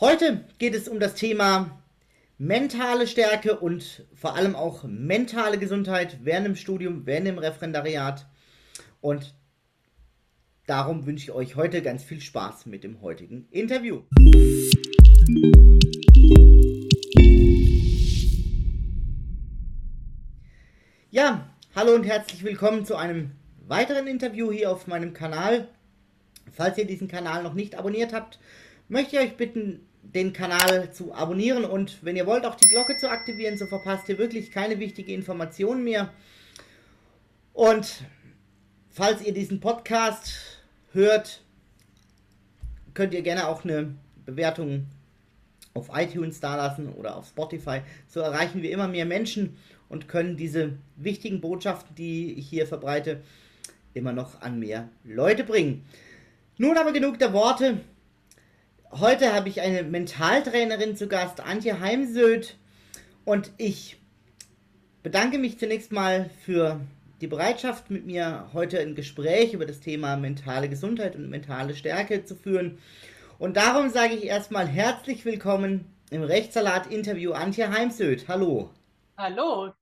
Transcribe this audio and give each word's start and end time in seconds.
Heute 0.00 0.46
geht 0.56 0.74
es 0.74 0.88
um 0.88 0.98
das 0.98 1.14
Thema 1.14 1.78
mentale 2.38 3.06
Stärke 3.06 3.58
und 3.58 4.06
vor 4.14 4.34
allem 4.34 4.56
auch 4.56 4.84
mentale 4.84 5.58
Gesundheit 5.58 6.20
während 6.22 6.46
dem 6.46 6.56
Studium, 6.56 7.04
während 7.04 7.26
dem 7.26 7.36
Referendariat. 7.36 8.26
Und 9.02 9.34
darum 10.66 11.04
wünsche 11.04 11.24
ich 11.24 11.32
euch 11.32 11.56
heute 11.56 11.82
ganz 11.82 12.02
viel 12.02 12.22
Spaß 12.22 12.64
mit 12.64 12.82
dem 12.82 13.02
heutigen 13.02 13.46
Interview. 13.50 14.00
Ja, 21.10 21.50
hallo 21.74 21.92
und 21.94 22.04
herzlich 22.04 22.42
willkommen 22.42 22.86
zu 22.86 22.96
einem 22.96 23.32
weiteren 23.66 24.06
Interview 24.06 24.50
hier 24.50 24.70
auf 24.70 24.86
meinem 24.86 25.12
Kanal. 25.12 25.68
Falls 26.50 26.78
ihr 26.78 26.86
diesen 26.86 27.06
Kanal 27.06 27.42
noch 27.42 27.52
nicht 27.52 27.74
abonniert 27.74 28.14
habt, 28.14 28.38
möchte 28.88 29.16
ich 29.16 29.22
euch 29.22 29.36
bitten, 29.36 29.86
den 30.02 30.32
Kanal 30.32 30.92
zu 30.92 31.14
abonnieren 31.14 31.64
und 31.64 32.04
wenn 32.04 32.16
ihr 32.16 32.26
wollt, 32.26 32.44
auch 32.44 32.56
die 32.56 32.68
Glocke 32.68 32.96
zu 32.96 33.10
aktivieren, 33.10 33.56
so 33.56 33.66
verpasst 33.66 34.08
ihr 34.08 34.18
wirklich 34.18 34.50
keine 34.50 34.78
wichtige 34.78 35.12
Information 35.12 35.84
mehr. 35.84 36.12
Und 37.52 38.04
falls 38.88 39.22
ihr 39.22 39.32
diesen 39.32 39.60
Podcast 39.60 40.32
hört, 40.92 41.42
könnt 42.94 43.14
ihr 43.14 43.22
gerne 43.22 43.46
auch 43.48 43.64
eine 43.64 43.94
Bewertung 44.24 44.86
auf 45.74 45.90
iTunes 45.94 46.40
dalassen 46.40 46.88
oder 46.92 47.16
auf 47.16 47.28
Spotify. 47.28 47.82
So 48.08 48.20
erreichen 48.20 48.62
wir 48.62 48.70
immer 48.70 48.88
mehr 48.88 49.06
Menschen 49.06 49.56
und 49.88 50.08
können 50.08 50.36
diese 50.36 50.78
wichtigen 50.96 51.40
Botschaften, 51.40 51.94
die 51.94 52.34
ich 52.34 52.48
hier 52.48 52.66
verbreite, 52.66 53.22
immer 53.94 54.12
noch 54.12 54.40
an 54.40 54.58
mehr 54.58 54.88
Leute 55.04 55.44
bringen. 55.44 55.84
Nun 56.58 56.76
aber 56.76 56.92
genug 56.92 57.18
der 57.18 57.32
Worte. 57.32 57.80
Heute 58.92 59.32
habe 59.32 59.48
ich 59.48 59.60
eine 59.60 59.84
Mentaltrainerin 59.84 60.96
zu 60.96 61.06
Gast, 61.06 61.38
Antje 61.40 61.78
Heimsöth. 61.78 62.56
Und 63.24 63.52
ich 63.56 63.98
bedanke 65.04 65.38
mich 65.38 65.60
zunächst 65.60 65.92
mal 65.92 66.28
für 66.44 66.80
die 67.20 67.28
Bereitschaft, 67.28 67.88
mit 67.90 68.04
mir 68.04 68.48
heute 68.52 68.80
ein 68.80 68.96
Gespräch 68.96 69.54
über 69.54 69.64
das 69.64 69.78
Thema 69.78 70.16
mentale 70.16 70.68
Gesundheit 70.68 71.14
und 71.14 71.30
mentale 71.30 71.76
Stärke 71.76 72.24
zu 72.24 72.34
führen. 72.34 72.78
Und 73.38 73.56
darum 73.56 73.90
sage 73.90 74.14
ich 74.14 74.24
erstmal 74.24 74.66
herzlich 74.66 75.24
willkommen 75.24 75.84
im 76.10 76.24
Rechtssalat-Interview 76.24 77.30
Antje 77.30 77.70
Heimsöth. 77.70 78.26
Hallo. 78.26 78.70
Hallo. 79.16 79.72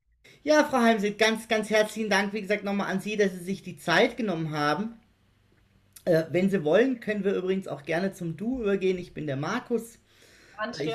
Ja, 0.43 0.65
Frau 0.65 0.81
Heimsöth, 0.81 1.19
ganz, 1.19 1.49
ganz 1.49 1.71
herzlichen 1.71 2.11
Dank, 2.11 2.35
wie 2.35 2.43
gesagt, 2.43 2.63
nochmal 2.63 2.91
an 2.91 3.01
Sie, 3.01 3.17
dass 3.17 3.33
Sie 3.33 3.45
sich 3.45 3.63
die 3.63 3.79
Zeit 3.79 4.19
genommen 4.19 4.51
haben. 4.51 5.01
Äh, 6.09 6.27
wenn 6.31 6.49
Sie 6.49 6.65
wollen, 6.65 7.01
können 7.01 7.23
wir 7.23 7.35
übrigens 7.35 7.69
auch 7.69 7.83
gerne 7.83 8.13
zum 8.13 8.37
Du 8.37 8.63
übergehen. 8.63 8.99
Ich 8.99 9.13
bin 9.13 9.27
der 9.27 9.37
Markus. 9.37 9.99
Ich 10.81 10.91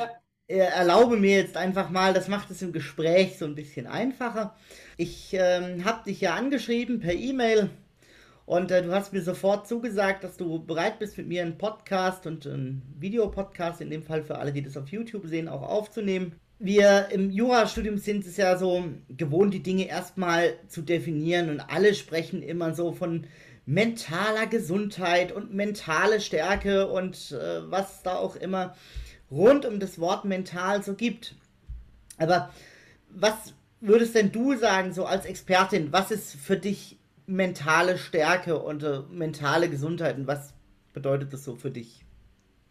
äh, 0.48 0.58
erlaube 0.58 1.18
mir 1.18 1.38
jetzt 1.38 1.56
einfach 1.56 1.92
mal, 1.92 2.14
das 2.14 2.28
macht 2.28 2.50
es 2.50 2.64
im 2.64 2.74
Gespräch 2.74 3.38
so 3.38 3.46
ein 3.46 3.54
bisschen 3.54 3.86
einfacher. 3.86 4.56
Ich 4.98 5.30
ähm, 5.34 5.86
habe 5.86 6.04
dich 6.06 6.20
ja 6.20 6.34
angeschrieben 6.34 7.00
per 7.00 7.14
E-Mail 7.14 7.70
und 8.46 8.72
äh, 8.72 8.82
du 8.82 8.92
hast 8.92 9.14
mir 9.14 9.22
sofort 9.22 9.68
zugesagt, 9.68 10.24
dass 10.24 10.36
du 10.36 10.66
bereit 10.66 10.98
bist, 10.98 11.16
mit 11.18 11.28
mir 11.28 11.44
einen 11.44 11.60
Podcast 11.60 12.26
und 12.26 12.48
einen 12.48 12.82
Videopodcast, 12.98 13.82
in 13.82 13.92
dem 13.92 14.02
Fall 14.02 14.24
für 14.24 14.40
alle, 14.40 14.52
die 14.52 14.64
das 14.64 14.78
auf 14.78 14.90
YouTube 14.90 15.28
sehen, 15.28 15.48
auch 15.48 15.62
aufzunehmen. 15.62 16.36
Wir 16.58 17.10
im 17.12 17.30
Jurastudium 17.30 17.98
sind 17.98 18.26
es 18.26 18.38
ja 18.38 18.58
so 18.58 18.84
gewohnt, 19.10 19.54
die 19.54 19.64
Dinge 19.64 19.88
erstmal 19.88 20.56
zu 20.68 20.82
definieren 20.82 21.50
und 21.50 21.60
alle 21.60 21.94
sprechen 21.94 22.42
immer 22.42 22.74
so 22.74 22.94
von 22.94 23.28
mentaler 23.66 24.48
Gesundheit 24.48 25.32
und 25.32 25.54
mentale 25.54 26.20
Stärke 26.20 26.88
und 26.88 27.32
äh, 27.32 27.70
was 27.72 28.04
da 28.04 28.16
auch 28.16 28.36
immer 28.36 28.76
rund 29.32 29.66
um 29.66 29.80
das 29.80 30.00
Wort 30.00 30.26
mental 30.26 30.84
so 30.84 30.96
gibt. 30.96 31.36
Aber 32.18 32.52
was 33.10 33.54
würdest 33.80 34.16
denn 34.16 34.32
du 34.32 34.56
sagen, 34.56 34.94
so 34.94 35.06
als 35.06 35.26
Expertin, 35.26 35.92
was 35.92 36.12
ist 36.12 36.36
für 36.36 36.58
dich 36.58 37.00
mentale 37.26 37.98
Stärke 37.98 38.60
und 38.60 38.84
äh, 38.84 39.00
mentale 39.10 39.70
Gesundheit 39.70 40.18
und 40.18 40.28
was 40.28 40.54
bedeutet 40.94 41.34
das 41.34 41.44
so 41.44 41.56
für 41.56 41.72
dich? 41.72 42.06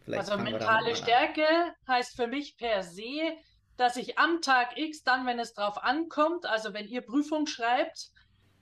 Vielleicht 0.03 0.29
also 0.29 0.43
mentale 0.43 0.95
Stärke 0.95 1.45
heißt 1.87 2.15
für 2.15 2.27
mich 2.27 2.57
per 2.57 2.83
se, 2.83 3.33
dass 3.77 3.95
ich 3.95 4.19
am 4.19 4.41
Tag 4.41 4.77
X 4.77 5.03
dann, 5.03 5.25
wenn 5.25 5.39
es 5.39 5.53
drauf 5.53 5.81
ankommt, 5.81 6.45
also 6.45 6.73
wenn 6.73 6.87
ihr 6.87 7.01
Prüfung 7.01 7.47
schreibt, 7.47 8.11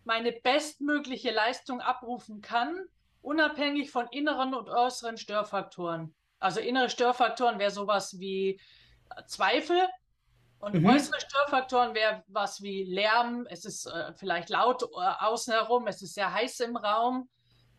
meine 0.03 0.31
bestmögliche 0.31 1.31
Leistung 1.31 1.81
abrufen 1.81 2.41
kann, 2.41 2.85
unabhängig 3.21 3.91
von 3.91 4.07
inneren 4.07 4.53
und 4.53 4.69
äußeren 4.69 5.17
Störfaktoren. 5.17 6.13
Also 6.39 6.59
innere 6.59 6.89
Störfaktoren 6.89 7.59
wäre 7.59 7.71
sowas 7.71 8.19
wie 8.19 8.59
äh, 9.15 9.25
Zweifel 9.27 9.79
und 10.59 10.75
mhm. 10.75 10.85
äußere 10.85 11.19
Störfaktoren 11.19 11.93
wäre 11.93 12.23
was 12.27 12.61
wie 12.61 12.83
Lärm, 12.83 13.47
es 13.49 13.65
ist 13.65 13.85
äh, 13.85 14.13
vielleicht 14.13 14.49
laut 14.49 14.83
äh, 14.83 14.85
außen 14.95 15.53
herum, 15.53 15.87
es 15.87 16.01
ist 16.01 16.15
sehr 16.15 16.33
heiß 16.33 16.59
im 16.61 16.77
Raum 16.77 17.29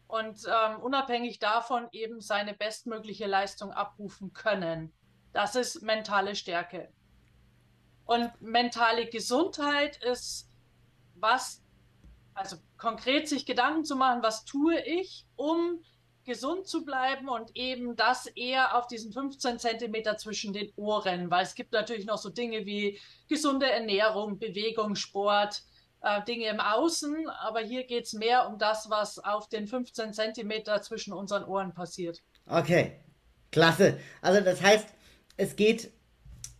und 0.06 0.44
ähm, 0.46 0.80
unabhängig 0.80 1.38
davon 1.38 1.88
eben 1.92 2.20
seine 2.20 2.54
bestmögliche 2.54 3.26
Leistung 3.26 3.72
abrufen 3.72 4.32
können. 4.32 4.92
Das 5.32 5.56
ist 5.56 5.82
mentale 5.82 6.34
Stärke. 6.36 6.92
Und 8.04 8.30
mentale 8.40 9.06
Gesundheit 9.06 9.96
ist, 10.02 10.50
was 11.14 11.62
also 12.34 12.56
konkret 12.78 13.28
sich 13.28 13.46
Gedanken 13.46 13.84
zu 13.84 13.96
machen, 13.96 14.22
was 14.22 14.44
tue 14.44 14.80
ich, 14.80 15.26
um 15.36 15.82
gesund 16.24 16.66
zu 16.66 16.84
bleiben 16.84 17.28
und 17.28 17.56
eben 17.56 17.96
das 17.96 18.26
eher 18.26 18.76
auf 18.76 18.86
diesen 18.86 19.12
15 19.12 19.58
Zentimeter 19.58 20.16
zwischen 20.16 20.52
den 20.52 20.72
Ohren, 20.76 21.30
weil 21.30 21.42
es 21.42 21.54
gibt 21.54 21.72
natürlich 21.72 22.06
noch 22.06 22.18
so 22.18 22.30
Dinge 22.30 22.64
wie 22.64 23.00
gesunde 23.28 23.70
Ernährung, 23.70 24.38
Bewegung, 24.38 24.94
Sport, 24.94 25.64
äh, 26.00 26.22
Dinge 26.24 26.46
im 26.46 26.60
Außen, 26.60 27.28
aber 27.28 27.60
hier 27.60 27.84
geht 27.84 28.04
es 28.04 28.12
mehr 28.12 28.48
um 28.48 28.58
das, 28.58 28.88
was 28.88 29.18
auf 29.18 29.48
den 29.48 29.66
15 29.66 30.12
Zentimeter 30.12 30.80
zwischen 30.82 31.12
unseren 31.12 31.44
Ohren 31.44 31.74
passiert. 31.74 32.22
Okay, 32.46 33.00
klasse. 33.50 33.98
Also 34.20 34.40
das 34.40 34.62
heißt, 34.62 34.88
es 35.36 35.56
geht 35.56 35.90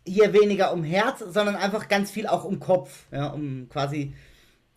hier 0.05 0.33
weniger 0.33 0.73
um 0.73 0.83
Herz, 0.83 1.21
sondern 1.21 1.55
einfach 1.55 1.89
ganz 1.89 2.11
viel 2.11 2.27
auch 2.27 2.45
um 2.45 2.59
Kopf, 2.59 3.07
ja, 3.13 3.29
um 3.29 3.69
quasi 3.69 4.15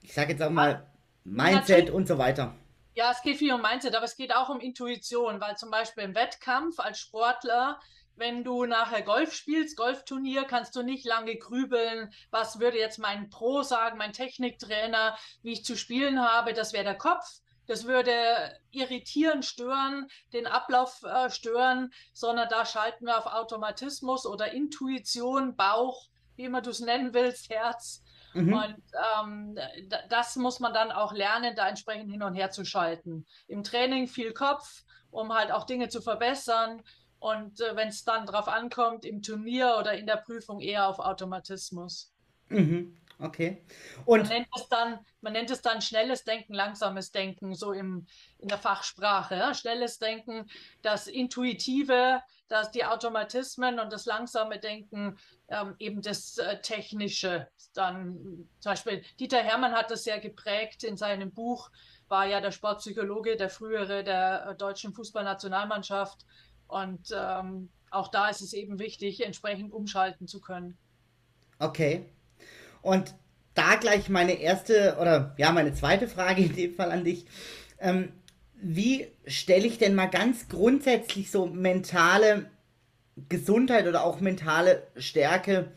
ich 0.06 0.14
sage 0.14 0.34
jetzt 0.34 0.44
auch 0.44 0.52
mal, 0.52 0.86
Mindset 1.24 1.90
und 1.90 2.08
so 2.08 2.18
weiter. 2.20 2.54
Ja, 2.94 3.12
es 3.12 3.22
geht 3.24 3.38
viel 3.38 3.52
um 3.52 3.62
Mindset, 3.62 3.96
aber 3.96 4.06
es 4.06 4.16
geht 4.16 4.36
auch 4.36 4.50
um 4.50 4.60
Intuition, 4.60 5.42
weil 5.42 5.58
zum 5.58 5.72
Beispiel 5.72 6.04
im 6.04 6.16
Wettkampf 6.16 6.80
als 6.80 7.00
Sportler, 7.00 7.80
wenn 8.16 8.44
du 8.44 8.66
nachher 8.66 9.02
Golf 9.02 9.34
spielst, 9.34 9.76
Golfturnier, 9.76 10.46
kannst 10.46 10.76
du 10.76 10.84
nicht 10.84 11.06
lange 11.06 11.36
grübeln, 11.36 12.14
was 12.30 12.60
würde 12.60 12.78
jetzt 12.78 13.00
mein 13.00 13.30
Pro 13.30 13.64
sagen, 13.64 13.98
mein 13.98 14.14
Techniktrainer, 14.14 15.18
wie 15.42 15.54
ich 15.54 15.66
zu 15.66 15.76
spielen 15.76 16.22
habe, 16.22 16.54
das 16.54 16.72
wäre 16.72 16.86
der 16.86 16.98
Kopf. 16.98 17.26
Das 17.68 17.86
würde 17.86 18.14
irritieren, 18.70 19.42
stören, 19.42 20.08
den 20.34 20.46
Ablauf 20.46 21.02
äh, 21.02 21.32
stören, 21.32 21.92
sondern 22.14 22.48
da 22.48 22.64
schalten 22.64 23.06
wir 23.08 23.18
auf 23.18 23.26
Automatismus 23.26 24.28
oder 24.28 24.54
Intuition, 24.54 25.56
Bauch, 25.56 26.08
wie 26.36 26.44
immer 26.44 26.62
du 26.62 26.70
es 26.70 26.80
nennen 26.80 27.16
willst, 27.16 27.50
Herz. 27.50 28.05
Mhm. 28.36 28.54
Und 28.54 28.84
ähm, 29.18 29.58
das 30.10 30.36
muss 30.36 30.60
man 30.60 30.74
dann 30.74 30.92
auch 30.92 31.14
lernen, 31.14 31.56
da 31.56 31.70
entsprechend 31.70 32.12
hin 32.12 32.22
und 32.22 32.36
her 32.36 32.52
zu 32.52 32.66
schalten. 32.66 33.26
Im 33.48 33.64
Training 33.64 34.08
viel 34.08 34.34
Kopf, 34.34 34.84
um 35.10 35.34
halt 35.34 35.52
auch 35.52 35.66
Dinge 35.66 35.88
zu 35.88 36.02
verbessern. 36.02 36.82
Und 37.20 37.62
äh, 37.62 37.76
wenn 37.76 37.88
es 37.88 38.04
dann 38.04 38.26
drauf 38.26 38.50
ankommt, 38.50 39.06
im 39.06 39.22
Turnier 39.22 39.78
oder 39.80 39.94
in 39.94 40.06
der 40.06 40.18
Prüfung 40.18 40.60
eher 40.60 40.88
auf 40.88 41.00
Automatismus. 41.00 42.14
Mhm. 42.50 42.98
Okay. 43.20 43.64
Und 44.06 44.24
man 44.24 44.30
nennt, 44.30 44.48
es 44.56 44.68
dann, 44.68 45.00
man 45.22 45.34
nennt 45.34 45.50
es 45.50 45.62
dann 45.62 45.82
schnelles 45.82 46.24
Denken, 46.24 46.54
langsames 46.54 47.12
Denken, 47.12 47.56
so 47.56 47.72
im, 47.72 48.06
in 48.40 48.50
der 48.50 48.58
Fachsprache. 48.58 49.36
Ja? 49.36 49.54
Schnelles 49.54 50.00
Denken, 50.00 50.50
das 50.82 51.08
Intuitive, 51.08 52.22
das 52.50 52.72
die 52.72 52.84
Automatismen 52.84 53.80
und 53.80 53.94
das 53.94 54.06
langsame 54.06 54.60
Denken 54.60 55.18
ähm, 55.48 55.76
eben 55.80 56.02
das 56.02 56.38
äh, 56.38 56.60
Technische. 56.62 57.48
Dann 57.74 58.48
zum 58.60 58.72
Beispiel 58.72 59.04
Dieter 59.20 59.42
Hermann 59.42 59.74
hat 59.74 59.92
das 59.92 60.04
sehr 60.04 60.20
geprägt 60.20 60.84
in 60.84 60.98
seinem 60.98 61.32
Buch, 61.32 61.72
war 62.08 62.26
ja 62.26 62.42
der 62.42 62.52
Sportpsychologe, 62.52 63.38
der 63.38 63.50
frühere 63.50 64.04
der 64.04 64.48
äh, 64.50 64.56
deutschen 64.56 64.94
Fußballnationalmannschaft. 64.94 66.26
Und 66.68 67.14
ähm, 67.16 67.70
auch 67.92 68.10
da 68.10 68.30
ist 68.30 68.42
es 68.42 68.54
eben 68.54 68.78
wichtig, 68.80 69.24
entsprechend 69.26 69.72
umschalten 69.72 70.28
zu 70.28 70.42
können. 70.42 70.78
Okay. 71.60 72.10
Und 72.86 73.16
da 73.56 73.76
gleich 73.76 74.10
meine 74.10 74.34
erste 74.34 74.98
oder 75.02 75.34
ja, 75.38 75.52
meine 75.52 75.74
zweite 75.74 76.08
Frage 76.08 76.44
in 76.44 76.56
dem 76.56 76.76
Fall 76.76 76.92
an 76.92 77.04
dich. 77.04 77.26
Ähm, 77.80 78.10
wie 78.54 79.08
stelle 79.26 79.66
ich 79.66 79.80
denn 79.80 79.96
mal 79.96 80.06
ganz 80.06 80.48
grundsätzlich 80.50 81.32
so 81.32 81.48
mentale 81.48 82.52
Gesundheit 83.28 83.88
oder 83.88 84.04
auch 84.04 84.20
mentale 84.20 84.84
Stärke 84.98 85.72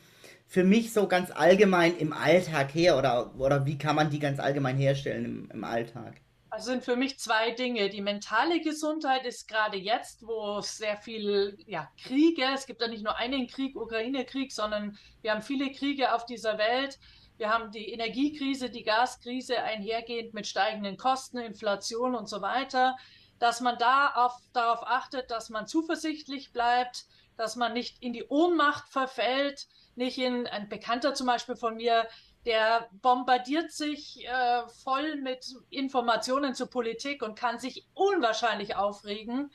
für 0.47 0.65
mich 0.65 0.93
so 0.93 1.09
ganz 1.09 1.31
allgemein 1.31 1.97
im 1.97 2.13
Alltag 2.13 2.75
her 2.75 2.99
oder, 2.99 3.35
oder 3.39 3.65
wie 3.65 3.79
kann 3.79 3.97
man 3.97 4.11
die 4.11 4.19
ganz 4.19 4.39
allgemein 4.39 4.77
herstellen 4.77 5.25
im, 5.25 5.51
im 5.51 5.65
Alltag? 5.65 6.15
Also 6.59 6.73
sind 6.73 6.85
für 6.85 6.97
mich 6.97 7.21
zwei 7.21 7.53
Dinge. 7.53 7.89
Die 7.89 8.01
mentale 8.01 8.61
Gesundheit 8.61 9.25
ist 9.25 9.47
gerade 9.47 9.77
jetzt, 9.77 10.27
wo 10.27 10.59
es 10.59 10.77
sehr 10.77 10.97
viel 10.97 11.57
ja, 11.69 11.89
Kriege, 12.03 12.43
es 12.53 12.67
gibt 12.67 12.81
ja 12.81 12.89
nicht 12.89 13.05
nur 13.05 13.15
einen 13.15 13.47
Krieg, 13.47 13.77
Ukraine-Krieg, 13.77 14.51
sondern 14.51 14.99
wir 15.23 15.31
haben 15.31 15.43
viele 15.43 15.71
Kriege 15.71 16.13
auf 16.13 16.27
dieser 16.27 16.59
Welt. 16.59 16.99
Wir 17.37 17.51
haben 17.51 17.71
die 17.71 17.93
Energiekrise, 17.93 18.71
die 18.71 18.83
Gaskrise 18.83 19.63
einhergehend 19.63 20.35
mit 20.35 20.49
steigenden 20.49 20.97
Kosten, 20.97 21.39
Inflation 21.39 22.17
und 22.17 22.29
so 22.29 22.43
weiter. 22.43 22.97
Dass 23.39 23.61
man 23.61 23.79
da 23.79 24.15
auf, 24.17 24.33
darauf 24.53 24.83
achtet, 24.83 25.31
dass 25.31 25.51
man 25.51 25.69
zuversichtlich 25.69 26.53
bleibt, 26.53 27.05
dass 27.37 27.55
man 27.55 27.73
nicht 27.73 28.03
in 28.03 28.13
die 28.13 28.25
Ohnmacht 28.25 28.89
verfällt, 28.89 29.69
nicht 29.95 30.19
in 30.19 30.49
ein 30.49 30.69
Bekannter 30.69 31.15
zum 31.15 31.29
Beispiel 31.29 31.55
von 31.55 31.77
mir, 31.77 32.09
der 32.49 32.89
bombardiert 33.03 33.73
sich 33.73 34.27
äh, 34.27 34.63
voll 34.83 35.17
mit 35.17 35.55
Informationen 35.69 36.55
zur 36.55 36.71
Politik 36.71 37.23
und 37.23 37.39
kann 37.39 37.59
sich 37.59 37.87
unwahrscheinlich 37.93 38.75
aufregen. 38.75 39.51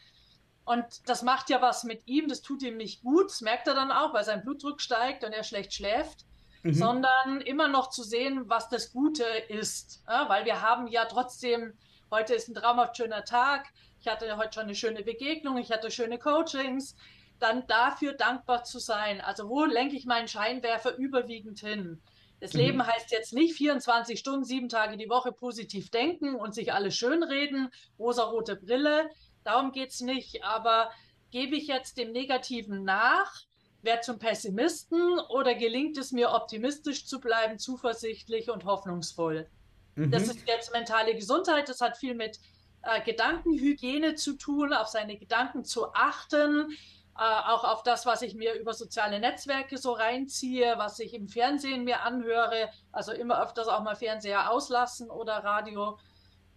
Und 0.64 0.86
das 1.10 1.24
macht 1.24 1.50
ja 1.50 1.60
was 1.60 1.84
mit 1.86 2.08
ihm, 2.08 2.30
das 2.30 2.44
tut 2.44 2.62
ihm 2.62 2.78
nicht 2.78 3.02
gut, 3.02 3.32
das 3.32 3.42
merkt 3.42 3.68
er 3.68 3.74
dann 3.74 3.92
auch, 3.92 4.14
weil 4.14 4.24
sein 4.24 4.44
Blutdruck 4.44 4.80
steigt 4.80 5.24
und 5.24 5.34
er 5.34 5.44
schlecht 5.44 5.74
schläft, 5.74 6.26
mhm. 6.62 6.76
sondern 6.76 7.42
immer 7.42 7.68
noch 7.68 7.90
zu 7.90 8.04
sehen, 8.04 8.44
was 8.48 8.70
das 8.70 8.92
Gute 8.92 9.24
ist. 9.24 10.04
Ja, 10.08 10.30
weil 10.30 10.46
wir 10.46 10.62
haben 10.62 10.86
ja 10.86 11.06
trotzdem, 11.06 11.74
heute 12.12 12.36
ist 12.36 12.48
ein 12.48 12.54
traumhaft 12.54 12.96
schöner 12.96 13.26
Tag, 13.26 13.66
ich 14.02 14.08
hatte 14.08 14.38
heute 14.38 14.54
schon 14.54 14.64
eine 14.66 14.76
schöne 14.76 15.02
Begegnung, 15.02 15.58
ich 15.58 15.72
hatte 15.72 15.90
schöne 15.90 16.20
Coachings, 16.20 16.96
dann 17.40 17.66
dafür 17.66 18.14
dankbar 18.14 18.64
zu 18.64 18.78
sein. 18.78 19.20
Also 19.20 19.50
wo 19.50 19.66
lenke 19.66 19.96
ich 19.96 20.06
meinen 20.06 20.28
Scheinwerfer 20.28 20.96
überwiegend 20.96 21.60
hin? 21.60 22.00
Das 22.44 22.52
mhm. 22.52 22.60
Leben 22.60 22.86
heißt 22.86 23.10
jetzt 23.12 23.32
nicht 23.32 23.56
24 23.56 24.20
Stunden, 24.20 24.44
sieben 24.44 24.68
Tage 24.68 24.98
die 24.98 25.10
Woche 25.10 25.32
positiv 25.32 25.90
denken 25.90 26.36
und 26.36 26.54
sich 26.54 26.74
alles 26.74 26.94
schönreden, 26.94 27.70
rosarote 27.98 28.58
Brille. 28.58 29.10
Darum 29.46 29.72
geht 29.72 29.92
es 29.92 30.02
nicht. 30.02 30.44
Aber 30.44 30.92
gebe 31.32 31.56
ich 31.56 31.68
jetzt 31.68 31.98
dem 31.98 32.12
Negativen 32.12 32.84
nach, 32.84 33.34
werde 33.82 34.02
zum 34.02 34.20
Pessimisten 34.20 35.20
oder 35.30 35.56
gelingt 35.56 35.98
es 35.98 36.12
mir, 36.12 36.32
optimistisch 36.32 37.06
zu 37.06 37.22
bleiben, 37.22 37.60
zuversichtlich 37.60 38.50
und 38.50 38.66
hoffnungsvoll? 38.66 39.48
Mhm. 39.96 40.12
Das 40.12 40.24
ist 40.24 40.46
jetzt 40.46 40.74
mentale 40.74 41.16
Gesundheit. 41.16 41.70
Das 41.70 41.80
hat 41.80 41.96
viel 41.96 42.14
mit 42.14 42.42
äh, 42.82 43.02
Gedankenhygiene 43.06 44.16
zu 44.16 44.34
tun, 44.34 44.74
auf 44.74 44.90
seine 44.90 45.18
Gedanken 45.18 45.64
zu 45.64 45.94
achten, 45.94 46.76
auch 47.16 47.64
auf 47.64 47.84
das, 47.84 48.06
was 48.06 48.22
ich 48.24 48.34
mir 48.34 48.56
über 48.56 48.74
soziale 48.74 49.20
Netzwerke 49.20 49.78
so 49.78 49.92
reinziehe, 49.92 50.76
was 50.78 51.00
ich 51.00 51.14
im 51.14 51.28
Fernsehen 51.28 51.84
mir 51.84 52.02
anhöre, 52.02 52.70
also 52.92 53.12
immer 53.12 53.42
öfters 53.42 53.68
auch 53.68 53.84
mal 53.84 53.96
Fernseher 53.96 54.50
auslassen 54.50 55.12
oder 55.12 55.44
Radio 55.44 56.00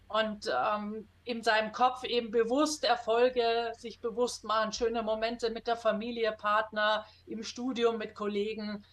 und 0.09 0.51
ähm, 0.55 1.09
in 1.25 1.43
seinem 1.43 1.73
Kopf 1.73 2.05
eben 2.05 2.31
bewusst 2.31 2.85
Erfolge, 2.85 3.73
sich 3.77 4.01
bewusst 4.01 4.45
machen, 4.45 4.73
schöne 4.73 5.03
Momente 5.03 5.51
mit 5.51 5.67
der 5.67 5.77
Familie, 5.77 6.33
Partner, 6.33 7.05
im 7.27 7.43
Studium 7.43 7.99
mit 7.99 8.15
Kollegen. 8.15 8.85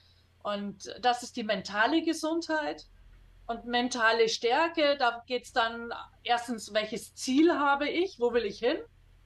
Und 0.41 0.93
das 1.01 1.23
ist 1.23 1.35
die 1.35 1.43
mentale 1.43 2.01
Gesundheit. 2.01 2.87
Und 3.45 3.65
mentale 3.65 4.29
Stärke, 4.29 4.97
da 4.97 5.21
geht 5.27 5.43
es 5.43 5.53
dann 5.53 5.93
erstens, 6.23 6.73
welches 6.73 7.13
Ziel 7.13 7.53
habe 7.53 7.89
ich, 7.89 8.19
wo 8.19 8.33
will 8.33 8.45
ich 8.45 8.59
hin? 8.59 8.77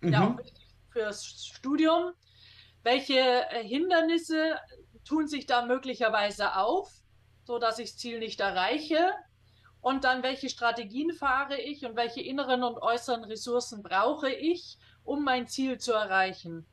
Mhm. 0.02 0.14
Ja, 0.14 0.38
fürs 0.92 1.46
Studium 1.46 2.14
welche 2.88 3.20
äh, 3.20 3.68
Hindernisse 3.68 4.58
tun 5.04 5.28
sich 5.28 5.46
da 5.46 5.66
möglicherweise 5.66 6.56
auf, 6.56 6.90
so 7.44 7.60
dass 7.60 7.80
ich 7.80 7.92
das 7.92 7.98
Ziel 7.98 8.20
nicht 8.20 8.40
erreiche? 8.40 9.12
Und 9.82 10.06
dann, 10.06 10.24
welche 10.24 10.50
Strategien 10.50 11.12
fahre 11.12 11.60
ich 11.60 11.86
und 11.86 11.98
welche 11.98 12.22
inneren 12.22 12.64
und 12.64 12.78
äußeren 12.82 13.26
Ressourcen 13.26 13.84
brauche 13.84 14.30
ich, 14.30 14.78
um 15.04 15.26
mein 15.26 15.48
Ziel 15.48 15.78
zu 15.80 15.92
erreichen? 15.92 16.66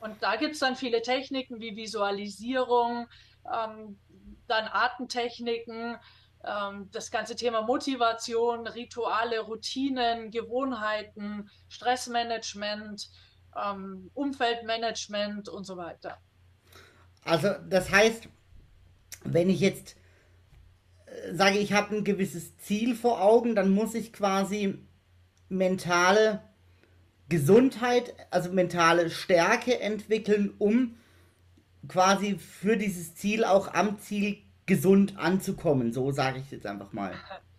Und 0.00 0.20
da 0.20 0.34
gibt 0.34 0.54
es 0.54 0.60
dann 0.60 0.74
viele 0.74 1.00
Techniken 1.00 1.60
wie 1.60 1.76
Visualisierung, 1.76 3.08
ähm, 3.50 3.98
dann 4.48 4.66
Artentechniken, 4.66 5.96
ähm, 6.44 6.90
das 6.90 7.12
ganze 7.12 7.36
Thema 7.36 7.62
Motivation, 7.62 8.66
Rituale, 8.66 9.40
Routinen, 9.40 10.32
Gewohnheiten, 10.32 11.50
Stressmanagement, 11.68 13.08
ähm, 13.64 14.10
Umfeldmanagement 14.14 15.48
und 15.48 15.64
so 15.64 15.76
weiter. 15.76 16.18
Also 17.24 17.48
das 17.68 17.90
heißt, 17.90 18.28
wenn 19.24 19.50
ich 19.50 19.60
jetzt 19.60 19.96
äh, 21.06 21.34
sage, 21.34 21.58
ich 21.58 21.72
habe 21.72 21.96
ein 21.96 22.04
gewisses 22.04 22.56
Ziel 22.58 22.94
vor 22.94 23.22
Augen, 23.22 23.54
dann 23.54 23.70
muss 23.70 23.94
ich 23.94 24.12
quasi 24.12 24.78
mentale 25.48 26.42
Gesundheit, 27.28 28.14
also 28.30 28.52
mentale 28.52 29.10
Stärke 29.10 29.80
entwickeln, 29.80 30.54
um 30.58 30.96
quasi 31.88 32.38
für 32.38 32.76
dieses 32.76 33.14
Ziel 33.16 33.44
auch 33.44 33.74
am 33.74 33.98
Ziel 33.98 34.38
gesund 34.66 35.16
anzukommen. 35.18 35.92
So 35.92 36.10
sage 36.12 36.40
ich 36.40 36.50
jetzt 36.50 36.66
einfach 36.66 36.92
mal. 36.92 37.14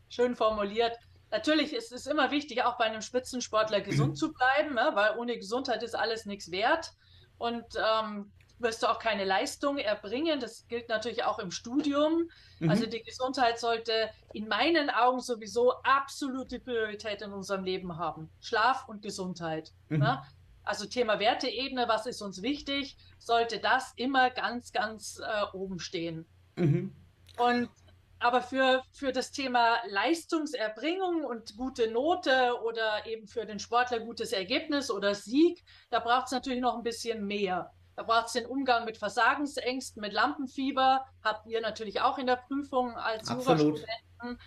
Schön 0.10 0.36
formuliert 0.36 0.98
natürlich 1.32 1.74
ist 1.74 1.92
es 1.92 2.08
immer 2.08 2.32
wichtig, 2.32 2.64
auch 2.64 2.78
bei 2.78 2.86
einem 2.86 3.02
Spitzensportler 3.02 3.82
gesund 3.82 4.18
zu 4.18 4.34
bleiben, 4.34 4.76
ne? 4.76 4.92
weil 4.94 5.18
ohne 5.18 5.38
Gesundheit 5.38 5.84
ist 5.84 5.96
alles 5.96 6.26
nichts 6.26 6.52
wert. 6.52 6.94
Und 7.38 7.66
ähm, 7.78 8.32
wirst 8.60 8.84
du 8.84 8.88
auch 8.88 9.00
keine 9.00 9.24
Leistung 9.24 9.78
erbringen. 9.78 10.40
Das 10.40 10.68
gilt 10.68 10.90
natürlich 10.90 11.24
auch 11.24 11.40
im 11.40 11.52
Studium. 11.52 12.30
Mhm. 12.60 12.70
Also 12.70 12.86
die 12.86 13.04
Gesundheit 13.04 13.60
sollte 13.60 14.10
in 14.34 14.48
meinen 14.48 14.90
Augen 14.90 15.20
sowieso 15.20 15.74
absolute 15.84 16.60
Priorität 16.60 17.22
in 17.22 17.34
unserem 17.34 17.64
Leben 17.64 17.98
haben. 17.98 18.30
Schlaf 18.42 18.88
und 18.88 19.02
Gesundheit. 19.02 19.74
Mhm. 19.90 20.00
Ne? 20.00 20.24
Also 20.64 20.86
Thema 20.86 21.20
Werteebene, 21.20 21.88
was 21.88 22.06
ist 22.08 22.22
uns 22.22 22.42
wichtig, 22.42 22.98
sollte 23.20 23.60
das 23.60 23.94
immer 23.96 24.30
ganz, 24.30 24.72
ganz 24.72 25.20
äh, 25.20 25.56
oben 25.56 25.80
stehen. 25.80 26.26
Mhm. 26.56 26.94
Und 27.38 27.70
aber 28.20 28.42
für, 28.42 28.84
für 28.92 29.12
das 29.12 29.32
Thema 29.32 29.78
Leistungserbringung 29.90 31.24
und 31.24 31.56
gute 31.56 31.90
Note 31.90 32.54
oder 32.64 33.06
eben 33.06 33.28
für 33.28 33.46
den 33.46 33.60
Sportler 33.60 34.00
gutes 34.00 34.32
Ergebnis 34.32 34.90
oder 34.90 35.14
Sieg, 35.14 35.64
da 35.90 36.00
braucht 36.00 36.26
es 36.26 36.32
natürlich 36.32 36.62
noch 36.62 36.76
ein 36.76 36.84
bisschen 36.84 37.26
mehr. 37.26 37.72
Da 37.96 38.04
braucht 38.04 38.28
es 38.28 38.34
den 38.34 38.46
Umgang 38.46 38.86
mit 38.86 38.98
Versagensängsten, 38.98 40.02
mit 40.02 40.14
Lampenfieber, 40.14 41.06
habt 41.24 41.48
ihr 41.48 41.62
natürlich 41.62 42.02
auch 42.02 42.18
in 42.18 42.28
der 42.28 42.36
Prüfung 42.36 42.96
als 42.96 43.30
Jurastudenten. 43.30 44.40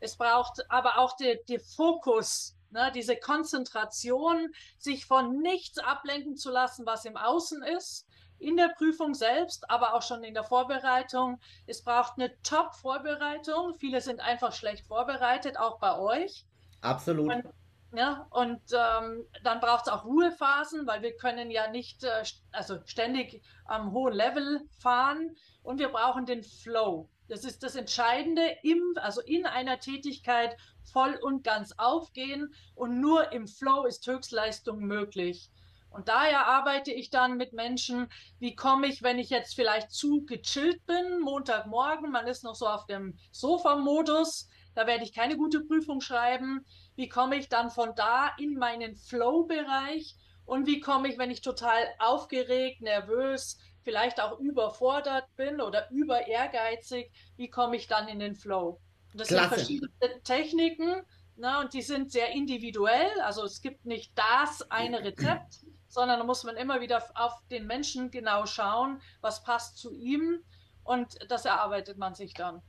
Es 0.00 0.16
braucht 0.16 0.70
aber 0.70 0.98
auch 0.98 1.16
den 1.16 1.60
Fokus, 1.60 2.56
ne, 2.70 2.92
diese 2.94 3.16
Konzentration, 3.16 4.52
sich 4.78 5.06
von 5.06 5.40
nichts 5.40 5.78
ablenken 5.78 6.36
zu 6.36 6.50
lassen, 6.50 6.86
was 6.86 7.04
im 7.04 7.16
Außen 7.16 7.62
ist 7.62 8.07
in 8.38 8.56
der 8.56 8.68
Prüfung 8.76 9.14
selbst, 9.14 9.68
aber 9.70 9.94
auch 9.94 10.02
schon 10.02 10.22
in 10.24 10.34
der 10.34 10.44
Vorbereitung. 10.44 11.40
Es 11.66 11.82
braucht 11.82 12.14
eine 12.16 12.40
Top-Vorbereitung. 12.42 13.74
Viele 13.74 14.00
sind 14.00 14.20
einfach 14.20 14.52
schlecht 14.52 14.86
vorbereitet, 14.86 15.58
auch 15.58 15.78
bei 15.78 15.98
euch. 15.98 16.46
Absolut. 16.80 17.32
Und, 17.32 17.44
ja, 17.92 18.26
und 18.30 18.60
ähm, 18.72 19.24
dann 19.42 19.60
braucht 19.60 19.86
es 19.86 19.92
auch 19.92 20.04
Ruhephasen, 20.04 20.86
weil 20.86 21.02
wir 21.02 21.16
können 21.16 21.50
ja 21.50 21.70
nicht 21.70 22.04
äh, 22.04 22.22
also 22.52 22.78
ständig 22.84 23.42
am 23.64 23.92
hohen 23.92 24.12
Level 24.12 24.60
fahren. 24.78 25.36
Und 25.62 25.78
wir 25.80 25.88
brauchen 25.88 26.26
den 26.26 26.42
Flow. 26.42 27.08
Das 27.28 27.44
ist 27.44 27.62
das 27.62 27.74
Entscheidende, 27.76 28.56
im, 28.62 28.94
also 28.96 29.20
in 29.20 29.44
einer 29.46 29.80
Tätigkeit 29.80 30.56
voll 30.92 31.18
und 31.20 31.44
ganz 31.44 31.74
aufgehen. 31.76 32.54
Und 32.74 33.00
nur 33.00 33.32
im 33.32 33.46
Flow 33.46 33.84
ist 33.84 34.06
Höchstleistung 34.06 34.80
möglich. 34.80 35.50
Und 35.98 36.06
daher 36.06 36.46
arbeite 36.46 36.92
ich 36.92 37.10
dann 37.10 37.36
mit 37.36 37.52
Menschen, 37.52 38.08
wie 38.38 38.54
komme 38.54 38.86
ich, 38.86 39.02
wenn 39.02 39.18
ich 39.18 39.30
jetzt 39.30 39.56
vielleicht 39.56 39.90
zu 39.90 40.24
gechillt 40.26 40.86
bin, 40.86 41.18
Montagmorgen, 41.18 42.12
man 42.12 42.28
ist 42.28 42.44
noch 42.44 42.54
so 42.54 42.68
auf 42.68 42.86
dem 42.86 43.18
Sofa-Modus, 43.32 44.48
da 44.76 44.86
werde 44.86 45.02
ich 45.02 45.12
keine 45.12 45.36
gute 45.36 45.60
Prüfung 45.60 46.00
schreiben. 46.00 46.64
Wie 46.94 47.08
komme 47.08 47.34
ich 47.34 47.48
dann 47.48 47.68
von 47.68 47.96
da 47.96 48.30
in 48.38 48.54
meinen 48.54 48.94
Flow-Bereich? 48.94 50.14
Und 50.44 50.68
wie 50.68 50.78
komme 50.78 51.08
ich, 51.08 51.18
wenn 51.18 51.32
ich 51.32 51.40
total 51.40 51.82
aufgeregt, 51.98 52.80
nervös, 52.80 53.58
vielleicht 53.82 54.20
auch 54.20 54.38
überfordert 54.38 55.26
bin 55.34 55.60
oder 55.60 55.90
über 55.90 56.28
ehrgeizig, 56.28 57.10
wie 57.36 57.50
komme 57.50 57.74
ich 57.74 57.88
dann 57.88 58.06
in 58.06 58.20
den 58.20 58.36
Flow? 58.36 58.80
Und 59.12 59.20
das 59.20 59.26
Klasse. 59.26 59.48
sind 59.48 59.58
verschiedene 59.58 60.22
Techniken, 60.22 61.02
na, 61.34 61.58
ne, 61.58 61.64
und 61.64 61.74
die 61.74 61.82
sind 61.82 62.12
sehr 62.12 62.30
individuell. 62.30 63.20
Also 63.20 63.42
es 63.42 63.62
gibt 63.62 63.84
nicht 63.84 64.12
das 64.16 64.62
eine 64.70 65.02
Rezept, 65.02 65.64
sondern 65.88 66.18
da 66.18 66.24
muss 66.24 66.44
man 66.44 66.56
immer 66.56 66.80
wieder 66.80 67.02
auf 67.14 67.32
den 67.50 67.66
Menschen 67.66 68.10
genau 68.10 68.46
schauen, 68.46 69.00
was 69.20 69.42
passt 69.42 69.78
zu 69.78 69.92
ihm 69.92 70.40
und 70.84 71.18
das 71.30 71.44
erarbeitet 71.44 71.98
man 71.98 72.14
sich 72.14 72.34
dann. 72.34 72.62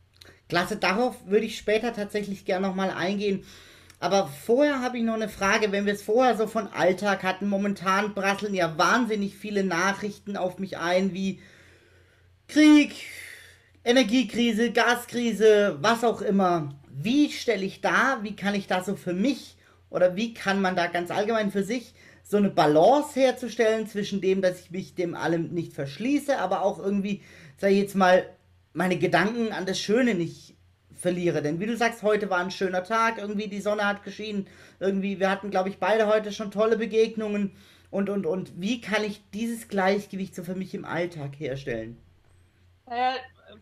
Klasse, 0.48 0.78
darauf 0.78 1.26
würde 1.26 1.46
ich 1.46 1.58
später 1.58 1.94
tatsächlich 1.94 2.46
gerne 2.46 2.68
nochmal 2.68 2.92
eingehen. 2.92 3.46
Aber 4.00 4.28
vorher 4.28 4.82
habe 4.82 4.98
ich 4.98 5.04
noch 5.04 5.16
eine 5.16 5.28
Frage, 5.28 5.72
wenn 5.72 5.86
wir 5.86 5.94
es 5.94 6.04
vorher 6.04 6.38
so 6.38 6.48
von 6.48 6.68
Alltag 6.68 7.24
hatten, 7.24 7.50
momentan 7.50 8.16
prasseln 8.16 8.54
ja 8.54 8.78
wahnsinnig 8.78 9.36
viele 9.36 9.64
Nachrichten 9.64 10.38
auf 10.38 10.58
mich 10.58 10.78
ein, 10.78 11.14
wie 11.14 11.42
Krieg, 12.48 12.94
Energiekrise, 13.84 14.72
Gaskrise, 14.72 15.78
was 15.82 16.04
auch 16.04 16.22
immer. 16.22 16.76
Wie 16.90 17.32
stelle 17.32 17.66
ich 17.66 17.82
da, 17.82 18.20
wie 18.22 18.36
kann 18.36 18.56
ich 18.56 18.68
da 18.68 18.84
so 18.84 18.96
für 18.96 19.14
mich 19.14 19.58
oder 19.90 20.16
wie 20.16 20.34
kann 20.34 20.62
man 20.62 20.76
da 20.76 20.88
ganz 20.88 21.12
allgemein 21.12 21.52
für 21.52 21.64
sich 21.64 21.94
so 22.30 22.38
eine 22.38 22.52
Balance 22.52 23.20
herzustellen 23.20 23.88
zwischen 23.88 24.22
dem, 24.22 24.44
dass 24.44 24.60
ich 24.62 24.70
mich 24.70 24.94
dem 24.94 25.16
allem 25.16 25.52
nicht 25.52 25.74
verschließe, 25.74 26.38
aber 26.38 26.62
auch 26.62 26.78
irgendwie, 26.78 27.24
sag 27.58 27.72
ich 27.72 27.80
jetzt 27.80 27.96
mal, 27.96 28.24
meine 28.72 29.00
Gedanken 29.00 29.52
an 29.52 29.66
das 29.66 29.80
Schöne 29.80 30.14
nicht 30.14 30.54
verliere. 30.94 31.42
Denn 31.42 31.60
wie 31.60 31.66
du 31.66 31.76
sagst, 31.76 32.04
heute 32.04 32.30
war 32.30 32.38
ein 32.38 32.52
schöner 32.52 32.84
Tag, 32.84 33.18
irgendwie 33.18 33.48
die 33.48 33.62
Sonne 33.62 33.84
hat 33.84 34.04
geschienen, 34.04 34.46
irgendwie, 34.80 35.20
wir 35.20 35.28
hatten, 35.28 35.50
glaube 35.50 35.70
ich, 35.70 35.80
beide 35.80 36.06
heute 36.06 36.32
schon 36.32 36.52
tolle 36.52 36.78
Begegnungen. 36.78 37.54
Und, 37.90 38.12
und, 38.12 38.28
und 38.28 38.62
wie 38.62 38.80
kann 38.80 39.04
ich 39.04 39.24
dieses 39.34 39.68
Gleichgewicht 39.68 40.36
so 40.36 40.44
für 40.44 40.54
mich 40.54 40.76
im 40.76 40.86
Alltag 40.86 41.32
herstellen? 41.40 41.98
Naja, 43.50 43.62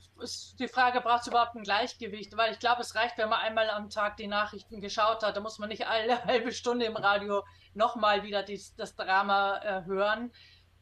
die 0.59 0.67
Frage, 0.67 1.01
braucht 1.01 1.21
es 1.21 1.27
überhaupt 1.27 1.55
ein 1.55 1.63
Gleichgewicht? 1.63 2.35
Weil 2.35 2.53
ich 2.53 2.59
glaube, 2.59 2.81
es 2.81 2.95
reicht, 2.95 3.17
wenn 3.17 3.29
man 3.29 3.39
einmal 3.39 3.69
am 3.69 3.89
Tag 3.89 4.17
die 4.17 4.27
Nachrichten 4.27 4.81
geschaut 4.81 5.23
hat. 5.23 5.35
Da 5.35 5.41
muss 5.41 5.59
man 5.59 5.69
nicht 5.69 5.87
alle 5.87 6.23
halbe 6.25 6.51
Stunde 6.51 6.85
im 6.85 6.95
Radio 6.95 7.43
nochmal 7.73 8.23
wieder 8.23 8.43
dies, 8.43 8.75
das 8.75 8.95
Drama 8.95 9.57
äh, 9.57 9.85
hören. 9.85 10.31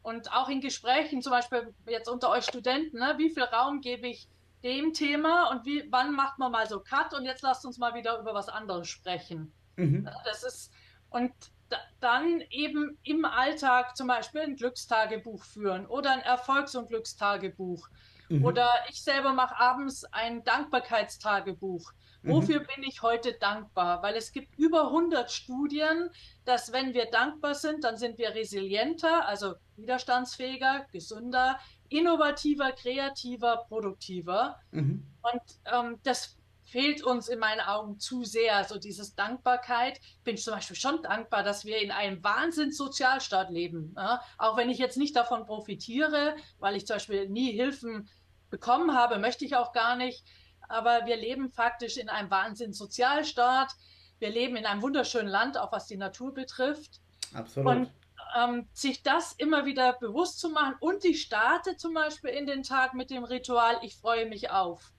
Und 0.02 0.32
auch 0.32 0.48
in 0.48 0.60
Gesprächen, 0.60 1.20
zum 1.20 1.32
Beispiel 1.32 1.74
jetzt 1.86 2.08
unter 2.08 2.30
euch 2.30 2.44
Studenten, 2.44 2.98
ne, 2.98 3.14
wie 3.18 3.30
viel 3.30 3.42
Raum 3.42 3.80
gebe 3.80 4.06
ich 4.06 4.28
dem 4.62 4.92
Thema 4.92 5.50
und 5.50 5.64
wie, 5.66 5.86
wann 5.90 6.12
macht 6.12 6.38
man 6.38 6.52
mal 6.52 6.66
so 6.66 6.80
Cut 6.80 7.12
und 7.14 7.24
jetzt 7.24 7.42
lasst 7.42 7.64
uns 7.66 7.78
mal 7.78 7.94
wieder 7.94 8.18
über 8.18 8.34
was 8.34 8.48
anderes 8.48 8.88
sprechen. 8.88 9.52
Mhm. 9.76 10.08
Das 10.24 10.42
ist, 10.42 10.72
und 11.10 11.32
da, 11.68 11.78
dann 12.00 12.40
eben 12.50 12.98
im 13.02 13.24
Alltag 13.24 13.96
zum 13.96 14.06
Beispiel 14.06 14.42
ein 14.42 14.56
Glückstagebuch 14.56 15.44
führen 15.44 15.86
oder 15.86 16.12
ein 16.12 16.20
Erfolgs- 16.20 16.74
und 16.74 16.88
Glückstagebuch. 16.88 17.88
Mhm. 18.28 18.44
Oder 18.44 18.68
ich 18.88 19.02
selber 19.02 19.32
mache 19.32 19.58
abends 19.58 20.04
ein 20.04 20.44
Dankbarkeitstagebuch. 20.44 21.92
Mhm. 22.22 22.30
Wofür 22.30 22.60
bin 22.60 22.82
ich 22.82 23.02
heute 23.02 23.34
dankbar? 23.34 24.02
Weil 24.02 24.16
es 24.16 24.32
gibt 24.32 24.58
über 24.58 24.88
100 24.88 25.30
Studien, 25.30 26.10
dass 26.44 26.72
wenn 26.72 26.94
wir 26.94 27.06
dankbar 27.06 27.54
sind, 27.54 27.84
dann 27.84 27.96
sind 27.96 28.18
wir 28.18 28.34
resilienter, 28.34 29.26
also 29.26 29.54
widerstandsfähiger, 29.76 30.86
gesünder, 30.92 31.58
innovativer, 31.88 32.72
kreativer, 32.72 33.64
produktiver. 33.68 34.58
Mhm. 34.72 35.06
Und 35.22 35.42
ähm, 35.72 35.98
das 36.02 36.36
fehlt 36.66 37.02
uns 37.02 37.28
in 37.28 37.38
meinen 37.38 37.60
Augen 37.60 37.98
zu 37.98 38.24
sehr, 38.24 38.64
so 38.64 38.78
dieses 38.78 39.14
Dankbarkeit. 39.14 40.00
Bin 40.24 40.34
ich 40.34 40.42
zum 40.42 40.54
Beispiel 40.54 40.76
schon 40.76 41.00
dankbar, 41.02 41.42
dass 41.42 41.64
wir 41.64 41.80
in 41.80 41.92
einem 41.92 42.22
Wahnsinns-Sozialstaat 42.22 43.50
leben. 43.50 43.94
Ja? 43.96 44.20
Auch 44.36 44.56
wenn 44.56 44.68
ich 44.68 44.78
jetzt 44.78 44.96
nicht 44.96 45.14
davon 45.14 45.46
profitiere, 45.46 46.36
weil 46.58 46.76
ich 46.76 46.86
zum 46.86 46.96
Beispiel 46.96 47.28
nie 47.28 47.52
Hilfen 47.52 48.08
bekommen 48.50 48.94
habe, 48.94 49.18
möchte 49.18 49.44
ich 49.44 49.54
auch 49.54 49.72
gar 49.72 49.96
nicht. 49.96 50.24
Aber 50.68 51.06
wir 51.06 51.16
leben 51.16 51.50
faktisch 51.50 51.96
in 51.96 52.08
einem 52.08 52.30
Wahnsinns-Sozialstaat. 52.30 53.72
Wir 54.18 54.30
leben 54.30 54.56
in 54.56 54.66
einem 54.66 54.82
wunderschönen 54.82 55.28
Land, 55.28 55.56
auch 55.58 55.70
was 55.70 55.86
die 55.86 55.96
Natur 55.96 56.34
betrifft. 56.34 57.00
Absolut. 57.32 57.70
Und 57.70 57.92
ähm, 58.36 58.68
sich 58.72 59.04
das 59.04 59.34
immer 59.34 59.66
wieder 59.66 59.92
bewusst 59.92 60.40
zu 60.40 60.50
machen. 60.50 60.74
Und 60.80 61.04
ich 61.04 61.22
starte 61.22 61.76
zum 61.76 61.94
Beispiel 61.94 62.30
in 62.30 62.46
den 62.46 62.64
Tag 62.64 62.94
mit 62.94 63.10
dem 63.10 63.22
Ritual, 63.22 63.78
ich 63.82 63.96
freue 63.96 64.26
mich 64.26 64.50
auf. 64.50 64.92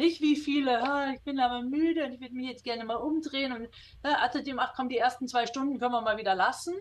Nicht 0.00 0.22
wie 0.22 0.36
viele, 0.36 0.82
ah, 0.82 1.12
ich 1.12 1.20
bin 1.24 1.38
aber 1.38 1.60
müde 1.60 2.06
und 2.06 2.12
ich 2.12 2.22
würde 2.22 2.34
mich 2.34 2.48
jetzt 2.48 2.64
gerne 2.64 2.86
mal 2.86 2.94
umdrehen 2.94 3.52
und 3.52 3.66
äh, 4.02 4.14
außerdem, 4.26 4.58
ach 4.58 4.72
komm, 4.74 4.88
die 4.88 4.96
ersten 4.96 5.28
zwei 5.28 5.44
Stunden 5.46 5.78
können 5.78 5.92
wir 5.92 6.00
mal 6.00 6.16
wieder 6.16 6.34
lassen. 6.34 6.74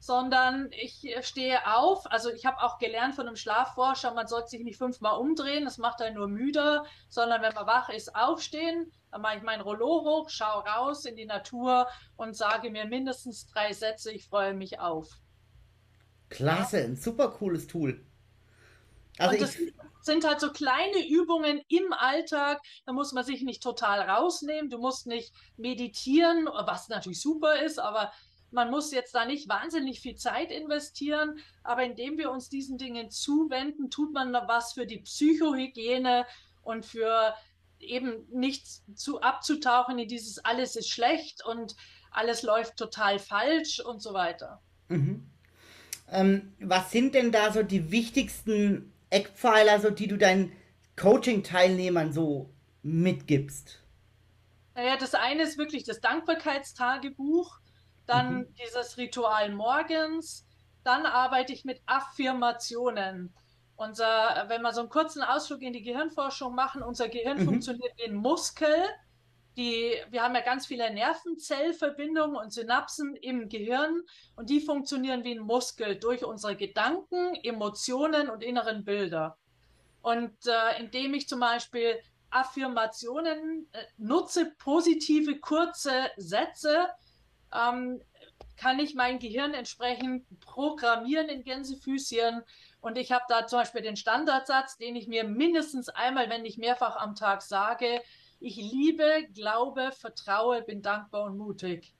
Sondern 0.00 0.68
ich 0.72 1.06
stehe 1.22 1.58
auf. 1.72 2.10
Also 2.10 2.30
ich 2.32 2.46
habe 2.46 2.60
auch 2.60 2.78
gelernt 2.78 3.14
von 3.14 3.28
einem 3.28 3.36
Schlafforscher, 3.36 4.12
man 4.12 4.26
sollte 4.26 4.48
sich 4.48 4.64
nicht 4.64 4.76
fünfmal 4.76 5.20
umdrehen, 5.20 5.66
das 5.66 5.78
macht 5.78 6.02
einen 6.02 6.16
nur 6.16 6.26
müder, 6.26 6.84
sondern 7.08 7.42
wenn 7.42 7.54
man 7.54 7.68
wach 7.68 7.90
ist, 7.90 8.16
aufstehen. 8.16 8.90
Dann 9.12 9.20
mache 9.20 9.36
ich 9.36 9.42
mein 9.44 9.60
Rollo 9.60 10.02
hoch, 10.04 10.28
schaue 10.28 10.64
raus 10.64 11.04
in 11.04 11.14
die 11.14 11.26
Natur 11.26 11.86
und 12.16 12.36
sage 12.36 12.70
mir 12.70 12.86
mindestens 12.86 13.46
drei 13.46 13.72
Sätze, 13.72 14.10
ich 14.10 14.26
freue 14.26 14.54
mich 14.54 14.80
auf. 14.80 15.08
Klasse, 16.28 16.78
ein 16.78 16.96
super 16.96 17.30
cooles 17.30 17.68
Tool. 17.68 18.04
Also 19.18 19.38
das 19.38 19.56
sind 20.00 20.24
halt 20.24 20.40
so 20.40 20.50
kleine 20.50 21.08
Übungen 21.08 21.60
im 21.68 21.92
Alltag. 21.92 22.60
Da 22.86 22.92
muss 22.92 23.12
man 23.12 23.24
sich 23.24 23.42
nicht 23.42 23.62
total 23.62 24.00
rausnehmen. 24.00 24.70
Du 24.70 24.78
musst 24.78 25.06
nicht 25.06 25.32
meditieren, 25.56 26.46
was 26.46 26.88
natürlich 26.88 27.20
super 27.20 27.60
ist, 27.62 27.78
aber 27.78 28.12
man 28.50 28.70
muss 28.70 28.92
jetzt 28.92 29.14
da 29.14 29.24
nicht 29.24 29.48
wahnsinnig 29.48 30.00
viel 30.00 30.16
Zeit 30.16 30.50
investieren. 30.50 31.38
Aber 31.62 31.82
indem 31.84 32.18
wir 32.18 32.30
uns 32.30 32.48
diesen 32.48 32.78
Dingen 32.78 33.10
zuwenden, 33.10 33.90
tut 33.90 34.12
man 34.12 34.32
was 34.32 34.72
für 34.72 34.86
die 34.86 35.00
Psychohygiene 35.00 36.26
und 36.62 36.86
für 36.86 37.34
eben 37.80 38.26
nicht 38.30 38.66
zu 38.98 39.20
abzutauchen 39.20 39.98
in 39.98 40.08
dieses 40.08 40.44
alles 40.44 40.76
ist 40.76 40.90
schlecht 40.90 41.44
und 41.44 41.76
alles 42.10 42.42
läuft 42.42 42.76
total 42.76 43.18
falsch 43.18 43.80
und 43.80 44.02
so 44.02 44.14
weiter. 44.14 44.60
Mhm. 44.88 45.26
Ähm, 46.10 46.52
was 46.60 46.90
sind 46.90 47.14
denn 47.14 47.32
da 47.32 47.52
so 47.52 47.62
die 47.62 47.90
wichtigsten 47.90 48.92
Eckpfeiler, 49.10 49.80
so 49.80 49.90
die 49.90 50.08
du 50.08 50.16
deinen 50.16 50.52
Coaching-Teilnehmern 50.96 52.12
so 52.12 52.50
mitgibst? 52.82 53.80
Naja, 54.74 54.96
das 54.96 55.14
eine 55.14 55.42
ist 55.42 55.58
wirklich 55.58 55.84
das 55.84 56.00
Dankbarkeitstagebuch, 56.00 57.58
dann 58.06 58.34
mhm. 58.34 58.54
dieses 58.54 58.96
Ritual 58.96 59.52
morgens, 59.52 60.46
dann 60.84 61.04
arbeite 61.04 61.52
ich 61.52 61.64
mit 61.64 61.82
Affirmationen. 61.86 63.34
Unser, 63.76 64.46
wenn 64.48 64.62
wir 64.62 64.72
so 64.72 64.80
einen 64.80 64.88
kurzen 64.88 65.22
Ausflug 65.22 65.62
in 65.62 65.72
die 65.72 65.82
Gehirnforschung 65.82 66.54
machen, 66.54 66.82
unser 66.82 67.08
Gehirn 67.08 67.38
mhm. 67.38 67.44
funktioniert 67.44 67.92
wie 67.96 68.04
ein 68.04 68.14
Muskel 68.16 68.74
die, 69.58 69.92
wir 70.10 70.22
haben 70.22 70.36
ja 70.36 70.40
ganz 70.40 70.66
viele 70.66 70.90
Nervenzellverbindungen 70.94 72.36
und 72.36 72.52
Synapsen 72.52 73.16
im 73.16 73.48
Gehirn 73.48 74.02
und 74.36 74.50
die 74.50 74.60
funktionieren 74.60 75.24
wie 75.24 75.32
ein 75.32 75.40
Muskel 75.40 75.96
durch 75.96 76.24
unsere 76.24 76.56
Gedanken, 76.56 77.34
Emotionen 77.42 78.30
und 78.30 78.44
inneren 78.44 78.84
Bilder. 78.84 79.36
Und 80.00 80.32
äh, 80.46 80.80
indem 80.80 81.12
ich 81.14 81.28
zum 81.28 81.40
Beispiel 81.40 81.98
Affirmationen 82.30 83.68
äh, 83.72 83.82
nutze, 83.96 84.52
positive, 84.58 85.40
kurze 85.40 86.08
Sätze, 86.16 86.88
ähm, 87.52 88.00
kann 88.56 88.78
ich 88.78 88.94
mein 88.94 89.18
Gehirn 89.18 89.54
entsprechend 89.54 90.24
programmieren 90.40 91.28
in 91.28 91.42
Gänsefüßchen. 91.42 92.42
Und 92.80 92.96
ich 92.96 93.10
habe 93.10 93.24
da 93.28 93.46
zum 93.46 93.60
Beispiel 93.60 93.82
den 93.82 93.96
Standardsatz, 93.96 94.76
den 94.76 94.94
ich 94.94 95.08
mir 95.08 95.24
mindestens 95.24 95.88
einmal, 95.88 96.30
wenn 96.30 96.42
nicht 96.42 96.58
mehrfach 96.58 96.96
am 96.96 97.16
Tag 97.16 97.42
sage, 97.42 98.00
ich 98.40 98.56
liebe, 98.56 99.28
glaube, 99.34 99.90
vertraue, 99.92 100.62
bin 100.62 100.82
dankbar 100.82 101.24
und 101.24 101.36
mutig. 101.36 101.94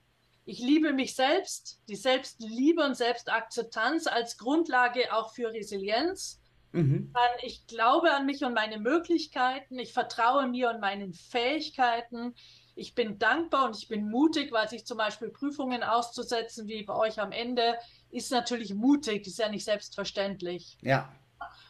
Ich 0.45 0.59
liebe 0.59 0.93
mich 0.93 1.15
selbst, 1.15 1.81
die 1.89 1.95
Selbstliebe 1.95 2.83
und 2.83 2.95
Selbstakzeptanz 2.95 4.07
als 4.07 4.37
Grundlage 4.37 5.13
auch 5.13 5.33
für 5.33 5.53
Resilienz. 5.53 6.41
Mhm. 6.71 7.13
Ich 7.43 7.67
glaube 7.67 8.11
an 8.11 8.25
mich 8.25 8.43
und 8.43 8.53
meine 8.53 8.79
Möglichkeiten. 8.79 9.77
Ich 9.77 9.93
vertraue 9.93 10.47
mir 10.47 10.69
und 10.69 10.79
meinen 10.79 11.13
Fähigkeiten. 11.13 12.33
Ich 12.75 12.95
bin 12.95 13.19
dankbar 13.19 13.65
und 13.65 13.77
ich 13.77 13.89
bin 13.89 14.09
mutig, 14.09 14.51
weil 14.51 14.69
sich 14.69 14.85
zum 14.85 14.97
Beispiel 14.97 15.29
Prüfungen 15.29 15.83
auszusetzen, 15.83 16.67
wie 16.67 16.83
bei 16.83 16.95
euch 16.95 17.19
am 17.19 17.31
Ende, 17.31 17.77
ist 18.09 18.31
natürlich 18.31 18.73
mutig, 18.73 19.27
ist 19.27 19.37
ja 19.37 19.49
nicht 19.49 19.65
selbstverständlich. 19.65 20.77
Ja. 20.81 21.11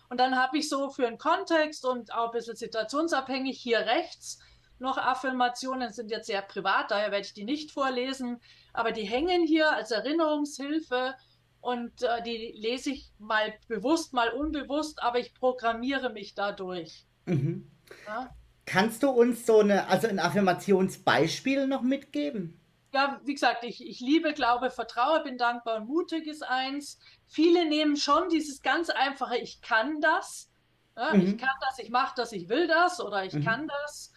Und 0.09 0.19
dann 0.19 0.37
habe 0.37 0.57
ich 0.57 0.69
so 0.69 0.89
für 0.89 1.07
einen 1.07 1.17
Kontext 1.17 1.85
und 1.85 2.13
auch 2.13 2.27
ein 2.27 2.31
bisschen 2.31 2.55
situationsabhängig 2.55 3.59
hier 3.59 3.79
rechts 3.79 4.39
noch 4.81 4.97
Affirmationen, 4.97 5.91
sind 5.91 6.11
jetzt 6.11 6.27
sehr 6.27 6.41
privat, 6.41 6.91
daher 6.91 7.11
werde 7.11 7.25
ich 7.25 7.33
die 7.33 7.43
nicht 7.43 7.71
vorlesen, 7.71 8.39
aber 8.73 8.91
die 8.91 9.03
hängen 9.03 9.45
hier 9.45 9.71
als 9.71 9.91
Erinnerungshilfe 9.91 11.15
und 11.61 12.03
äh, 12.03 12.21
die 12.23 12.53
lese 12.57 12.91
ich 12.91 13.11
mal 13.17 13.53
bewusst, 13.67 14.13
mal 14.13 14.29
unbewusst, 14.29 15.01
aber 15.03 15.19
ich 15.19 15.33
programmiere 15.33 16.09
mich 16.09 16.35
dadurch. 16.35 17.05
Mhm. 17.25 17.69
Ja? 18.07 18.29
Kannst 18.65 19.03
du 19.03 19.09
uns 19.09 19.45
so 19.45 19.59
eine, 19.59 19.87
also 19.87 20.07
ein 20.07 20.19
Affirmationsbeispiel 20.19 21.67
noch 21.67 21.81
mitgeben? 21.81 22.59
Ja, 22.93 23.19
wie 23.23 23.33
gesagt, 23.33 23.63
ich, 23.63 23.85
ich 23.85 23.99
liebe, 23.99 24.33
glaube, 24.33 24.71
vertraue, 24.71 25.23
bin 25.23 25.37
dankbar 25.37 25.77
und 25.77 25.87
mutig 25.87 26.27
ist 26.27 26.43
eins. 26.43 26.99
Viele 27.27 27.67
nehmen 27.67 27.97
schon 27.97 28.29
dieses 28.29 28.61
ganz 28.61 28.89
einfache, 28.89 29.37
ich 29.37 29.61
kann 29.61 30.01
das. 30.01 30.49
Ja, 30.95 31.13
mhm. 31.13 31.21
Ich 31.21 31.37
kann 31.37 31.55
das, 31.61 31.79
ich 31.79 31.89
mache 31.89 32.13
das, 32.15 32.31
ich 32.31 32.49
will 32.49 32.67
das 32.67 32.99
oder 32.99 33.23
ich 33.23 33.33
mhm. 33.33 33.43
kann 33.43 33.67
das. 33.67 34.11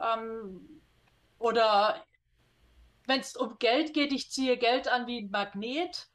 Ähm, 0.00 0.82
oder 1.38 2.02
wenn 3.06 3.20
es 3.20 3.36
um 3.36 3.58
Geld 3.58 3.94
geht, 3.94 4.12
ich 4.12 4.30
ziehe 4.30 4.56
Geld 4.56 4.88
an 4.88 5.06
wie 5.06 5.22
ein 5.22 5.30
Magnet. 5.30 6.08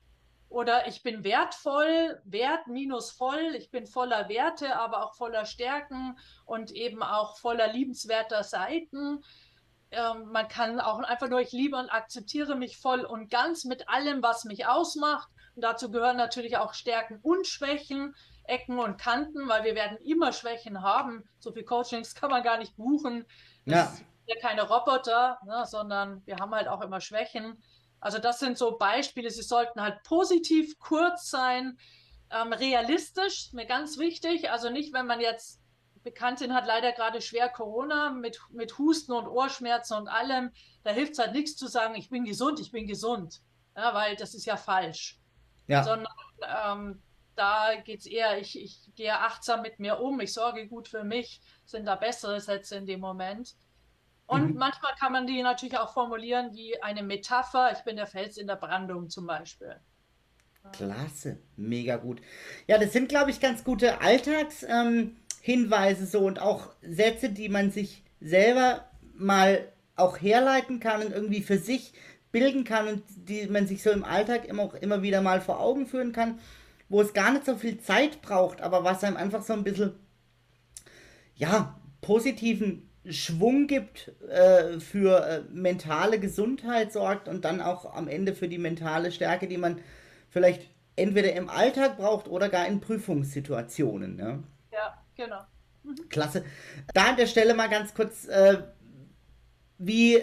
Oder 0.49 0.87
ich 0.87 1.01
bin 1.01 1.23
wertvoll, 1.23 2.21
Wert 2.25 2.67
minus 2.67 3.09
voll, 3.09 3.55
ich 3.57 3.71
bin 3.71 3.87
voller 3.87 4.29
Werte, 4.29 4.75
aber 4.75 5.03
auch 5.03 5.15
voller 5.15 5.47
Stärken 5.47 6.15
und 6.45 6.69
eben 6.69 7.01
auch 7.01 7.39
voller 7.39 7.73
liebenswerter 7.73 8.43
Seiten. 8.43 9.23
Ähm, 9.89 10.31
man 10.31 10.47
kann 10.47 10.79
auch 10.79 10.99
einfach 10.99 11.27
nur, 11.27 11.41
ich 11.41 11.51
liebe 11.53 11.75
und 11.75 11.89
akzeptiere 11.89 12.55
mich 12.55 12.77
voll 12.77 13.01
und 13.01 13.31
ganz 13.31 13.63
mit 13.63 13.89
allem, 13.89 14.21
was 14.21 14.43
mich 14.43 14.67
ausmacht. 14.67 15.27
Und 15.55 15.63
dazu 15.63 15.89
gehören 15.89 16.17
natürlich 16.17 16.57
auch 16.57 16.75
Stärken 16.75 17.19
und 17.23 17.47
Schwächen, 17.47 18.15
Ecken 18.43 18.77
und 18.77 18.99
Kanten, 18.99 19.47
weil 19.47 19.63
wir 19.63 19.73
werden 19.73 19.97
immer 20.03 20.33
Schwächen 20.33 20.83
haben. 20.83 21.23
So 21.39 21.51
viel 21.51 21.63
Coachings 21.63 22.13
kann 22.15 22.29
man 22.29 22.43
gar 22.43 22.59
nicht 22.59 22.75
buchen. 22.75 23.25
Das 23.65 23.99
ja. 23.99 24.05
ja 24.27 24.41
keine 24.41 24.63
Roboter, 24.63 25.39
ne, 25.45 25.65
sondern 25.65 26.25
wir 26.25 26.37
haben 26.37 26.53
halt 26.53 26.67
auch 26.67 26.81
immer 26.81 27.01
Schwächen. 27.01 27.61
Also 27.99 28.19
das 28.19 28.39
sind 28.39 28.57
so 28.57 28.77
Beispiele. 28.77 29.29
Sie 29.29 29.43
sollten 29.43 29.81
halt 29.81 30.03
positiv, 30.03 30.77
kurz 30.79 31.29
sein, 31.29 31.77
ähm, 32.29 32.51
realistisch, 32.51 33.53
mir 33.53 33.65
ganz 33.65 33.97
wichtig. 33.97 34.51
Also 34.51 34.69
nicht, 34.69 34.93
wenn 34.93 35.07
man 35.07 35.19
jetzt 35.19 35.61
Bekanntin 36.03 36.53
hat 36.53 36.67
leider 36.67 36.91
gerade 36.91 37.21
schwer 37.21 37.49
Corona 37.49 38.11
mit, 38.11 38.39
mit 38.51 38.77
Husten 38.77 39.13
und 39.13 39.27
Ohrschmerzen 39.27 39.97
und 39.97 40.07
allem. 40.07 40.51
Da 40.83 40.91
hilft 40.91 41.13
es 41.13 41.19
halt 41.19 41.33
nichts 41.33 41.55
zu 41.55 41.67
sagen, 41.67 41.95
ich 41.95 42.09
bin 42.09 42.25
gesund, 42.25 42.59
ich 42.59 42.71
bin 42.71 42.87
gesund. 42.87 43.41
Ja, 43.75 43.93
weil 43.93 44.15
das 44.15 44.33
ist 44.33 44.45
ja 44.45 44.57
falsch. 44.57 45.19
Ja. 45.67 45.83
Sondern 45.83 46.13
ähm, 46.41 47.01
da 47.35 47.75
geht 47.83 48.01
es 48.01 48.05
eher, 48.05 48.39
ich, 48.39 48.61
ich 48.61 48.91
gehe 48.95 49.17
achtsam 49.17 49.61
mit 49.61 49.79
mir 49.79 49.99
um, 49.99 50.19
ich 50.19 50.33
sorge 50.33 50.67
gut 50.67 50.87
für 50.87 51.03
mich, 51.03 51.41
sind 51.65 51.85
da 51.85 51.95
bessere 51.95 52.39
Sätze 52.39 52.75
in 52.75 52.85
dem 52.85 52.99
Moment. 52.99 53.55
Und 54.25 54.53
mhm. 54.53 54.57
manchmal 54.57 54.93
kann 54.99 55.11
man 55.11 55.27
die 55.27 55.41
natürlich 55.41 55.77
auch 55.77 55.93
formulieren 55.93 56.53
wie 56.53 56.81
eine 56.81 57.03
Metapher. 57.03 57.71
Ich 57.73 57.83
bin 57.83 57.97
der 57.97 58.07
Fels 58.07 58.37
in 58.37 58.47
der 58.47 58.55
Brandung 58.55 59.09
zum 59.09 59.27
Beispiel. 59.27 59.75
Klasse, 60.71 61.39
mega 61.57 61.97
gut. 61.97 62.21
Ja, 62.67 62.77
das 62.77 62.93
sind, 62.93 63.09
glaube 63.09 63.31
ich, 63.31 63.41
ganz 63.41 63.65
gute 63.65 63.99
Alltagshinweise 63.99 66.03
ähm, 66.03 66.09
so 66.09 66.19
und 66.19 66.39
auch 66.39 66.69
Sätze, 66.81 67.29
die 67.29 67.49
man 67.49 67.69
sich 67.69 68.03
selber 68.21 68.89
mal 69.13 69.67
auch 69.95 70.21
herleiten 70.21 70.79
kann 70.79 71.03
und 71.03 71.11
irgendwie 71.11 71.41
für 71.41 71.57
sich 71.57 71.93
bilden 72.31 72.63
kann 72.63 72.87
und 72.87 73.03
die 73.15 73.45
man 73.47 73.67
sich 73.67 73.83
so 73.83 73.91
im 73.91 74.03
Alltag 74.03 74.45
immer 74.45 74.63
auch 74.63 74.73
immer 74.73 75.01
wieder 75.01 75.21
mal 75.21 75.41
vor 75.41 75.59
Augen 75.59 75.85
führen 75.85 76.13
kann, 76.13 76.39
wo 76.93 77.01
es 77.01 77.13
gar 77.13 77.31
nicht 77.31 77.43
so 77.43 77.55
viel 77.55 77.79
Zeit 77.79 78.21
braucht, 78.21 78.61
aber 78.61 78.83
was 78.83 79.03
einem 79.03 79.17
einfach 79.17 79.41
so 79.41 79.53
ein 79.53 79.63
bisschen 79.63 79.93
ja, 81.33 81.75
positiven 82.01 82.87
Schwung 83.09 83.65
gibt, 83.65 84.11
äh, 84.29 84.79
für 84.79 85.25
äh, 85.25 85.41
mentale 85.51 86.19
Gesundheit 86.19 86.93
sorgt 86.93 87.27
und 87.27 87.45
dann 87.45 87.61
auch 87.61 87.95
am 87.95 88.07
Ende 88.07 88.35
für 88.35 88.47
die 88.47 88.59
mentale 88.59 89.11
Stärke, 89.11 89.47
die 89.47 89.57
man 89.57 89.81
vielleicht 90.29 90.69
entweder 90.95 91.33
im 91.33 91.49
Alltag 91.49 91.97
braucht 91.97 92.27
oder 92.27 92.47
gar 92.47 92.67
in 92.67 92.79
Prüfungssituationen. 92.79 94.15
Ne? 94.15 94.43
Ja, 94.71 95.03
genau. 95.15 95.41
Mhm. 95.81 96.09
Klasse. 96.09 96.45
Da 96.93 97.05
an 97.09 97.17
der 97.17 97.25
Stelle 97.25 97.55
mal 97.55 97.69
ganz 97.69 97.95
kurz, 97.95 98.27
äh, 98.27 98.59
wie, 99.79 100.21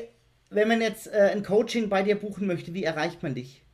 wenn 0.50 0.68
man 0.68 0.80
jetzt 0.80 1.08
äh, 1.08 1.32
ein 1.32 1.42
Coaching 1.42 1.88
bei 1.88 2.04
dir 2.04 2.14
buchen 2.14 2.46
möchte, 2.46 2.74
wie 2.74 2.84
erreicht 2.84 3.24
man 3.24 3.34
dich? 3.34 3.64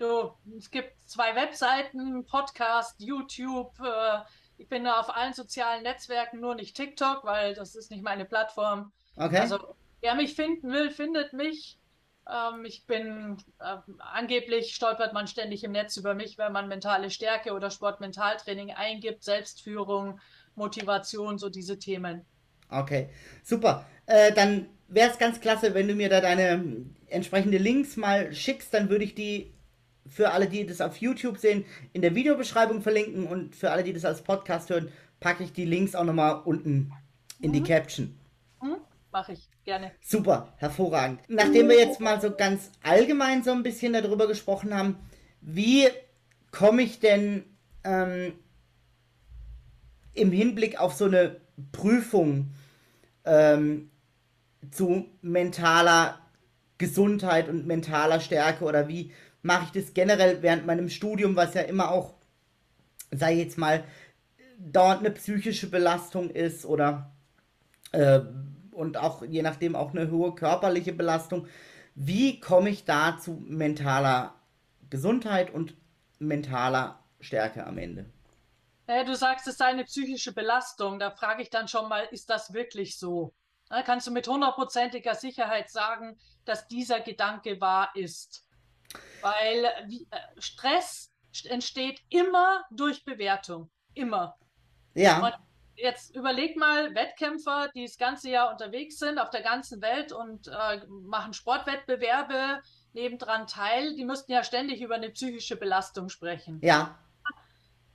Du, 0.00 0.32
es 0.56 0.70
gibt 0.70 0.94
zwei 1.04 1.34
Webseiten, 1.34 2.24
Podcast, 2.24 2.94
YouTube, 3.02 3.70
äh, 3.84 4.20
ich 4.56 4.66
bin 4.66 4.84
da 4.84 4.98
auf 4.98 5.14
allen 5.14 5.34
sozialen 5.34 5.82
Netzwerken, 5.82 6.40
nur 6.40 6.54
nicht 6.54 6.74
TikTok, 6.74 7.22
weil 7.24 7.52
das 7.52 7.74
ist 7.74 7.90
nicht 7.90 8.02
meine 8.02 8.24
Plattform. 8.24 8.92
Okay. 9.16 9.36
Also, 9.36 9.58
wer 10.00 10.14
mich 10.14 10.34
finden 10.34 10.72
will, 10.72 10.90
findet 10.90 11.34
mich. 11.34 11.78
Ähm, 12.26 12.64
ich 12.64 12.86
bin, 12.86 13.36
äh, 13.58 13.76
angeblich 13.98 14.74
stolpert 14.74 15.12
man 15.12 15.26
ständig 15.26 15.64
im 15.64 15.72
Netz 15.72 15.98
über 15.98 16.14
mich, 16.14 16.38
wenn 16.38 16.52
man 16.52 16.68
mentale 16.68 17.10
Stärke 17.10 17.52
oder 17.52 17.70
Sportmentaltraining 17.70 18.70
eingibt, 18.70 19.22
Selbstführung, 19.22 20.18
Motivation, 20.54 21.36
so 21.36 21.50
diese 21.50 21.78
Themen. 21.78 22.24
Okay, 22.70 23.10
super. 23.42 23.84
Äh, 24.06 24.32
dann 24.32 24.70
wäre 24.88 25.10
es 25.10 25.18
ganz 25.18 25.42
klasse, 25.42 25.74
wenn 25.74 25.88
du 25.88 25.94
mir 25.94 26.08
da 26.08 26.22
deine 26.22 26.86
entsprechende 27.08 27.58
Links 27.58 27.98
mal 27.98 28.32
schickst, 28.32 28.72
dann 28.72 28.88
würde 28.88 29.04
ich 29.04 29.14
die 29.14 29.52
für 30.06 30.32
alle, 30.32 30.48
die 30.48 30.66
das 30.66 30.80
auf 30.80 30.96
YouTube 30.96 31.38
sehen, 31.38 31.64
in 31.92 32.02
der 32.02 32.14
Videobeschreibung 32.14 32.82
verlinken 32.82 33.26
und 33.26 33.54
für 33.54 33.70
alle, 33.70 33.84
die 33.84 33.92
das 33.92 34.04
als 34.04 34.22
Podcast 34.22 34.70
hören, 34.70 34.90
packe 35.20 35.44
ich 35.44 35.52
die 35.52 35.64
Links 35.64 35.94
auch 35.94 36.04
nochmal 36.04 36.42
unten 36.44 36.92
in 37.40 37.50
mhm. 37.50 37.54
die 37.54 37.62
Caption. 37.62 38.18
Mhm. 38.62 38.76
Mache 39.12 39.32
ich 39.32 39.48
gerne. 39.64 39.92
Super, 40.00 40.52
hervorragend. 40.56 41.20
Nachdem 41.28 41.68
wir 41.68 41.76
jetzt 41.76 42.00
mal 42.00 42.20
so 42.20 42.30
ganz 42.34 42.70
allgemein 42.82 43.42
so 43.42 43.50
ein 43.50 43.62
bisschen 43.62 43.92
darüber 43.92 44.28
gesprochen 44.28 44.74
haben, 44.74 44.96
wie 45.40 45.88
komme 46.52 46.82
ich 46.82 47.00
denn 47.00 47.44
ähm, 47.84 48.34
im 50.14 50.32
Hinblick 50.32 50.78
auf 50.78 50.94
so 50.94 51.06
eine 51.06 51.40
Prüfung 51.72 52.52
ähm, 53.24 53.90
zu 54.70 55.06
mentaler 55.22 56.18
Gesundheit 56.78 57.48
und 57.48 57.66
mentaler 57.66 58.20
Stärke 58.20 58.64
oder 58.64 58.88
wie, 58.88 59.12
mache 59.42 59.64
ich 59.66 59.82
das 59.82 59.94
generell 59.94 60.42
während 60.42 60.66
meinem 60.66 60.88
Studium, 60.88 61.36
was 61.36 61.54
ja 61.54 61.62
immer 61.62 61.90
auch, 61.90 62.14
sei 63.10 63.34
jetzt 63.34 63.58
mal, 63.58 63.84
dauernd 64.58 65.00
eine 65.00 65.10
psychische 65.10 65.70
Belastung 65.70 66.30
ist 66.30 66.64
oder 66.64 67.12
äh, 67.92 68.20
und 68.72 68.96
auch 68.96 69.22
je 69.22 69.42
nachdem 69.42 69.76
auch 69.76 69.94
eine 69.94 70.10
hohe 70.10 70.34
körperliche 70.34 70.92
Belastung. 70.92 71.46
Wie 71.94 72.40
komme 72.40 72.70
ich 72.70 72.84
da 72.84 73.18
zu 73.18 73.42
mentaler 73.46 74.34
Gesundheit 74.88 75.52
und 75.52 75.74
mentaler 76.18 77.02
Stärke 77.20 77.66
am 77.66 77.78
Ende? 77.78 78.06
Naja, 78.86 79.04
du 79.04 79.14
sagst, 79.14 79.46
es 79.46 79.58
sei 79.58 79.66
eine 79.66 79.84
psychische 79.84 80.32
Belastung. 80.32 80.98
Da 80.98 81.10
frage 81.10 81.42
ich 81.42 81.50
dann 81.50 81.68
schon 81.68 81.88
mal, 81.88 82.08
ist 82.10 82.30
das 82.30 82.52
wirklich 82.52 82.98
so? 82.98 83.32
Kannst 83.84 84.08
du 84.08 84.10
mit 84.10 84.26
hundertprozentiger 84.26 85.14
Sicherheit 85.14 85.70
sagen, 85.70 86.18
dass 86.44 86.66
dieser 86.66 87.00
Gedanke 87.00 87.60
wahr 87.60 87.90
ist? 87.94 88.44
Weil 89.20 89.64
äh, 89.64 90.18
Stress 90.38 91.12
entsteht 91.44 92.00
immer 92.08 92.64
durch 92.70 93.04
Bewertung. 93.04 93.70
Immer. 93.94 94.36
Ja. 94.94 95.24
Und 95.24 95.34
jetzt 95.76 96.14
überleg 96.14 96.56
mal, 96.56 96.94
Wettkämpfer, 96.94 97.70
die 97.74 97.84
das 97.84 97.98
ganze 97.98 98.30
Jahr 98.30 98.50
unterwegs 98.50 98.98
sind 98.98 99.18
auf 99.18 99.30
der 99.30 99.42
ganzen 99.42 99.80
Welt 99.82 100.12
und 100.12 100.48
äh, 100.48 100.80
machen 100.88 101.32
Sportwettbewerbe 101.32 102.60
nebendran 102.92 103.46
teil, 103.46 103.94
die 103.94 104.04
müssten 104.04 104.32
ja 104.32 104.42
ständig 104.42 104.80
über 104.80 104.96
eine 104.96 105.10
psychische 105.10 105.56
Belastung 105.56 106.08
sprechen. 106.08 106.58
Ja. 106.62 106.98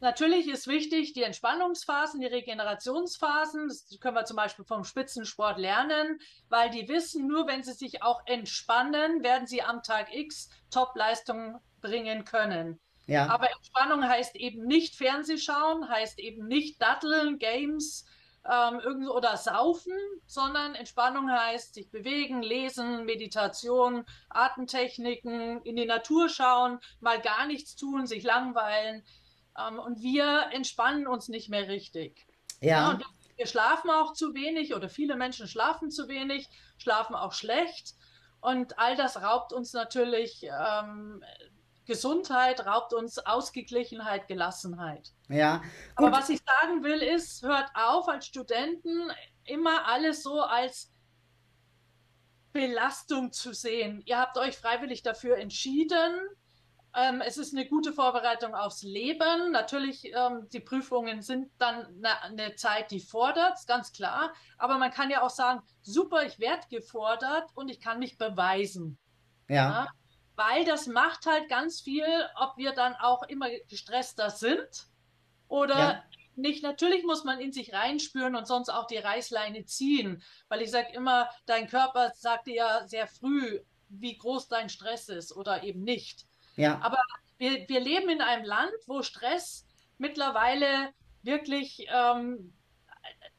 Natürlich 0.05 0.47
ist 0.47 0.67
wichtig 0.67 1.13
die 1.13 1.23
Entspannungsphasen, 1.23 2.21
die 2.21 2.27
Regenerationsphasen. 2.27 3.69
Das 3.69 3.87
können 3.99 4.15
wir 4.15 4.25
zum 4.25 4.37
Beispiel 4.37 4.63
vom 4.63 4.83
Spitzensport 4.83 5.57
lernen, 5.57 6.19
weil 6.47 6.69
die 6.69 6.87
wissen, 6.87 7.25
nur 7.25 7.47
wenn 7.47 7.63
sie 7.63 7.73
sich 7.73 8.03
auch 8.03 8.21
entspannen, 8.27 9.23
werden 9.23 9.47
sie 9.47 9.63
am 9.63 9.81
Tag 9.81 10.13
X 10.13 10.51
Top-Leistungen 10.69 11.57
bringen 11.81 12.23
können. 12.23 12.79
Ja. 13.07 13.29
Aber 13.29 13.49
Entspannung 13.51 14.07
heißt 14.07 14.35
eben 14.35 14.67
nicht 14.67 14.95
Fernsehschauen, 14.95 15.89
heißt 15.89 16.19
eben 16.19 16.47
nicht 16.47 16.79
Datteln, 16.79 17.39
Games 17.39 18.05
ähm, 18.47 18.79
irgend 18.81 19.09
oder 19.09 19.37
Saufen, 19.37 19.97
sondern 20.27 20.75
Entspannung 20.75 21.31
heißt 21.31 21.73
sich 21.73 21.89
bewegen, 21.89 22.43
lesen, 22.43 23.05
Meditation, 23.05 24.05
Atemtechniken, 24.29 25.63
in 25.63 25.75
die 25.75 25.87
Natur 25.87 26.29
schauen, 26.29 26.79
mal 26.99 27.19
gar 27.19 27.47
nichts 27.47 27.75
tun, 27.75 28.05
sich 28.05 28.21
langweilen 28.21 29.03
ähm, 29.59 29.79
und 29.79 30.01
wir 30.01 30.49
entspannen 30.51 31.07
uns 31.07 31.27
nicht 31.27 31.49
mehr 31.49 31.67
richtig. 31.67 32.27
Ja. 32.61 32.93
ja 32.93 32.99
wir 33.37 33.47
schlafen 33.47 33.89
auch 33.89 34.13
zu 34.13 34.33
wenig 34.33 34.73
oder 34.73 34.89
viele 34.89 35.15
Menschen 35.15 35.47
schlafen 35.47 35.91
zu 35.91 36.07
wenig, 36.07 36.47
schlafen 36.77 37.15
auch 37.15 37.33
schlecht. 37.33 37.95
Und 38.39 38.79
all 38.79 38.95
das 38.95 39.21
raubt 39.21 39.53
uns 39.53 39.73
natürlich 39.73 40.43
ähm, 40.43 41.23
Gesundheit, 41.85 42.65
raubt 42.65 42.93
uns 42.93 43.19
Ausgeglichenheit, 43.19 44.27
Gelassenheit. 44.27 45.11
Ja. 45.29 45.57
Gut. 45.95 46.07
Aber 46.07 46.11
was 46.11 46.29
ich 46.29 46.39
sagen 46.43 46.83
will, 46.83 47.01
ist, 47.01 47.43
hört 47.43 47.69
auf 47.73 48.07
als 48.07 48.25
Studenten 48.27 49.11
immer 49.43 49.87
alles 49.87 50.23
so 50.23 50.41
als 50.41 50.91
Belastung 52.53 53.31
zu 53.33 53.53
sehen. 53.53 54.01
Ihr 54.05 54.17
habt 54.17 54.37
euch 54.37 54.57
freiwillig 54.57 55.03
dafür 55.03 55.37
entschieden, 55.37 56.15
ähm, 56.95 57.21
es 57.21 57.37
ist 57.37 57.53
eine 57.53 57.67
gute 57.67 57.91
Vorbereitung 57.91 58.55
aufs 58.55 58.81
Leben. 58.81 59.51
Natürlich, 59.51 60.05
ähm, 60.05 60.47
die 60.51 60.61
Prüfungen 60.61 61.21
sind 61.21 61.51
dann 61.57 61.85
eine, 61.85 62.21
eine 62.21 62.55
Zeit, 62.55 62.91
die 62.91 63.01
fordert, 63.01 63.57
ganz 63.67 63.91
klar. 63.91 64.33
Aber 64.57 64.77
man 64.77 64.91
kann 64.91 65.09
ja 65.09 65.21
auch 65.21 65.29
sagen, 65.29 65.61
super, 65.81 66.23
ich 66.23 66.39
werde 66.39 66.65
gefordert 66.69 67.49
und 67.53 67.69
ich 67.69 67.81
kann 67.81 67.99
mich 67.99 68.17
beweisen. 68.17 68.97
Ja. 69.49 69.55
ja. 69.55 69.87
Weil 70.37 70.65
das 70.65 70.87
macht 70.87 71.25
halt 71.25 71.49
ganz 71.49 71.81
viel, 71.81 72.05
ob 72.35 72.57
wir 72.57 72.71
dann 72.71 72.95
auch 72.95 73.23
immer 73.23 73.49
gestresster 73.69 74.29
sind 74.29 74.87
oder 75.47 75.77
ja. 75.77 76.03
nicht. 76.35 76.63
Natürlich 76.63 77.03
muss 77.03 77.23
man 77.23 77.39
in 77.39 77.51
sich 77.51 77.73
reinspüren 77.73 78.35
und 78.35 78.47
sonst 78.47 78.69
auch 78.69 78.87
die 78.87 78.97
Reißleine 78.97 79.65
ziehen. 79.65 80.23
Weil 80.47 80.61
ich 80.61 80.71
sage 80.71 80.93
immer, 80.93 81.29
dein 81.45 81.67
Körper 81.67 82.11
sagt 82.15 82.47
dir 82.47 82.55
ja 82.55 82.87
sehr 82.87 83.07
früh, 83.07 83.59
wie 83.89 84.17
groß 84.17 84.47
dein 84.47 84.69
Stress 84.69 85.09
ist 85.09 85.35
oder 85.35 85.63
eben 85.63 85.83
nicht. 85.83 86.25
Ja. 86.55 86.79
Aber 86.81 86.99
wir, 87.37 87.67
wir 87.67 87.79
leben 87.79 88.09
in 88.09 88.21
einem 88.21 88.45
Land, 88.45 88.73
wo 88.87 89.01
Stress 89.01 89.65
mittlerweile 89.97 90.93
wirklich 91.23 91.87
ähm, 91.89 92.53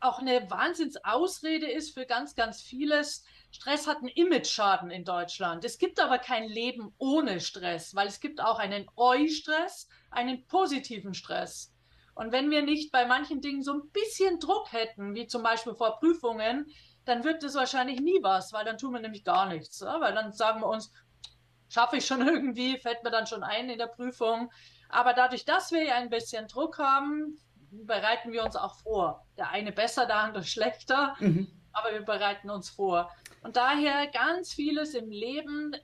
auch 0.01 0.19
eine 0.19 0.51
Wahnsinnsausrede 0.51 1.71
ist 1.71 1.95
für 1.95 2.07
ganz, 2.07 2.35
ganz 2.35 2.63
vieles. 2.63 3.25
Stress 3.51 3.87
hat 3.87 3.99
einen 3.99 4.09
Image-Schaden 4.09 4.91
in 4.91 5.05
Deutschland. 5.05 5.65
Es 5.65 5.79
gibt 5.79 6.01
aber 6.01 6.19
kein 6.19 6.49
Leben 6.49 6.95
ohne 6.99 7.41
Stress, 7.41 7.95
weil 7.95 8.07
es 8.07 8.21
gibt 8.21 8.41
auch 8.41 8.59
einen 8.59 8.87
Eu-Stress, 8.97 9.89
einen 10.11 10.47
positiven 10.47 11.15
Stress. 11.15 11.73
Und 12.15 12.33
wenn 12.33 12.51
wir 12.51 12.63
nicht 12.63 12.93
bei 12.93 13.07
manchen 13.07 13.41
Dingen 13.41 13.63
so 13.63 13.73
ein 13.73 13.91
bisschen 13.91 14.41
Druck 14.41 14.73
hätten, 14.73 15.15
wie 15.15 15.27
zum 15.27 15.43
Beispiel 15.43 15.75
vor 15.75 15.99
Prüfungen, 15.99 16.67
dann 17.05 17.25
wird 17.25 17.43
das 17.43 17.55
wahrscheinlich 17.55 18.01
nie 18.01 18.19
was, 18.23 18.53
weil 18.53 18.65
dann 18.65 18.79
tun 18.79 18.95
wir 18.95 19.01
nämlich 19.01 19.23
gar 19.25 19.47
nichts. 19.47 19.81
Weil 19.83 20.15
dann 20.15 20.33
sagen 20.33 20.61
wir 20.61 20.67
uns, 20.67 20.93
schaffe 21.69 21.97
ich 21.97 22.07
schon 22.07 22.21
irgendwie, 22.27 22.79
fällt 22.79 23.03
mir 23.05 23.11
dann 23.11 23.27
schon 23.27 23.43
ein 23.43 23.71
in 23.71 23.79
der 23.79 23.87
Prüfung. 23.87 24.51
Aber 24.89 25.15
dadurch, 25.15 25.45
dass 25.45 25.73
wir 25.73 25.85
ja 25.85 25.97
ein 25.97 26.11
bisschen 26.11 26.49
Druck 26.49 26.79
haben, 26.79 27.39
bereiten 27.71 28.33
wir 28.33 28.45
uns 28.45 28.57
auch 28.57 28.77
vor. 28.77 29.27
Der 29.37 29.51
eine 29.51 29.73
besser, 29.73 30.07
der 30.07 30.17
andere 30.17 30.45
schlechter, 30.45 31.17
mhm. 31.21 31.49
aber 31.73 31.93
wir 31.93 32.03
bereiten 32.03 32.51
uns 32.51 32.71
vor. 32.71 33.11
Und 33.43 33.57
daher 33.57 34.07
ganz 34.09 34.53
vieles 34.53 34.95
im 34.95 35.11
Leben 35.11 35.75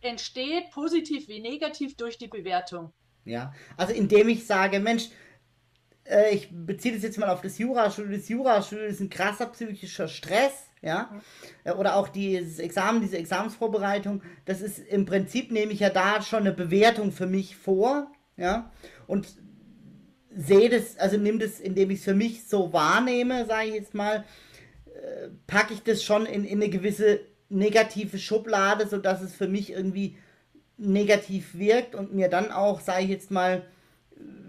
entsteht 0.00 0.70
positiv 0.70 1.28
wie 1.28 1.40
negativ 1.40 1.96
durch 1.96 2.18
die 2.18 2.28
Bewertung. 2.28 2.92
Ja, 3.24 3.52
also 3.76 3.92
indem 3.92 4.28
ich 4.28 4.46
sage, 4.46 4.80
Mensch, 4.80 5.10
äh, 6.04 6.34
ich 6.34 6.48
beziehe 6.50 6.94
das 6.94 7.02
jetzt 7.02 7.18
mal 7.18 7.28
auf 7.28 7.42
das 7.42 7.58
Jurastudium. 7.58 8.14
Das 8.14 8.28
Jurastudium 8.28 8.88
ist 8.88 9.00
ein 9.00 9.10
krasser 9.10 9.46
psychischer 9.46 10.08
Stress, 10.08 10.69
ja. 10.82 11.10
Mhm. 11.64 11.72
Oder 11.72 11.96
auch 11.96 12.08
dieses 12.08 12.58
Examen, 12.58 13.00
diese 13.00 13.18
Examensvorbereitung, 13.18 14.22
das 14.44 14.60
ist 14.60 14.78
im 14.78 15.06
Prinzip, 15.06 15.50
nehme 15.50 15.72
ich 15.72 15.80
ja 15.80 15.90
da 15.90 16.22
schon 16.22 16.40
eine 16.40 16.52
Bewertung 16.52 17.12
für 17.12 17.26
mich 17.26 17.56
vor, 17.56 18.10
ja. 18.36 18.70
Und 19.06 19.28
sehe 20.34 20.68
das, 20.68 20.96
also 20.98 21.16
nimm 21.16 21.38
das, 21.38 21.60
indem 21.60 21.90
ich 21.90 21.98
es 21.98 22.04
für 22.04 22.14
mich 22.14 22.44
so 22.44 22.72
wahrnehme, 22.72 23.46
sage 23.46 23.68
ich 23.68 23.74
jetzt 23.74 23.94
mal, 23.94 24.24
äh, 24.86 25.28
packe 25.46 25.74
ich 25.74 25.82
das 25.82 26.04
schon 26.04 26.26
in, 26.26 26.44
in 26.44 26.62
eine 26.62 26.70
gewisse 26.70 27.20
negative 27.48 28.18
Schublade, 28.18 28.86
sodass 28.86 29.20
es 29.22 29.34
für 29.34 29.48
mich 29.48 29.70
irgendwie 29.72 30.16
negativ 30.76 31.54
wirkt 31.56 31.94
und 31.94 32.14
mir 32.14 32.28
dann 32.28 32.50
auch, 32.52 32.80
sage 32.80 33.04
ich 33.04 33.10
jetzt 33.10 33.30
mal, 33.30 33.66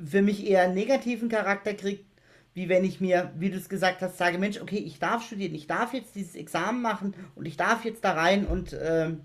für 0.05 0.21
mich 0.21 0.47
eher 0.47 0.63
einen 0.63 0.73
negativen 0.73 1.29
Charakter 1.29 1.73
kriegt, 1.73 2.05
wie 2.53 2.69
wenn 2.69 2.83
ich 2.83 2.99
mir, 2.99 3.31
wie 3.37 3.49
du 3.49 3.57
es 3.57 3.69
gesagt 3.69 4.01
hast, 4.01 4.17
sage, 4.17 4.37
Mensch, 4.37 4.59
okay, 4.59 4.77
ich 4.77 4.99
darf 4.99 5.25
studieren, 5.25 5.55
ich 5.55 5.67
darf 5.67 5.93
jetzt 5.93 6.15
dieses 6.15 6.35
Examen 6.35 6.81
machen 6.81 7.15
und 7.35 7.45
ich 7.45 7.57
darf 7.57 7.85
jetzt 7.85 8.03
da 8.03 8.13
rein 8.13 8.45
und 8.45 8.73
äh, 8.73 9.15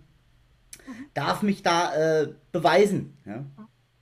darf 1.14 1.42
mich 1.42 1.62
da 1.62 1.94
äh, 1.94 2.34
beweisen. 2.52 3.18
Ja? 3.24 3.44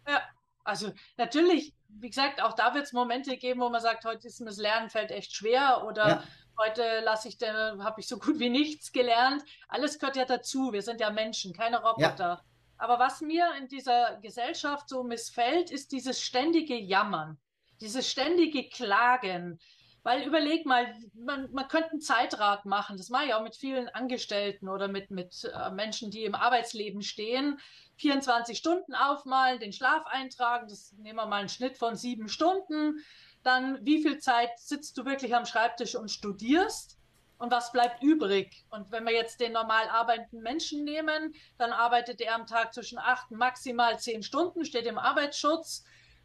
ja, 0.06 0.22
also 0.62 0.92
natürlich, 1.16 1.74
wie 1.88 2.10
gesagt, 2.10 2.42
auch 2.42 2.52
da 2.52 2.74
wird 2.74 2.84
es 2.84 2.92
Momente 2.92 3.36
geben, 3.36 3.60
wo 3.60 3.70
man 3.70 3.80
sagt, 3.80 4.04
heute 4.04 4.26
ist 4.28 4.40
mir 4.40 4.46
das 4.46 4.58
Lernen 4.58 4.90
fällt 4.90 5.10
echt 5.10 5.34
schwer 5.34 5.84
oder 5.86 6.08
ja. 6.08 6.24
heute 6.58 6.82
lasse 7.04 7.28
ich, 7.28 7.38
habe 7.40 8.00
ich 8.00 8.08
so 8.08 8.18
gut 8.18 8.38
wie 8.38 8.50
nichts 8.50 8.92
gelernt. 8.92 9.42
Alles 9.68 9.98
gehört 9.98 10.16
ja 10.16 10.26
dazu. 10.26 10.72
Wir 10.72 10.82
sind 10.82 11.00
ja 11.00 11.10
Menschen, 11.10 11.54
keine 11.54 11.82
Roboter. 11.82 12.18
Ja. 12.18 12.44
Aber 12.76 12.98
was 12.98 13.20
mir 13.20 13.46
in 13.58 13.68
dieser 13.68 14.18
Gesellschaft 14.20 14.88
so 14.88 15.04
missfällt, 15.04 15.70
ist 15.70 15.92
dieses 15.92 16.20
ständige 16.20 16.76
Jammern, 16.76 17.38
dieses 17.84 18.10
ständige 18.10 18.68
Klagen. 18.68 19.60
Weil 20.02 20.26
überleg 20.26 20.66
mal, 20.66 20.94
man, 21.14 21.50
man 21.52 21.68
könnte 21.68 21.92
ein 21.92 22.00
Zeitrad 22.00 22.66
machen. 22.66 22.98
Das 22.98 23.08
mache 23.08 23.26
ich 23.26 23.34
auch 23.34 23.42
mit 23.42 23.56
vielen 23.56 23.88
Angestellten 23.88 24.68
oder 24.68 24.86
mit, 24.86 25.10
mit 25.10 25.44
äh, 25.44 25.70
Menschen, 25.70 26.10
die 26.10 26.24
im 26.24 26.34
Arbeitsleben 26.34 27.00
stehen. 27.00 27.58
24 27.96 28.58
Stunden 28.58 28.94
aufmalen, 28.94 29.60
den 29.60 29.72
Schlaf 29.72 30.04
eintragen. 30.06 30.66
Das 30.68 30.92
nehmen 30.98 31.16
wir 31.16 31.26
mal 31.26 31.40
einen 31.40 31.48
Schnitt 31.48 31.78
von 31.78 31.96
sieben 31.96 32.28
Stunden. 32.28 33.02
Dann, 33.42 33.78
wie 33.84 34.02
viel 34.02 34.18
Zeit 34.18 34.50
sitzt 34.58 34.98
du 34.98 35.06
wirklich 35.06 35.34
am 35.34 35.46
Schreibtisch 35.46 35.94
und 35.94 36.10
studierst? 36.10 36.98
und 37.38 37.50
was 37.50 37.72
bleibt 37.72 38.02
übrig? 38.02 38.64
Und 38.70 38.90
wenn 38.90 39.04
wir 39.04 39.12
jetzt 39.12 39.40
den 39.40 39.52
normal 39.52 39.88
arbeitenden 39.88 40.42
Menschen 40.42 40.84
nehmen, 40.84 41.34
dann 41.58 41.72
arbeitet 41.72 42.20
er 42.20 42.34
am 42.34 42.46
Tag 42.46 42.72
zwischen 42.72 42.98
acht 42.98 43.30
maximal 43.30 43.98
zehn 43.98 44.22
Stunden, 44.22 44.64
steht 44.64 44.86
im 44.86 44.98
Arbeitsschutz. 44.98 45.84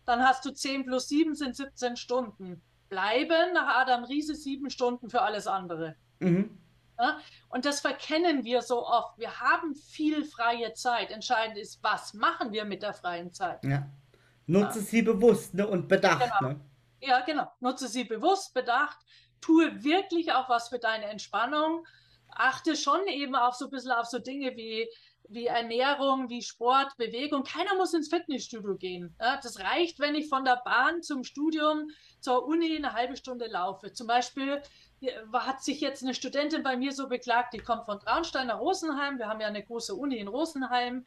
Dann 0.09 0.23
hast 0.23 0.43
du 0.43 0.49
zehn 0.51 0.85
plus 0.85 1.07
sieben 1.07 1.35
sind 1.35 1.55
17 1.55 1.95
Stunden. 1.95 2.63
Bleiben 2.89 3.53
nach 3.53 3.75
Adam 3.75 4.05
Riese 4.05 4.33
sieben 4.33 4.71
Stunden 4.71 5.07
für 5.11 5.21
alles 5.21 5.45
andere. 5.45 5.95
Mhm. 6.17 6.57
Ja? 6.97 7.19
Und 7.49 7.65
das 7.65 7.81
verkennen 7.81 8.43
wir 8.43 8.63
so 8.63 8.87
oft. 8.87 9.19
Wir 9.19 9.39
haben 9.39 9.75
viel 9.75 10.25
freie 10.25 10.73
Zeit. 10.73 11.11
Entscheidend 11.11 11.59
ist, 11.59 11.83
was 11.83 12.15
machen 12.15 12.51
wir 12.51 12.65
mit 12.65 12.81
der 12.81 12.93
freien 12.93 13.31
Zeit? 13.31 13.63
Ja. 13.63 13.87
Nutze 14.47 14.79
ja. 14.79 14.85
sie 14.85 15.01
bewusst 15.03 15.53
ne? 15.53 15.67
und 15.67 15.87
bedacht. 15.87 16.31
Genau. 16.39 16.53
Ne? 16.53 16.61
Ja, 17.01 17.19
genau. 17.19 17.47
Nutze 17.59 17.87
sie 17.87 18.03
bewusst, 18.03 18.55
bedacht 18.55 18.97
tue 19.41 19.83
wirklich 19.83 20.31
auch 20.33 20.49
was 20.49 20.69
für 20.69 20.79
deine 20.79 21.05
Entspannung. 21.05 21.85
Achte 22.29 22.75
schon 22.75 23.07
eben 23.07 23.35
auch 23.35 23.53
so 23.53 23.65
ein 23.65 23.71
bisschen 23.71 23.91
auf 23.91 24.07
so 24.07 24.17
Dinge 24.17 24.55
wie, 24.55 24.87
wie 25.29 25.45
Ernährung, 25.45 26.29
wie 26.29 26.41
Sport, 26.41 26.97
Bewegung. 26.97 27.43
Keiner 27.43 27.75
muss 27.75 27.93
ins 27.93 28.09
Fitnessstudio 28.09 28.75
gehen. 28.75 29.15
Das 29.17 29.59
reicht, 29.59 29.99
wenn 29.99 30.15
ich 30.15 30.27
von 30.27 30.43
der 30.43 30.61
Bahn 30.65 31.01
zum 31.01 31.23
Studium, 31.23 31.89
zur 32.19 32.45
Uni 32.45 32.75
eine 32.75 32.93
halbe 32.93 33.15
Stunde 33.15 33.47
laufe. 33.47 33.93
Zum 33.93 34.07
Beispiel 34.07 34.61
hat 35.31 35.63
sich 35.63 35.79
jetzt 35.79 36.03
eine 36.03 36.13
Studentin 36.13 36.63
bei 36.63 36.75
mir 36.75 36.91
so 36.91 37.07
beklagt, 37.07 37.53
die 37.53 37.59
kommt 37.59 37.85
von 37.85 37.99
Traunstein 37.99 38.47
nach 38.47 38.59
Rosenheim. 38.59 39.17
Wir 39.17 39.27
haben 39.27 39.39
ja 39.39 39.47
eine 39.47 39.63
große 39.63 39.95
Uni 39.95 40.17
in 40.17 40.27
Rosenheim. 40.27 41.05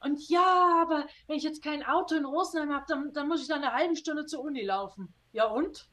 Und 0.00 0.28
ja, 0.28 0.82
aber 0.82 1.06
wenn 1.26 1.36
ich 1.36 1.44
jetzt 1.44 1.62
kein 1.62 1.84
Auto 1.84 2.14
in 2.14 2.26
Rosenheim 2.26 2.74
habe, 2.74 2.84
dann, 2.88 3.12
dann 3.12 3.28
muss 3.28 3.40
ich 3.40 3.48
dann 3.48 3.62
eine 3.62 3.72
halbe 3.72 3.96
Stunde 3.96 4.26
zur 4.26 4.42
Uni 4.42 4.62
laufen. 4.62 5.14
Ja 5.32 5.46
und? 5.46 5.88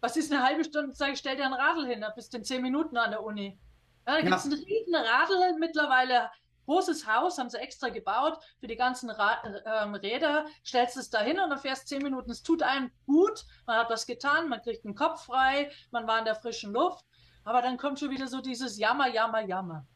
was 0.00 0.16
ist 0.16 0.32
eine 0.32 0.42
halbe 0.42 0.64
Stunde? 0.64 0.94
Sag 0.94 1.12
ich, 1.12 1.18
stell 1.18 1.36
dir 1.36 1.46
ein 1.46 1.54
Radl 1.54 1.86
hin, 1.86 2.00
da 2.00 2.10
bist 2.10 2.32
du 2.32 2.38
in 2.38 2.44
zehn 2.44 2.62
Minuten 2.62 2.96
an 2.96 3.10
der 3.10 3.22
Uni. 3.22 3.58
Ja, 4.06 4.14
da 4.14 4.20
gibt 4.20 4.34
es 4.34 4.44
ja. 4.44 4.50
ein 4.50 4.58
riesen 4.58 4.94
Radl 4.94 5.58
mittlerweile. 5.58 6.30
Großes 6.68 7.06
Haus, 7.06 7.38
haben 7.38 7.48
sie 7.48 7.56
extra 7.56 7.88
gebaut 7.88 8.38
für 8.60 8.66
die 8.66 8.76
ganzen 8.76 9.08
Ra 9.08 9.42
ähm, 9.82 9.94
Räder. 9.94 10.44
Stellst 10.62 10.98
es 10.98 11.08
da 11.08 11.22
hin 11.22 11.40
und 11.40 11.48
dann 11.48 11.58
fährst 11.58 11.88
zehn 11.88 12.02
Minuten. 12.02 12.30
Es 12.30 12.42
tut 12.42 12.62
einem 12.62 12.90
gut, 13.06 13.46
man 13.66 13.78
hat 13.78 13.88
was 13.88 14.06
getan, 14.06 14.50
man 14.50 14.60
kriegt 14.60 14.84
den 14.84 14.94
Kopf 14.94 15.24
frei, 15.24 15.70
man 15.92 16.06
war 16.06 16.18
in 16.18 16.26
der 16.26 16.34
frischen 16.34 16.74
Luft. 16.74 17.06
Aber 17.42 17.62
dann 17.62 17.78
kommt 17.78 17.98
schon 17.98 18.10
wieder 18.10 18.28
so 18.28 18.42
dieses 18.42 18.76
Jammer, 18.76 19.08
Jammer, 19.08 19.40
Jammer. 19.46 19.86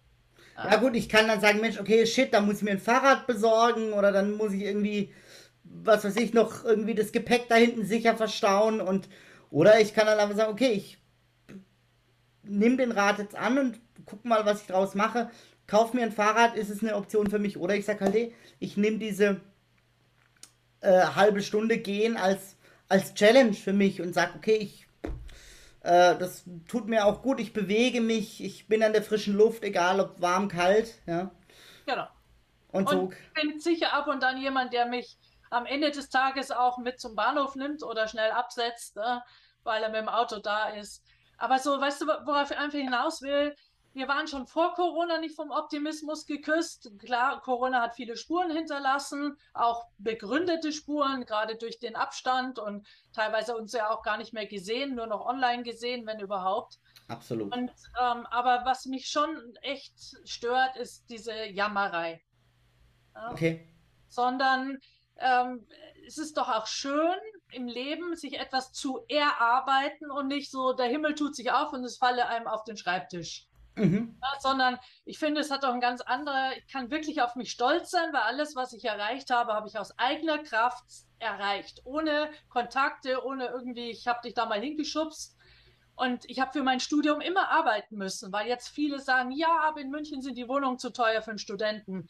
Ja 0.56 0.76
gut, 0.76 0.96
ich 0.96 1.10
kann 1.10 1.28
dann 1.28 1.42
sagen, 1.42 1.60
Mensch, 1.60 1.78
okay, 1.78 2.06
shit, 2.06 2.32
da 2.32 2.40
muss 2.40 2.56
ich 2.56 2.62
mir 2.62 2.70
ein 2.70 2.78
Fahrrad 2.78 3.26
besorgen 3.26 3.92
oder 3.92 4.10
dann 4.10 4.38
muss 4.38 4.54
ich 4.54 4.62
irgendwie, 4.62 5.12
was 5.64 6.04
weiß 6.04 6.16
ich, 6.16 6.32
noch 6.32 6.64
irgendwie 6.64 6.94
das 6.94 7.12
Gepäck 7.12 7.50
da 7.50 7.56
hinten 7.56 7.84
sicher 7.84 8.16
verstauen 8.16 8.80
und 8.80 9.10
oder 9.50 9.78
ich 9.78 9.92
kann 9.92 10.06
dann 10.06 10.18
einfach 10.18 10.36
sagen, 10.36 10.52
okay, 10.52 10.72
ich 10.72 10.96
nehme 12.42 12.78
den 12.78 12.92
Rat 12.92 13.18
jetzt 13.18 13.34
an 13.34 13.58
und 13.58 13.80
guck 14.06 14.24
mal, 14.24 14.46
was 14.46 14.62
ich 14.62 14.66
draus 14.68 14.94
mache. 14.94 15.30
Kauf 15.66 15.94
mir 15.94 16.02
ein 16.02 16.12
Fahrrad, 16.12 16.56
ist 16.56 16.70
es 16.70 16.82
eine 16.82 16.96
Option 16.96 17.30
für 17.30 17.38
mich? 17.38 17.56
Oder 17.58 17.76
ich 17.76 17.84
sage 17.84 18.00
halt, 18.00 18.14
hey, 18.14 18.34
ich 18.58 18.76
nehme 18.76 18.98
diese 18.98 19.40
äh, 20.80 21.02
halbe 21.02 21.42
Stunde 21.42 21.78
gehen 21.78 22.16
als, 22.16 22.56
als 22.88 23.14
Challenge 23.14 23.54
für 23.54 23.72
mich 23.72 24.00
und 24.00 24.12
sage, 24.12 24.32
okay, 24.36 24.56
ich 24.56 24.86
äh, 25.82 26.16
das 26.16 26.44
tut 26.68 26.88
mir 26.88 27.06
auch 27.06 27.22
gut, 27.22 27.40
ich 27.40 27.52
bewege 27.52 28.00
mich, 28.00 28.42
ich 28.42 28.68
bin 28.68 28.82
an 28.82 28.92
der 28.92 29.02
frischen 29.02 29.34
Luft, 29.34 29.64
egal 29.64 29.98
ob 30.00 30.20
warm, 30.20 30.48
kalt, 30.48 30.94
ja. 31.06 31.30
Genau. 31.86 32.06
Und, 32.70 32.88
und 32.88 32.90
so. 32.90 33.12
Ich 33.34 33.42
bin 33.42 33.58
sicher 33.58 33.92
ab 33.92 34.06
und 34.06 34.22
dann 34.22 34.40
jemand, 34.40 34.72
der 34.72 34.86
mich 34.86 35.18
am 35.50 35.66
Ende 35.66 35.90
des 35.90 36.08
Tages 36.08 36.50
auch 36.50 36.78
mit 36.78 37.00
zum 37.00 37.16
Bahnhof 37.16 37.56
nimmt 37.56 37.82
oder 37.82 38.06
schnell 38.06 38.30
absetzt, 38.30 38.96
ne, 38.96 39.22
weil 39.64 39.82
er 39.82 39.90
mit 39.90 40.00
dem 40.00 40.08
Auto 40.08 40.38
da 40.38 40.68
ist. 40.68 41.02
Aber 41.36 41.58
so, 41.58 41.80
weißt 41.80 42.02
du, 42.02 42.06
worauf 42.06 42.50
ich 42.50 42.56
einfach 42.56 42.78
hinaus 42.78 43.20
will? 43.20 43.54
Wir 43.94 44.08
waren 44.08 44.26
schon 44.26 44.46
vor 44.46 44.74
Corona 44.74 45.18
nicht 45.18 45.36
vom 45.36 45.50
Optimismus 45.50 46.26
geküsst. 46.26 46.90
Klar, 46.98 47.40
Corona 47.42 47.82
hat 47.82 47.94
viele 47.94 48.16
Spuren 48.16 48.50
hinterlassen, 48.50 49.36
auch 49.52 49.86
begründete 49.98 50.72
Spuren, 50.72 51.26
gerade 51.26 51.56
durch 51.56 51.78
den 51.78 51.94
Abstand 51.94 52.58
und 52.58 52.86
teilweise 53.12 53.54
uns 53.56 53.72
ja 53.72 53.90
auch 53.90 54.02
gar 54.02 54.16
nicht 54.16 54.32
mehr 54.32 54.46
gesehen, 54.46 54.94
nur 54.94 55.06
noch 55.06 55.26
online 55.26 55.62
gesehen, 55.62 56.06
wenn 56.06 56.20
überhaupt. 56.20 56.78
Absolut. 57.08 57.54
Und, 57.54 57.70
ähm, 58.00 58.26
aber 58.30 58.62
was 58.64 58.86
mich 58.86 59.08
schon 59.08 59.56
echt 59.60 59.94
stört, 60.24 60.76
ist 60.76 61.10
diese 61.10 61.46
Jammerei. 61.46 62.22
Ja? 63.14 63.30
Okay. 63.30 63.68
Sondern 64.08 64.78
ähm, 65.18 65.66
es 66.06 66.18
ist 66.18 66.36
doch 66.36 66.48
auch 66.48 66.66
schön 66.66 67.18
im 67.52 67.68
Leben, 67.68 68.16
sich 68.16 68.38
etwas 68.40 68.72
zu 68.72 69.04
erarbeiten 69.08 70.10
und 70.10 70.28
nicht 70.28 70.50
so, 70.50 70.72
der 70.72 70.86
Himmel 70.86 71.14
tut 71.14 71.36
sich 71.36 71.52
auf 71.52 71.72
und 71.72 71.84
es 71.84 71.98
falle 71.98 72.26
einem 72.28 72.46
auf 72.46 72.64
den 72.64 72.76
Schreibtisch. 72.76 73.46
Mhm. 73.74 74.18
Ja, 74.20 74.40
sondern 74.40 74.78
ich 75.04 75.18
finde, 75.18 75.40
es 75.40 75.50
hat 75.50 75.64
auch 75.64 75.72
ein 75.72 75.80
ganz 75.80 76.00
anderer, 76.02 76.56
ich 76.56 76.70
kann 76.70 76.90
wirklich 76.90 77.22
auf 77.22 77.36
mich 77.36 77.50
stolz 77.50 77.90
sein, 77.90 78.12
weil 78.12 78.22
alles, 78.22 78.54
was 78.54 78.72
ich 78.72 78.84
erreicht 78.84 79.30
habe, 79.30 79.54
habe 79.54 79.68
ich 79.68 79.78
aus 79.78 79.98
eigener 79.98 80.38
Kraft 80.38 80.84
erreicht. 81.18 81.80
Ohne 81.84 82.30
Kontakte, 82.48 83.24
ohne 83.24 83.46
irgendwie, 83.46 83.90
ich 83.90 84.06
habe 84.06 84.20
dich 84.22 84.34
da 84.34 84.46
mal 84.46 84.60
hingeschubst. 84.60 85.36
Und 85.94 86.24
ich 86.28 86.40
habe 86.40 86.52
für 86.52 86.62
mein 86.62 86.80
Studium 86.80 87.20
immer 87.20 87.50
arbeiten 87.50 87.96
müssen, 87.96 88.32
weil 88.32 88.48
jetzt 88.48 88.68
viele 88.68 88.98
sagen, 88.98 89.30
ja, 89.30 89.60
aber 89.62 89.80
in 89.80 89.90
München 89.90 90.22
sind 90.22 90.36
die 90.36 90.48
Wohnungen 90.48 90.78
zu 90.78 90.90
teuer 90.90 91.22
für 91.22 91.30
einen 91.30 91.38
Studenten 91.38 92.08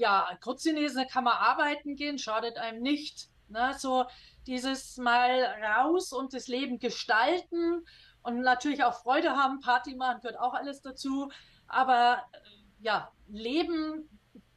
ja, 0.00 0.26
Kurzchinesen 0.40 1.06
kann 1.08 1.24
man 1.24 1.36
arbeiten 1.36 1.94
gehen, 1.94 2.18
schadet 2.18 2.56
einem 2.56 2.82
nicht. 2.82 3.28
Ne? 3.48 3.74
So 3.78 4.06
dieses 4.46 4.96
mal 4.96 5.44
raus 5.62 6.12
und 6.12 6.32
das 6.32 6.48
Leben 6.48 6.78
gestalten 6.78 7.84
und 8.22 8.40
natürlich 8.40 8.84
auch 8.84 9.02
Freude 9.02 9.30
haben, 9.30 9.60
Party 9.60 9.94
machen 9.94 10.20
gehört 10.20 10.38
auch 10.38 10.54
alles 10.54 10.82
dazu. 10.82 11.30
Aber 11.66 12.22
äh, 12.32 12.38
ja, 12.80 13.10
Leben 13.28 14.08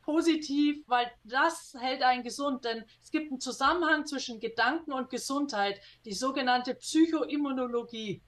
positiv, 0.01 0.83
weil 0.87 1.09
das 1.23 1.75
hält 1.79 2.03
einen 2.03 2.23
gesund, 2.23 2.65
denn 2.65 2.83
es 3.01 3.09
gibt 3.09 3.31
einen 3.31 3.39
Zusammenhang 3.39 4.05
zwischen 4.05 4.39
Gedanken 4.39 4.91
und 4.91 5.09
Gesundheit, 5.09 5.79
die 6.05 6.13
sogenannte 6.13 6.75
Psychoimmunologie. 6.75 8.21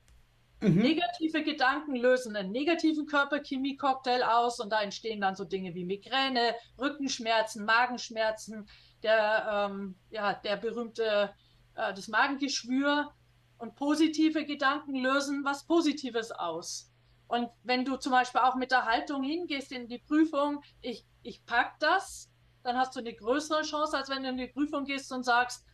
Mhm. 0.61 0.75
Negative 0.75 1.43
Gedanken 1.43 1.95
lösen 1.95 2.35
einen 2.35 2.51
negativen 2.51 3.05
Körperchemie-Cocktail 3.05 4.23
aus 4.23 4.59
und 4.59 4.71
da 4.71 4.81
entstehen 4.81 5.21
dann 5.21 5.35
so 5.35 5.43
Dinge 5.43 5.75
wie 5.75 5.83
Migräne, 5.83 6.55
Rückenschmerzen, 6.79 7.65
Magenschmerzen, 7.65 8.67
der, 9.03 9.69
ähm, 9.69 9.95
ja, 10.09 10.33
der 10.33 10.55
berühmte, 10.55 11.33
äh, 11.75 11.93
das 11.93 12.07
Magengeschwür. 12.07 13.11
Und 13.57 13.75
positive 13.75 14.45
Gedanken 14.45 14.95
lösen 14.95 15.43
was 15.45 15.65
Positives 15.65 16.31
aus. 16.31 16.91
Und 17.27 17.49
wenn 17.63 17.85
du 17.85 17.97
zum 17.97 18.11
Beispiel 18.11 18.41
auch 18.41 18.55
mit 18.55 18.71
der 18.71 18.85
Haltung 18.85 19.23
hingehst 19.23 19.71
in 19.71 19.87
die 19.87 19.99
Prüfung, 19.99 20.61
ich, 20.81 21.05
ich 21.23 21.45
pack 21.45 21.79
das, 21.79 22.29
dann 22.63 22.77
hast 22.77 22.95
du 22.95 22.99
eine 22.99 23.13
größere 23.13 23.61
Chance, 23.61 23.97
als 23.97 24.09
wenn 24.09 24.23
du 24.23 24.29
in 24.29 24.37
die 24.37 24.47
Prüfung 24.47 24.85
gehst 24.85 25.11
und 25.11 25.23
sagst, 25.23 25.65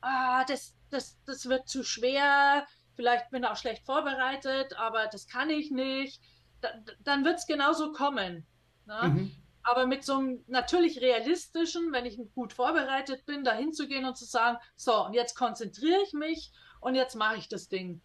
ah, 0.00 0.44
das, 0.44 0.74
das, 0.90 1.18
das 1.24 1.48
wird 1.48 1.68
zu 1.68 1.82
schwer, 1.82 2.66
vielleicht 2.94 3.30
bin 3.30 3.42
ich 3.42 3.48
auch 3.48 3.56
schlecht 3.56 3.84
vorbereitet, 3.84 4.76
aber 4.78 5.06
das 5.06 5.26
kann 5.26 5.50
ich 5.50 5.70
nicht, 5.70 6.20
da, 6.60 6.68
dann 7.04 7.24
wird 7.24 7.38
es 7.38 7.46
genauso 7.46 7.92
kommen. 7.92 8.46
Ne? 8.86 9.02
Mhm. 9.02 9.32
Aber 9.62 9.86
mit 9.86 10.04
so 10.04 10.14
einem 10.14 10.44
natürlich 10.46 11.00
realistischen, 11.00 11.92
wenn 11.92 12.06
ich 12.06 12.18
gut 12.34 12.52
vorbereitet 12.52 13.26
bin, 13.26 13.44
da 13.44 13.52
hinzugehen 13.52 14.06
und 14.06 14.16
zu 14.16 14.24
sagen, 14.24 14.58
so, 14.76 15.04
und 15.04 15.14
jetzt 15.14 15.34
konzentriere 15.36 16.00
ich 16.06 16.12
mich 16.12 16.52
und 16.80 16.94
jetzt 16.94 17.14
mache 17.14 17.36
ich 17.36 17.48
das 17.48 17.68
Ding. 17.68 18.00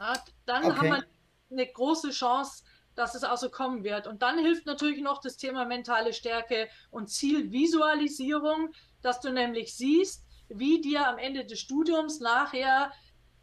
Ja, 0.00 0.14
dann 0.46 0.64
okay. 0.64 0.76
haben 0.76 0.88
wir 0.88 1.04
eine 1.50 1.66
große 1.66 2.10
Chance, 2.10 2.64
dass 2.94 3.14
es 3.14 3.24
auch 3.24 3.36
so 3.36 3.48
kommen 3.48 3.84
wird. 3.84 4.06
Und 4.06 4.22
dann 4.22 4.38
hilft 4.38 4.66
natürlich 4.66 5.00
noch 5.00 5.20
das 5.20 5.36
Thema 5.36 5.64
mentale 5.64 6.12
Stärke 6.12 6.68
und 6.90 7.08
Zielvisualisierung, 7.08 8.72
dass 9.02 9.20
du 9.20 9.32
nämlich 9.32 9.74
siehst, 9.74 10.24
wie 10.48 10.80
dir 10.80 11.06
am 11.06 11.18
Ende 11.18 11.44
des 11.44 11.60
Studiums 11.60 12.20
nachher 12.20 12.92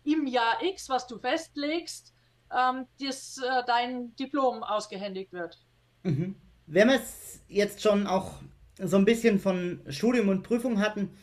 im 0.03 0.27
Jahr 0.27 0.61
X, 0.61 0.89
was 0.89 1.07
du 1.07 1.17
festlegst, 1.17 2.13
ähm, 2.55 2.85
das, 2.99 3.37
äh, 3.37 3.63
dein 3.65 4.15
Diplom 4.15 4.63
ausgehändigt 4.63 5.31
wird. 5.31 5.59
Mhm. 6.03 6.35
Wenn 6.67 6.89
wir 6.89 6.95
es 6.95 7.41
jetzt 7.47 7.81
schon 7.81 8.07
auch 8.07 8.33
so 8.77 8.97
ein 8.97 9.05
bisschen 9.05 9.39
von 9.39 9.81
Studium 9.87 10.29
und 10.29 10.43
Prüfung 10.43 10.79
hatten, 10.79 11.15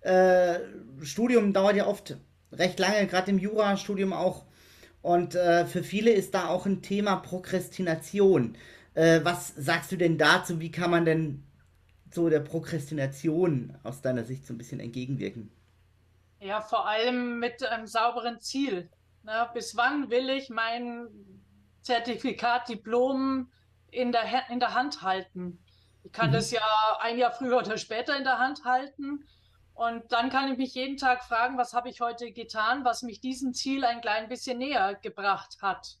äh, 0.00 0.60
Studium 1.02 1.52
dauert 1.52 1.76
ja 1.76 1.86
oft 1.86 2.16
recht 2.52 2.78
lange, 2.78 3.06
gerade 3.06 3.30
im 3.30 3.38
Jurastudium 3.38 4.12
auch. 4.12 4.44
Und 5.02 5.34
äh, 5.34 5.66
für 5.66 5.82
viele 5.82 6.10
ist 6.10 6.34
da 6.34 6.48
auch 6.48 6.66
ein 6.66 6.82
Thema 6.82 7.16
Prokrastination. 7.16 8.56
Äh, 8.94 9.20
was 9.22 9.54
sagst 9.56 9.92
du 9.92 9.96
denn 9.96 10.18
dazu? 10.18 10.60
Wie 10.60 10.70
kann 10.70 10.90
man 10.90 11.04
denn 11.04 11.44
so 12.10 12.28
der 12.28 12.40
Prokrastination 12.40 13.76
aus 13.84 14.02
deiner 14.02 14.24
Sicht 14.24 14.46
so 14.46 14.54
ein 14.54 14.58
bisschen 14.58 14.80
entgegenwirken? 14.80 15.50
Ja, 16.40 16.60
vor 16.60 16.86
allem 16.86 17.38
mit 17.38 17.64
einem 17.64 17.86
sauberen 17.86 18.40
Ziel. 18.40 18.88
Na, 19.22 19.44
bis 19.46 19.76
wann 19.76 20.10
will 20.10 20.30
ich 20.30 20.50
mein 20.50 21.08
Zertifikat, 21.82 22.68
Diplom 22.68 23.50
in 23.90 24.12
der, 24.12 24.24
in 24.50 24.60
der 24.60 24.74
Hand 24.74 25.02
halten? 25.02 25.58
Ich 26.04 26.12
kann 26.12 26.30
mhm. 26.30 26.34
das 26.34 26.50
ja 26.50 26.60
ein 27.00 27.18
Jahr 27.18 27.32
früher 27.32 27.58
oder 27.58 27.76
später 27.76 28.16
in 28.16 28.24
der 28.24 28.38
Hand 28.38 28.64
halten. 28.64 29.24
Und 29.78 30.10
dann 30.10 30.28
kann 30.28 30.50
ich 30.50 30.58
mich 30.58 30.74
jeden 30.74 30.96
Tag 30.96 31.22
fragen, 31.22 31.56
was 31.56 31.72
habe 31.72 31.88
ich 31.88 32.00
heute 32.00 32.32
getan, 32.32 32.84
was 32.84 33.02
mich 33.02 33.20
diesem 33.20 33.54
Ziel 33.54 33.84
ein 33.84 34.00
klein 34.00 34.28
bisschen 34.28 34.58
näher 34.58 34.96
gebracht 34.96 35.58
hat. 35.62 35.98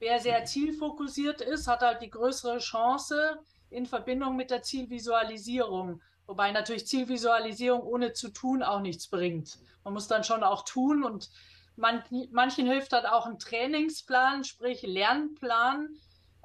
Wer 0.00 0.18
sehr 0.18 0.40
mhm. 0.40 0.46
zielfokussiert 0.46 1.40
ist, 1.40 1.68
hat 1.68 1.82
halt 1.82 2.02
die 2.02 2.10
größere 2.10 2.58
Chance 2.58 3.38
in 3.70 3.86
Verbindung 3.86 4.34
mit 4.34 4.50
der 4.50 4.62
Zielvisualisierung. 4.62 6.02
Wobei 6.26 6.50
natürlich 6.50 6.88
Zielvisualisierung 6.88 7.82
ohne 7.82 8.14
zu 8.14 8.30
tun 8.30 8.64
auch 8.64 8.80
nichts 8.80 9.06
bringt. 9.06 9.60
Man 9.84 9.94
muss 9.94 10.08
dann 10.08 10.24
schon 10.24 10.42
auch 10.42 10.64
tun 10.64 11.04
und 11.04 11.30
man, 11.76 12.02
manchen 12.32 12.66
hilft 12.66 12.92
halt 12.92 13.06
auch 13.06 13.26
ein 13.26 13.38
Trainingsplan, 13.38 14.42
sprich 14.42 14.82
Lernplan. 14.82 15.88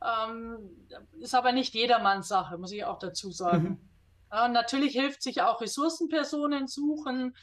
Ähm, 0.05 0.87
ist 1.19 1.33
aber 1.33 1.51
nicht 1.51 1.73
jedermanns 1.73 2.27
Sache, 2.27 2.59
muss 2.59 2.71
ich 2.71 2.85
auch 2.85 2.99
dazu 2.99 3.31
sagen. 3.31 3.88
Ja, 4.31 4.47
natürlich 4.47 4.93
hilft 4.93 5.23
sich 5.23 5.41
auch 5.41 5.61
Ressourcenpersonen 5.61 6.67
suchen. 6.67 7.35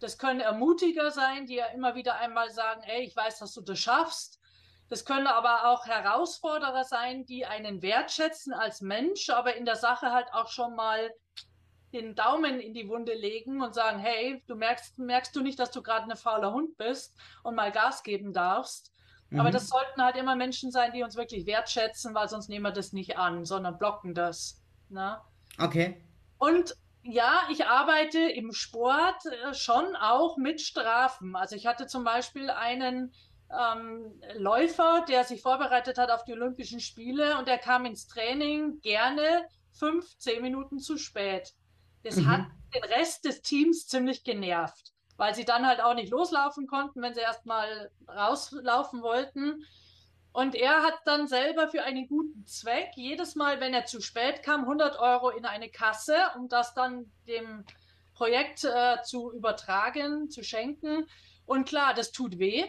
Das 0.00 0.18
können 0.18 0.40
Ermutiger 0.40 1.10
sein, 1.10 1.46
die 1.46 1.54
ja 1.54 1.66
immer 1.66 1.94
wieder 1.94 2.16
einmal 2.16 2.50
sagen, 2.50 2.82
ey, 2.82 3.04
ich 3.04 3.16
weiß, 3.16 3.38
dass 3.38 3.54
du 3.54 3.62
das 3.62 3.78
schaffst. 3.78 4.40
Das 4.88 5.04
können 5.04 5.26
aber 5.26 5.66
auch 5.68 5.86
Herausforderer 5.86 6.84
sein, 6.84 7.24
die 7.24 7.46
einen 7.46 7.80
wertschätzen 7.80 8.52
als 8.52 8.82
Mensch, 8.82 9.30
aber 9.30 9.56
in 9.56 9.64
der 9.64 9.76
Sache 9.76 10.12
halt 10.12 10.32
auch 10.32 10.48
schon 10.48 10.76
mal 10.76 11.10
den 11.94 12.14
Daumen 12.14 12.60
in 12.60 12.74
die 12.74 12.88
Wunde 12.88 13.14
legen 13.14 13.62
und 13.62 13.74
sagen, 13.74 13.98
hey, 13.98 14.42
du 14.46 14.56
merkst, 14.56 14.98
merkst 14.98 15.34
du 15.34 15.40
nicht, 15.40 15.58
dass 15.58 15.70
du 15.70 15.82
gerade 15.82 16.10
ein 16.10 16.16
fauler 16.16 16.52
Hund 16.52 16.76
bist 16.76 17.16
und 17.42 17.54
mal 17.54 17.72
Gas 17.72 18.02
geben 18.02 18.32
darfst. 18.32 18.92
Mhm. 19.30 19.40
Aber 19.40 19.50
das 19.50 19.68
sollten 19.68 20.02
halt 20.02 20.16
immer 20.16 20.36
Menschen 20.36 20.70
sein, 20.70 20.92
die 20.92 21.02
uns 21.02 21.16
wirklich 21.16 21.46
wertschätzen, 21.46 22.14
weil 22.14 22.28
sonst 22.28 22.48
nehmen 22.48 22.64
wir 22.64 22.72
das 22.72 22.92
nicht 22.92 23.16
an, 23.16 23.44
sondern 23.44 23.78
blocken 23.78 24.12
das. 24.12 24.60
Ne? 24.88 25.18
Okay. 25.58 26.04
Und 26.44 26.76
ja, 27.02 27.48
ich 27.50 27.66
arbeite 27.66 28.18
im 28.18 28.52
Sport 28.52 29.24
äh, 29.26 29.54
schon 29.54 29.96
auch 29.96 30.36
mit 30.36 30.60
Strafen. 30.60 31.36
Also 31.36 31.56
ich 31.56 31.66
hatte 31.66 31.86
zum 31.86 32.04
Beispiel 32.04 32.50
einen 32.50 33.14
ähm, 33.50 34.20
Läufer, 34.34 35.04
der 35.08 35.24
sich 35.24 35.40
vorbereitet 35.40 35.96
hat 35.96 36.10
auf 36.10 36.24
die 36.24 36.32
Olympischen 36.32 36.80
Spiele 36.80 37.38
und 37.38 37.48
der 37.48 37.58
kam 37.58 37.86
ins 37.86 38.06
Training 38.08 38.80
gerne 38.80 39.46
fünf, 39.72 40.18
zehn 40.18 40.42
Minuten 40.42 40.78
zu 40.78 40.98
spät. 40.98 41.54
Das 42.02 42.16
mhm. 42.16 42.28
hat 42.28 42.46
den 42.74 42.84
Rest 42.84 43.24
des 43.24 43.40
Teams 43.40 43.86
ziemlich 43.86 44.22
genervt, 44.22 44.92
weil 45.16 45.34
sie 45.34 45.46
dann 45.46 45.66
halt 45.66 45.80
auch 45.80 45.94
nicht 45.94 46.10
loslaufen 46.10 46.66
konnten, 46.66 47.00
wenn 47.00 47.14
sie 47.14 47.20
erstmal 47.20 47.90
rauslaufen 48.06 49.02
wollten. 49.02 49.64
Und 50.34 50.56
er 50.56 50.82
hat 50.82 50.94
dann 51.04 51.28
selber 51.28 51.68
für 51.68 51.84
einen 51.84 52.08
guten 52.08 52.44
Zweck 52.44 52.90
jedes 52.96 53.36
Mal, 53.36 53.60
wenn 53.60 53.72
er 53.72 53.84
zu 53.84 54.00
spät 54.00 54.42
kam, 54.42 54.62
100 54.62 54.98
Euro 54.98 55.30
in 55.30 55.44
eine 55.44 55.68
Kasse, 55.68 56.16
um 56.36 56.48
das 56.48 56.74
dann 56.74 57.08
dem 57.28 57.64
Projekt 58.14 58.64
äh, 58.64 59.00
zu 59.04 59.32
übertragen, 59.32 60.30
zu 60.30 60.42
schenken. 60.42 61.06
Und 61.46 61.68
klar, 61.68 61.94
das 61.94 62.10
tut 62.10 62.40
weh. 62.40 62.64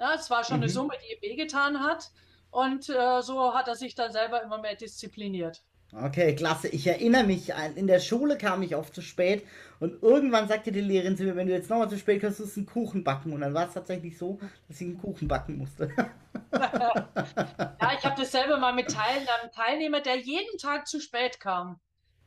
Ja, 0.00 0.14
es 0.14 0.30
war 0.30 0.42
schon 0.42 0.56
mhm. 0.56 0.64
eine 0.64 0.72
Summe, 0.72 0.94
die 1.00 1.14
ihm 1.14 1.22
wehgetan 1.22 1.80
hat. 1.80 2.10
Und 2.50 2.88
äh, 2.88 3.22
so 3.22 3.54
hat 3.54 3.68
er 3.68 3.76
sich 3.76 3.94
dann 3.94 4.10
selber 4.10 4.42
immer 4.42 4.58
mehr 4.58 4.74
diszipliniert. 4.74 5.62
Okay, 5.92 6.34
klasse. 6.34 6.68
Ich 6.68 6.86
erinnere 6.86 7.24
mich, 7.24 7.52
in 7.76 7.86
der 7.86 8.00
Schule 8.00 8.36
kam 8.36 8.62
ich 8.62 8.74
oft 8.74 8.94
zu 8.94 9.02
spät 9.02 9.46
und 9.78 10.02
irgendwann 10.02 10.48
sagte 10.48 10.72
die 10.72 10.80
Lehrerin 10.80 11.16
zu 11.16 11.22
mir, 11.22 11.36
wenn 11.36 11.46
du 11.46 11.52
jetzt 11.52 11.70
nochmal 11.70 11.88
zu 11.88 11.96
spät 11.96 12.20
kommst, 12.20 12.40
musst 12.40 12.56
du 12.56 12.60
einen 12.60 12.66
Kuchen 12.66 13.04
backen. 13.04 13.32
Und 13.32 13.40
dann 13.40 13.54
war 13.54 13.68
es 13.68 13.74
tatsächlich 13.74 14.18
so, 14.18 14.38
dass 14.68 14.80
ich 14.80 14.88
einen 14.88 14.98
Kuchen 15.00 15.28
backen 15.28 15.58
musste. 15.58 15.90
ja, 16.52 17.92
ich 17.96 18.04
habe 18.04 18.20
dasselbe 18.20 18.58
mal 18.58 18.74
mit 18.74 18.90
Teil 18.90 19.18
einem 19.18 19.52
Teilnehmer, 19.52 20.00
der 20.00 20.18
jeden 20.18 20.58
Tag 20.58 20.86
zu 20.86 21.00
spät 21.00 21.40
kam. 21.40 21.80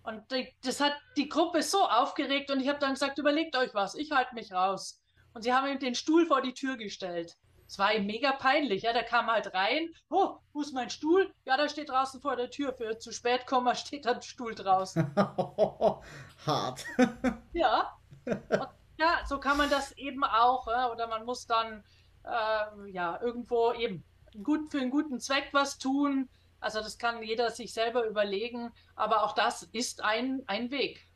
Und 0.03 0.23
das 0.63 0.79
hat 0.79 0.93
die 1.17 1.29
Gruppe 1.29 1.61
so 1.61 1.83
aufgeregt 1.83 2.49
und 2.51 2.61
ich 2.61 2.69
habe 2.69 2.79
dann 2.79 2.93
gesagt, 2.93 3.19
überlegt 3.19 3.55
euch 3.57 3.73
was, 3.73 3.95
ich 3.95 4.11
halte 4.11 4.33
mich 4.33 4.51
raus. 4.51 5.01
Und 5.33 5.43
sie 5.43 5.53
haben 5.53 5.67
ihm 5.67 5.79
den 5.79 5.95
Stuhl 5.95 6.25
vor 6.25 6.41
die 6.41 6.53
Tür 6.53 6.77
gestellt. 6.77 7.35
Es 7.69 7.77
war 7.77 7.93
ihm 7.93 8.07
mega 8.07 8.31
peinlich. 8.31 8.81
Ja, 8.81 8.93
der 8.93 9.03
kam 9.03 9.27
halt 9.27 9.53
rein. 9.53 9.93
Oh, 10.09 10.37
wo 10.53 10.61
ist 10.61 10.73
mein 10.73 10.89
Stuhl? 10.89 11.31
Ja, 11.45 11.55
da 11.55 11.69
steht 11.69 11.89
draußen 11.89 12.19
vor 12.19 12.35
der 12.35 12.49
Tür. 12.49 12.73
Für 12.73 12.97
zu 12.97 13.11
spät 13.11 13.45
kommen, 13.45 13.75
steht 13.75 14.05
da 14.05 14.13
ein 14.13 14.23
Stuhl 14.23 14.55
draußen. 14.55 15.15
Hart. 16.47 16.83
ja. 17.53 17.95
Und 18.25 18.67
ja, 18.97 19.19
so 19.27 19.39
kann 19.39 19.57
man 19.57 19.69
das 19.69 19.91
eben 19.91 20.23
auch. 20.23 20.65
Oder 20.65 21.05
man 21.07 21.25
muss 21.25 21.45
dann 21.45 21.83
äh, 22.23 22.89
ja 22.89 23.21
irgendwo 23.21 23.71
eben 23.73 24.03
gut 24.41 24.71
für 24.71 24.79
einen 24.79 24.89
guten 24.89 25.19
Zweck 25.19 25.49
was 25.51 25.77
tun. 25.77 26.27
Also 26.59 26.79
das 26.79 26.97
kann 26.97 27.21
jeder 27.21 27.51
sich 27.51 27.71
selber 27.71 28.07
überlegen. 28.07 28.71
Aber 28.95 29.23
auch 29.23 29.35
das 29.35 29.61
ist 29.61 30.03
ein, 30.03 30.41
ein 30.47 30.71
Weg. 30.71 31.07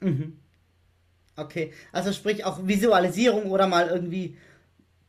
Mhm. 0.00 0.38
Okay, 1.36 1.72
also 1.92 2.12
sprich 2.12 2.44
auch 2.44 2.58
Visualisierung 2.66 3.50
oder 3.50 3.66
mal 3.66 3.88
irgendwie 3.88 4.36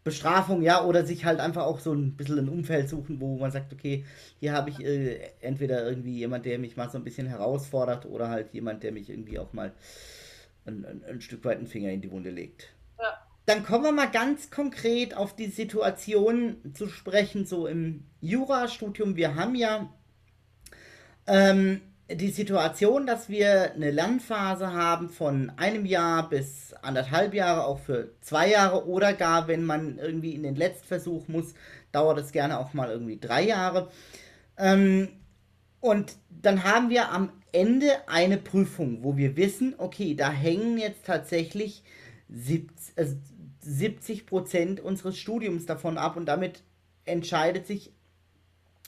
Bestrafung, 0.06 0.62
ja, 0.62 0.86
oder 0.86 1.04
sich 1.04 1.26
halt 1.26 1.40
einfach 1.40 1.64
auch 1.64 1.80
so 1.80 1.92
ein 1.92 2.16
bisschen 2.16 2.38
ein 2.38 2.48
Umfeld 2.48 2.88
suchen, 2.88 3.20
wo 3.20 3.38
man 3.38 3.52
sagt, 3.52 3.74
okay, 3.74 4.06
hier 4.40 4.54
habe 4.54 4.70
ich 4.70 4.80
äh, 4.80 5.20
entweder 5.42 5.84
irgendwie 5.84 6.14
jemand, 6.20 6.46
der 6.46 6.60
mich 6.60 6.78
mal 6.78 6.92
so 6.92 7.00
ein 7.00 7.04
bisschen 7.04 7.26
herausfordert, 7.26 8.06
oder 8.06 8.30
halt 8.30 8.54
jemand, 8.54 8.84
der 8.84 8.92
mich 8.92 9.10
irgendwie 9.10 9.40
auch 9.40 9.52
mal 9.52 9.74
ein, 10.68 10.86
ein, 10.86 11.04
ein 11.06 11.22
Stück 11.22 11.44
weit 11.44 11.58
einen 11.58 11.66
Finger 11.66 11.90
in 11.90 12.02
die 12.02 12.12
Wunde 12.12 12.30
legt. 12.30 12.70
Ja. 13.00 13.18
Dann 13.48 13.64
kommen 13.64 13.84
wir 13.84 13.92
mal 13.92 14.12
ganz 14.12 14.52
konkret 14.52 15.18
auf 15.18 15.36
die 15.36 15.48
Situation 15.48 16.58
zu 16.76 16.88
sprechen, 16.88 17.48
so 17.48 17.66
im 17.66 18.04
Jurastudium. 18.22 19.16
Wir 19.16 19.34
haben 19.34 19.56
ja 19.56 19.92
ähm, 21.26 21.82
die 22.12 22.30
Situation, 22.30 23.08
dass 23.08 23.30
wir 23.30 23.74
eine 23.74 23.90
Lernphase 23.90 24.74
haben 24.74 25.10
von 25.10 25.52
einem 25.58 25.86
Jahr 25.86 26.30
bis 26.30 26.74
anderthalb 26.82 27.34
Jahre, 27.34 27.66
auch 27.66 27.80
für 27.80 28.12
zwei 28.22 28.50
Jahre 28.52 28.88
oder 28.88 29.14
gar, 29.14 29.48
wenn 29.48 29.66
man 29.66 29.98
irgendwie 29.98 30.36
in 30.36 30.44
den 30.44 30.56
Letztversuch 30.56 31.28
muss, 31.28 31.56
dauert 31.92 32.20
es 32.20 32.32
gerne 32.32 32.60
auch 32.60 32.74
mal 32.74 32.90
irgendwie 32.92 33.20
drei 33.20 33.44
Jahre. 33.44 33.90
Ähm, 34.58 35.10
und 35.80 36.16
dann 36.30 36.64
haben 36.64 36.90
wir 36.90 37.12
am 37.12 37.32
Ende 37.52 38.08
eine 38.08 38.38
Prüfung, 38.38 39.04
wo 39.04 39.18
wir 39.18 39.36
wissen, 39.36 39.74
okay, 39.78 40.14
da 40.14 40.30
hängen 40.32 40.78
jetzt 40.78 41.06
tatsächlich 41.06 41.84
17, 42.30 42.98
äh, 42.98 43.08
70 43.62 44.28
Prozent 44.28 44.80
unseres 44.80 45.18
Studiums 45.18 45.66
davon 45.66 45.98
ab 45.98 46.18
und 46.18 46.28
damit 46.28 46.62
entscheidet 47.06 47.66
sich 47.66 47.92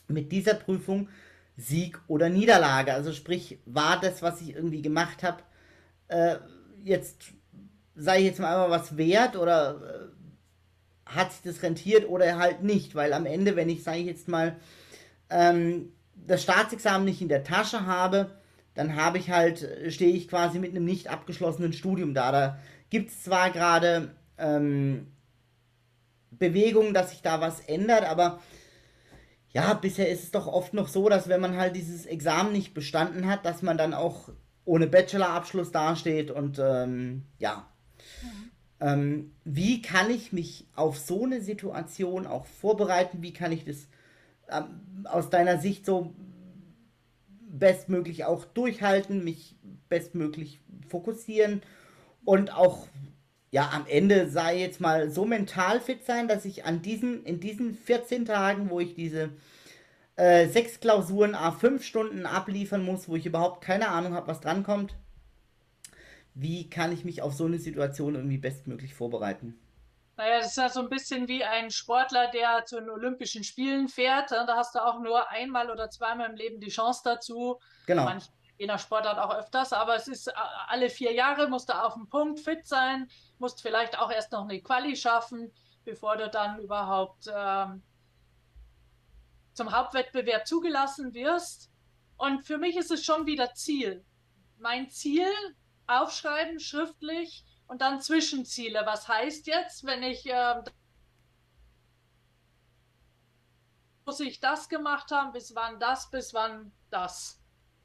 mit 0.08 0.32
dieser 0.32 0.54
Prüfung 0.54 1.10
Sieg 1.58 2.00
oder 2.08 2.30
Niederlage. 2.30 2.94
Also 2.94 3.12
sprich, 3.12 3.58
war 3.66 4.00
das, 4.00 4.22
was 4.22 4.42
ich 4.42 4.56
irgendwie 4.56 4.82
gemacht 4.82 5.24
habe, 5.24 5.42
äh, 6.08 6.38
jetzt, 6.84 7.34
sei 7.96 8.20
ich 8.20 8.26
jetzt 8.26 8.40
mal 8.40 8.54
einmal 8.54 8.70
was 8.70 8.96
wert 8.96 9.36
oder 9.36 10.12
äh, 11.06 11.12
hat 11.12 11.32
sich 11.32 11.42
das 11.42 11.64
rentiert 11.64 12.08
oder 12.08 12.38
halt 12.38 12.64
nicht, 12.64 12.94
weil 12.96 13.12
am 13.14 13.26
Ende, 13.26 13.56
wenn 13.56 13.70
ich, 13.70 13.84
sage 13.84 14.00
ich 14.00 14.06
jetzt 14.06 14.28
mal, 14.28 14.56
ähm, 15.30 15.92
das 16.16 16.44
Staatsexamen 16.44 17.06
nicht 17.06 17.22
in 17.22 17.30
der 17.30 17.44
Tasche 17.44 17.86
habe, 17.86 18.32
dann 18.76 18.96
habe 18.96 19.18
ich 19.18 19.32
halt, 19.32 19.68
stehe 19.90 20.14
ich 20.14 20.28
quasi 20.28 20.60
mit 20.60 20.72
einem 20.72 20.86
nicht 20.86 21.10
abgeschlossenen 21.10 21.74
Studium 21.74 22.14
da. 22.14 22.32
Da 22.32 22.60
gibt 22.90 23.10
es 23.10 23.24
zwar 23.24 23.50
gerade 23.50 24.12
ähm, 24.38 25.08
Bewegungen, 26.30 26.94
dass 26.94 27.10
sich 27.10 27.22
da 27.22 27.42
was 27.42 27.60
ändert, 27.62 28.04
aber 28.04 28.40
ja, 29.58 29.74
bisher 29.74 30.08
ist 30.08 30.24
es 30.24 30.30
doch 30.32 30.46
oft 30.46 30.76
noch 30.76 30.88
so, 30.88 31.10
dass 31.10 31.30
wenn 31.30 31.42
man 31.42 31.58
halt 31.58 31.76
dieses 31.76 32.06
Examen 32.06 32.52
nicht 32.52 32.76
bestanden 32.76 33.26
hat, 33.26 33.44
dass 33.44 33.64
man 33.64 33.76
dann 33.76 33.96
auch 33.96 34.30
ohne 34.66 34.86
Bachelorabschluss 34.86 35.72
dasteht 35.72 36.30
und 36.30 36.60
ähm, 36.60 37.24
ja. 37.40 37.66
Mhm. 38.22 38.52
Ähm, 38.80 39.32
wie 39.46 39.82
kann 39.82 40.12
ich 40.12 40.32
mich 40.32 40.68
auf 40.76 41.00
so 41.00 41.24
eine 41.24 41.42
Situation 41.42 42.28
auch 42.28 42.46
vorbereiten? 42.46 43.24
Wie 43.24 43.34
kann 43.34 43.52
ich 43.52 43.66
das 43.66 43.88
ähm, 44.48 45.08
aus 45.10 45.32
deiner 45.32 45.58
Sicht 45.58 45.88
so 45.88 46.14
bestmöglich 47.50 48.26
auch 48.26 48.46
durchhalten, 48.46 49.24
mich 49.24 49.56
bestmöglich 49.90 50.62
fokussieren 50.88 51.64
und 52.26 52.54
auch 52.54 52.86
ja 53.52 53.70
am 53.74 53.86
Ende 53.88 54.30
sei 54.30 54.60
jetzt 54.60 54.82
mal 54.82 55.10
so 55.10 55.26
mental 55.26 55.80
fit 55.80 56.06
sein, 56.06 56.28
dass 56.28 56.46
ich 56.46 56.66
an 56.66 56.82
diesen 56.82 57.24
in 57.26 57.40
diesen 57.40 57.76
14 57.76 58.26
Tagen, 58.26 58.70
wo 58.70 58.80
ich 58.80 58.94
diese 58.96 59.32
äh, 60.16 60.48
sechs 60.48 60.80
Klausuren 60.80 61.36
a 61.36 61.52
fünf 61.52 61.84
Stunden 61.84 62.26
abliefern 62.26 62.84
muss, 62.84 63.08
wo 63.08 63.16
ich 63.16 63.26
überhaupt 63.26 63.64
keine 63.64 63.90
Ahnung 63.90 64.14
habe, 64.14 64.28
was 64.28 64.42
drankommt. 64.42 64.96
Wie 66.34 66.70
kann 66.70 66.92
ich 66.92 67.06
mich 67.06 67.22
auf 67.22 67.34
so 67.34 67.46
eine 67.46 67.60
Situation 67.60 68.16
irgendwie 68.16 68.38
bestmöglich 68.38 68.94
vorbereiten? 68.94 69.60
Naja, 70.18 70.40
das 70.40 70.48
ist 70.48 70.58
ja 70.58 70.70
so 70.70 70.82
ein 70.82 70.90
bisschen 70.90 71.28
wie 71.28 71.44
ein 71.44 71.70
Sportler, 71.70 72.32
der 72.32 72.66
zu 72.66 72.80
den 72.80 72.90
Olympischen 72.90 73.44
Spielen 73.44 73.88
fährt. 73.88 74.32
Da 74.32 74.48
hast 74.56 74.74
du 74.74 74.84
auch 74.84 75.00
nur 75.00 75.30
einmal 75.30 75.70
oder 75.70 75.92
zweimal 75.92 76.30
im 76.30 76.36
Leben 76.36 76.60
die 76.60 76.70
Chance 76.70 77.02
dazu. 77.04 77.60
Genau. 77.86 78.06
Manch, 78.06 78.26
je 78.58 78.66
nach 78.66 78.80
Sportart 78.80 79.20
auch 79.20 79.34
öfters, 79.34 79.74
aber 79.74 79.96
es 79.96 80.08
ist 80.08 80.32
alle 80.68 80.90
vier 80.90 81.14
Jahre 81.14 81.48
musst 81.48 81.70
du 81.70 81.74
auf 81.74 81.94
dem 81.94 82.10
Punkt 82.10 82.40
fit 82.40 82.68
sein, 82.68 83.10
musst 83.38 83.62
vielleicht 83.62 83.98
auch 84.00 84.12
erst 84.12 84.32
noch 84.32 84.44
eine 84.44 84.62
Quali 84.62 84.96
schaffen, 84.96 85.52
bevor 85.84 86.18
du 86.18 86.30
dann 86.30 86.60
überhaupt 86.60 87.30
ähm, 87.34 87.84
zum 89.54 89.72
Hauptwettbewerb 89.72 90.48
zugelassen 90.48 91.14
wirst. 91.14 91.72
Und 92.18 92.46
für 92.46 92.58
mich 92.58 92.76
ist 92.76 92.92
es 92.92 93.06
schon 93.06 93.26
wieder 93.26 93.54
Ziel. 93.54 94.04
Mein 94.58 94.90
Ziel, 94.90 95.30
aufschreiben, 95.86 96.60
schriftlich, 96.60 97.46
und 97.68 97.82
dann 97.82 98.02
Zwischenziele. 98.02 98.82
Was 98.86 99.08
heißt 99.08 99.46
jetzt, 99.48 99.86
wenn 99.86 100.02
ich 100.02 100.26
äh, 100.26 100.64
muss 104.06 104.20
ich 104.22 104.40
das 104.40 104.70
gemacht 104.70 105.12
haben, 105.12 105.34
bis 105.34 105.54
wann 105.54 105.80
das, 105.80 106.10
bis 106.10 106.34
wann 106.34 106.72
das. 106.90 107.42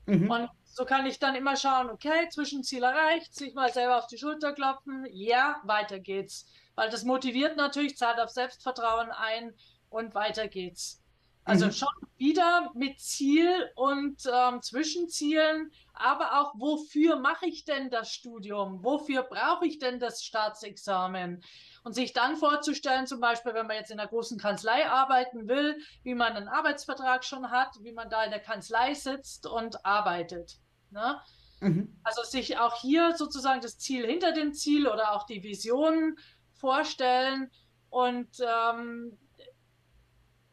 Mhm. 0.07 0.31
Und 0.31 0.51
so 0.73 0.87
kann 0.87 1.05
ich 1.05 1.19
dann 1.19 1.35
immer 1.35 1.57
schauen, 1.57 1.91
okay, 1.91 2.29
Zwischenziel 2.31 2.83
erreicht, 2.83 3.35
sich 3.35 3.53
mal 3.53 3.71
selber 3.71 3.99
auf 3.99 4.07
die 4.07 4.17
Schulter 4.17 4.53
klopfen, 4.55 5.07
ja, 5.11 5.61
weiter 5.65 5.99
geht's. 5.99 6.47
Weil 6.75 6.89
das 6.89 7.05
motiviert 7.05 7.59
natürlich, 7.59 7.99
zahlt 7.99 8.19
auf 8.19 8.31
Selbstvertrauen 8.31 9.11
ein 9.11 9.55
und 9.91 10.15
weiter 10.15 10.49
geht's. 10.49 11.03
Also 11.45 11.67
mhm. 11.67 11.73
schon 11.73 11.89
wieder 12.17 12.71
mit 12.75 13.01
Ziel 13.01 13.71
und 13.75 14.23
ähm, 14.33 14.63
Zwischenzielen, 14.63 15.73
aber 15.93 16.41
auch, 16.41 16.55
wofür 16.57 17.17
mache 17.17 17.47
ich 17.47 17.65
denn 17.65 17.91
das 17.91 18.13
Studium? 18.13 18.83
Wofür 18.85 19.25
brauche 19.25 19.67
ich 19.67 19.79
denn 19.79 19.99
das 19.99 20.25
Staatsexamen? 20.25 21.43
Und 21.85 21.95
sich 21.95 22.13
dann 22.13 22.37
vorzustellen, 22.37 23.09
zum 23.09 23.21
Beispiel, 23.21 23.55
wenn 23.55 23.67
man 23.67 23.77
jetzt 23.77 23.91
in 23.91 23.99
einer 23.99 24.09
großen 24.09 24.39
Kanzlei 24.39 24.89
arbeiten 24.89 25.49
will, 25.49 25.77
wie 26.05 26.15
man 26.15 26.35
einen 26.35 26.49
Arbeitsvertrag 26.49 27.25
schon 27.25 27.51
hat, 27.51 27.77
wie 27.83 27.93
man 27.93 28.09
da 28.09 28.23
in 28.25 28.31
der 28.31 28.41
Kanzlei 28.41 28.95
sitzt 28.95 29.47
und 29.47 29.85
arbeitet. 29.85 30.62
Ne? 30.93 31.21
Mhm. 31.61 31.99
Also 32.05 32.23
sich 32.23 32.59
auch 32.59 32.81
hier 32.81 33.17
sozusagen 33.17 33.61
das 33.61 33.79
Ziel 33.79 34.07
hinter 34.07 34.33
dem 34.33 34.53
Ziel 34.53 34.87
oder 34.87 35.13
auch 35.13 35.25
die 35.25 35.43
Vision 35.43 36.17
vorstellen 36.53 37.51
und 37.91 38.29
ähm, 38.41 39.19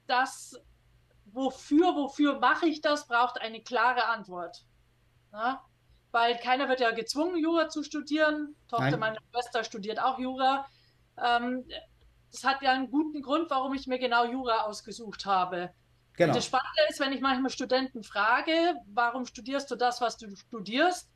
das 0.08 0.56
wofür, 1.26 1.96
wofür 1.96 2.40
mache 2.40 2.66
ich 2.66 2.82
das, 2.82 3.08
braucht 3.08 3.42
eine 3.42 3.62
klare 3.62 4.06
Antwort. 4.06 4.66
Ja? 5.32 5.64
Weil 6.12 6.38
keiner 6.38 6.70
wird 6.70 6.80
ja 6.80 6.92
gezwungen, 6.92 7.38
Jura 7.38 7.70
zu 7.70 7.84
studieren. 7.84 8.56
Tochter 8.68 8.92
Nein. 8.92 9.00
meiner 9.00 9.20
Schwester 9.32 9.64
studiert 9.64 10.02
auch 10.02 10.18
Jura. 10.18 10.66
Ähm, 11.18 11.66
das 12.32 12.44
hat 12.44 12.62
ja 12.62 12.72
einen 12.72 12.90
guten 12.90 13.22
Grund, 13.22 13.50
warum 13.50 13.74
ich 13.74 13.88
mir 13.88 14.00
genau 14.00 14.26
Jura 14.26 14.62
ausgesucht 14.62 15.26
habe. 15.26 15.74
Genau. 16.20 16.34
Das 16.34 16.48
Spannende 16.48 16.82
ist, 16.90 17.00
wenn 17.00 17.14
ich 17.14 17.22
manchmal 17.22 17.50
Studenten 17.50 18.04
frage, 18.04 18.76
warum 18.88 19.26
studierst 19.26 19.72
du 19.72 19.78
das, 19.78 20.02
was 20.02 20.18
du 20.18 20.36
studierst? 20.36 21.10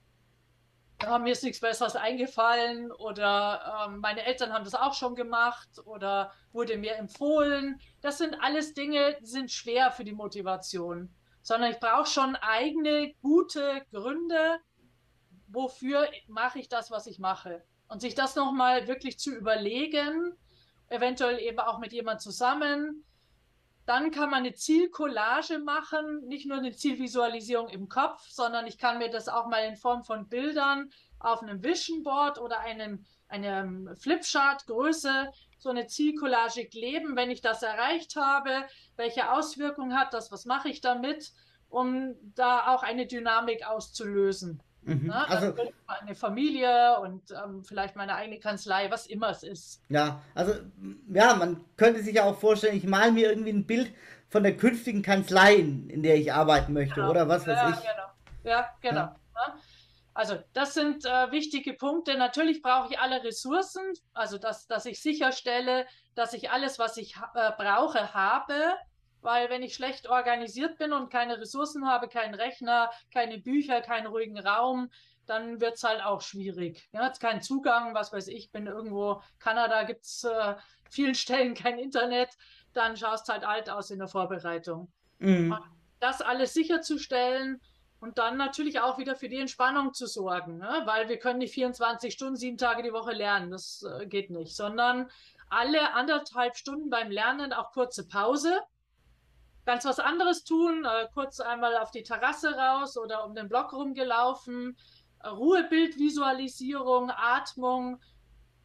Ja, 1.01 1.19
mir 1.19 1.33
ist 1.33 1.43
nichts 1.43 1.59
Besseres 1.59 1.97
eingefallen 1.97 2.89
oder 2.89 3.85
ähm, 3.85 3.99
meine 3.99 4.23
Eltern 4.23 4.53
haben 4.53 4.63
das 4.63 4.75
auch 4.75 4.93
schon 4.93 5.15
gemacht 5.15 5.67
oder 5.83 6.31
wurde 6.53 6.77
mir 6.77 6.95
empfohlen. 6.95 7.81
Das 7.99 8.17
sind 8.17 8.37
alles 8.41 8.75
Dinge, 8.75 9.17
die 9.19 9.25
sind 9.25 9.51
schwer 9.51 9.91
für 9.91 10.05
die 10.05 10.13
Motivation, 10.13 11.13
sondern 11.41 11.71
ich 11.71 11.81
brauche 11.81 12.09
schon 12.09 12.37
eigene 12.37 13.13
gute 13.21 13.85
Gründe, 13.91 14.59
wofür 15.49 16.07
mache 16.29 16.59
ich 16.59 16.69
das, 16.69 16.91
was 16.91 17.07
ich 17.07 17.19
mache. 17.19 17.65
Und 17.89 17.99
sich 17.99 18.15
das 18.15 18.37
nochmal 18.37 18.87
wirklich 18.87 19.19
zu 19.19 19.35
überlegen, 19.35 20.37
eventuell 20.87 21.39
eben 21.39 21.59
auch 21.59 21.79
mit 21.79 21.91
jemand 21.91 22.21
zusammen, 22.21 23.03
dann 23.85 24.11
kann 24.11 24.29
man 24.29 24.39
eine 24.39 24.53
Zielcollage 24.53 25.59
machen, 25.59 26.25
nicht 26.27 26.45
nur 26.45 26.57
eine 26.57 26.71
Zielvisualisierung 26.71 27.69
im 27.69 27.89
Kopf, 27.89 28.25
sondern 28.29 28.65
ich 28.65 28.77
kann 28.77 28.97
mir 28.97 29.09
das 29.09 29.27
auch 29.27 29.47
mal 29.47 29.65
in 29.65 29.75
Form 29.75 30.03
von 30.03 30.29
Bildern 30.29 30.89
auf 31.19 31.41
einem 31.41 31.63
Vision 31.63 32.03
Board 32.03 32.39
oder 32.39 32.59
einem, 32.59 33.05
einem 33.27 33.95
Flipchart 33.95 34.67
Größe 34.67 35.31
so 35.57 35.69
eine 35.69 35.87
Zielcollage 35.87 36.65
kleben, 36.67 37.15
wenn 37.15 37.31
ich 37.31 37.41
das 37.41 37.63
erreicht 37.63 38.15
habe, 38.15 38.65
welche 38.95 39.31
Auswirkungen 39.31 39.97
hat 39.97 40.13
das, 40.13 40.31
was 40.31 40.45
mache 40.45 40.69
ich 40.69 40.81
damit, 40.81 41.31
um 41.69 42.15
da 42.35 42.67
auch 42.73 42.83
eine 42.83 43.07
Dynamik 43.07 43.65
auszulösen. 43.65 44.61
Mhm. 44.85 45.07
Na, 45.07 45.23
also 45.25 45.53
eine 45.87 46.15
Familie 46.15 46.99
und 46.99 47.31
ähm, 47.31 47.63
vielleicht 47.63 47.95
meine 47.95 48.15
eigene 48.15 48.39
Kanzlei, 48.39 48.91
was 48.91 49.07
immer 49.07 49.29
es 49.29 49.43
ist. 49.43 49.81
Ja, 49.89 50.21
also 50.35 50.53
ja, 51.13 51.35
man 51.35 51.63
könnte 51.77 52.01
sich 52.01 52.15
ja 52.15 52.25
auch 52.25 52.37
vorstellen, 52.37 52.75
ich 52.75 52.85
male 52.85 53.11
mir 53.11 53.29
irgendwie 53.29 53.51
ein 53.51 53.65
Bild 53.65 53.93
von 54.29 54.43
der 54.43 54.57
künftigen 54.57 55.01
Kanzlei, 55.01 55.55
in 55.55 56.03
der 56.03 56.15
ich 56.15 56.33
arbeiten 56.33 56.73
möchte, 56.73 56.95
genau. 56.95 57.11
oder 57.11 57.27
was 57.27 57.47
weiß 57.47 57.57
ja, 57.57 57.69
ich. 57.69 57.75
Genau. 57.75 58.51
Ja, 58.51 58.69
genau. 58.81 59.01
Ja. 59.35 59.55
Also 60.15 60.37
das 60.53 60.73
sind 60.73 61.05
äh, 61.05 61.31
wichtige 61.31 61.73
Punkte. 61.73 62.17
Natürlich 62.17 62.61
brauche 62.61 62.91
ich 62.91 62.99
alle 62.99 63.23
Ressourcen, 63.23 63.81
also 64.13 64.37
dass, 64.37 64.67
dass 64.67 64.85
ich 64.85 65.01
sicherstelle, 65.01 65.87
dass 66.13 66.33
ich 66.33 66.51
alles, 66.51 66.77
was 66.77 66.97
ich 66.97 67.15
äh, 67.35 67.51
brauche, 67.57 68.13
habe 68.13 68.53
weil 69.23 69.49
wenn 69.49 69.63
ich 69.63 69.73
schlecht 69.73 70.07
organisiert 70.07 70.77
bin 70.77 70.93
und 70.93 71.09
keine 71.09 71.39
Ressourcen 71.39 71.87
habe, 71.87 72.07
keinen 72.07 72.35
Rechner, 72.35 72.91
keine 73.11 73.39
Bücher, 73.39 73.81
keinen 73.81 74.07
ruhigen 74.07 74.39
Raum, 74.39 74.89
dann 75.25 75.61
wird 75.61 75.75
es 75.75 75.83
halt 75.83 76.03
auch 76.03 76.21
schwierig. 76.21 76.87
Ja, 76.91 77.05
jetzt 77.05 77.21
keinen 77.21 77.41
Zugang, 77.41 77.93
was 77.93 78.11
weiß 78.11 78.27
ich, 78.27 78.51
bin 78.51 78.67
irgendwo, 78.67 79.21
Kanada 79.39 79.83
gibt 79.83 80.05
es 80.05 80.23
äh, 80.23 80.55
vielen 80.89 81.15
Stellen 81.15 81.53
kein 81.53 81.79
Internet, 81.79 82.29
dann 82.73 82.97
schaust 82.97 83.29
halt 83.29 83.43
alt 83.43 83.69
aus 83.69 83.89
in 83.91 83.99
der 83.99 84.07
Vorbereitung. 84.07 84.91
Mhm. 85.19 85.57
Das 85.99 86.21
alles 86.21 86.53
sicherzustellen 86.53 87.61
und 88.01 88.17
dann 88.17 88.35
natürlich 88.35 88.81
auch 88.81 88.97
wieder 88.97 89.15
für 89.15 89.29
die 89.29 89.39
Entspannung 89.39 89.93
zu 89.93 90.07
sorgen, 90.07 90.57
ne? 90.57 90.81
weil 90.83 91.07
wir 91.07 91.17
können 91.17 91.39
nicht 91.39 91.53
24 91.53 92.13
Stunden, 92.13 92.35
sieben 92.35 92.57
Tage 92.57 92.83
die 92.83 92.91
Woche 92.91 93.13
lernen, 93.13 93.51
das 93.51 93.83
äh, 93.83 94.05
geht 94.05 94.29
nicht, 94.29 94.55
sondern 94.55 95.09
alle 95.49 95.93
anderthalb 95.93 96.57
Stunden 96.57 96.89
beim 96.89 97.11
Lernen 97.11 97.53
auch 97.53 97.71
kurze 97.71 98.05
Pause 98.07 98.59
ganz 99.65 99.85
was 99.85 99.99
anderes 99.99 100.43
tun, 100.43 100.85
äh, 100.85 101.07
kurz 101.13 101.39
einmal 101.39 101.77
auf 101.77 101.91
die 101.91 102.03
Terrasse 102.03 102.55
raus 102.55 102.97
oder 102.97 103.25
um 103.25 103.35
den 103.35 103.49
Block 103.49 103.73
rumgelaufen, 103.73 104.77
äh, 105.19 105.29
Ruhebildvisualisierung, 105.29 107.11
Atmung 107.11 108.01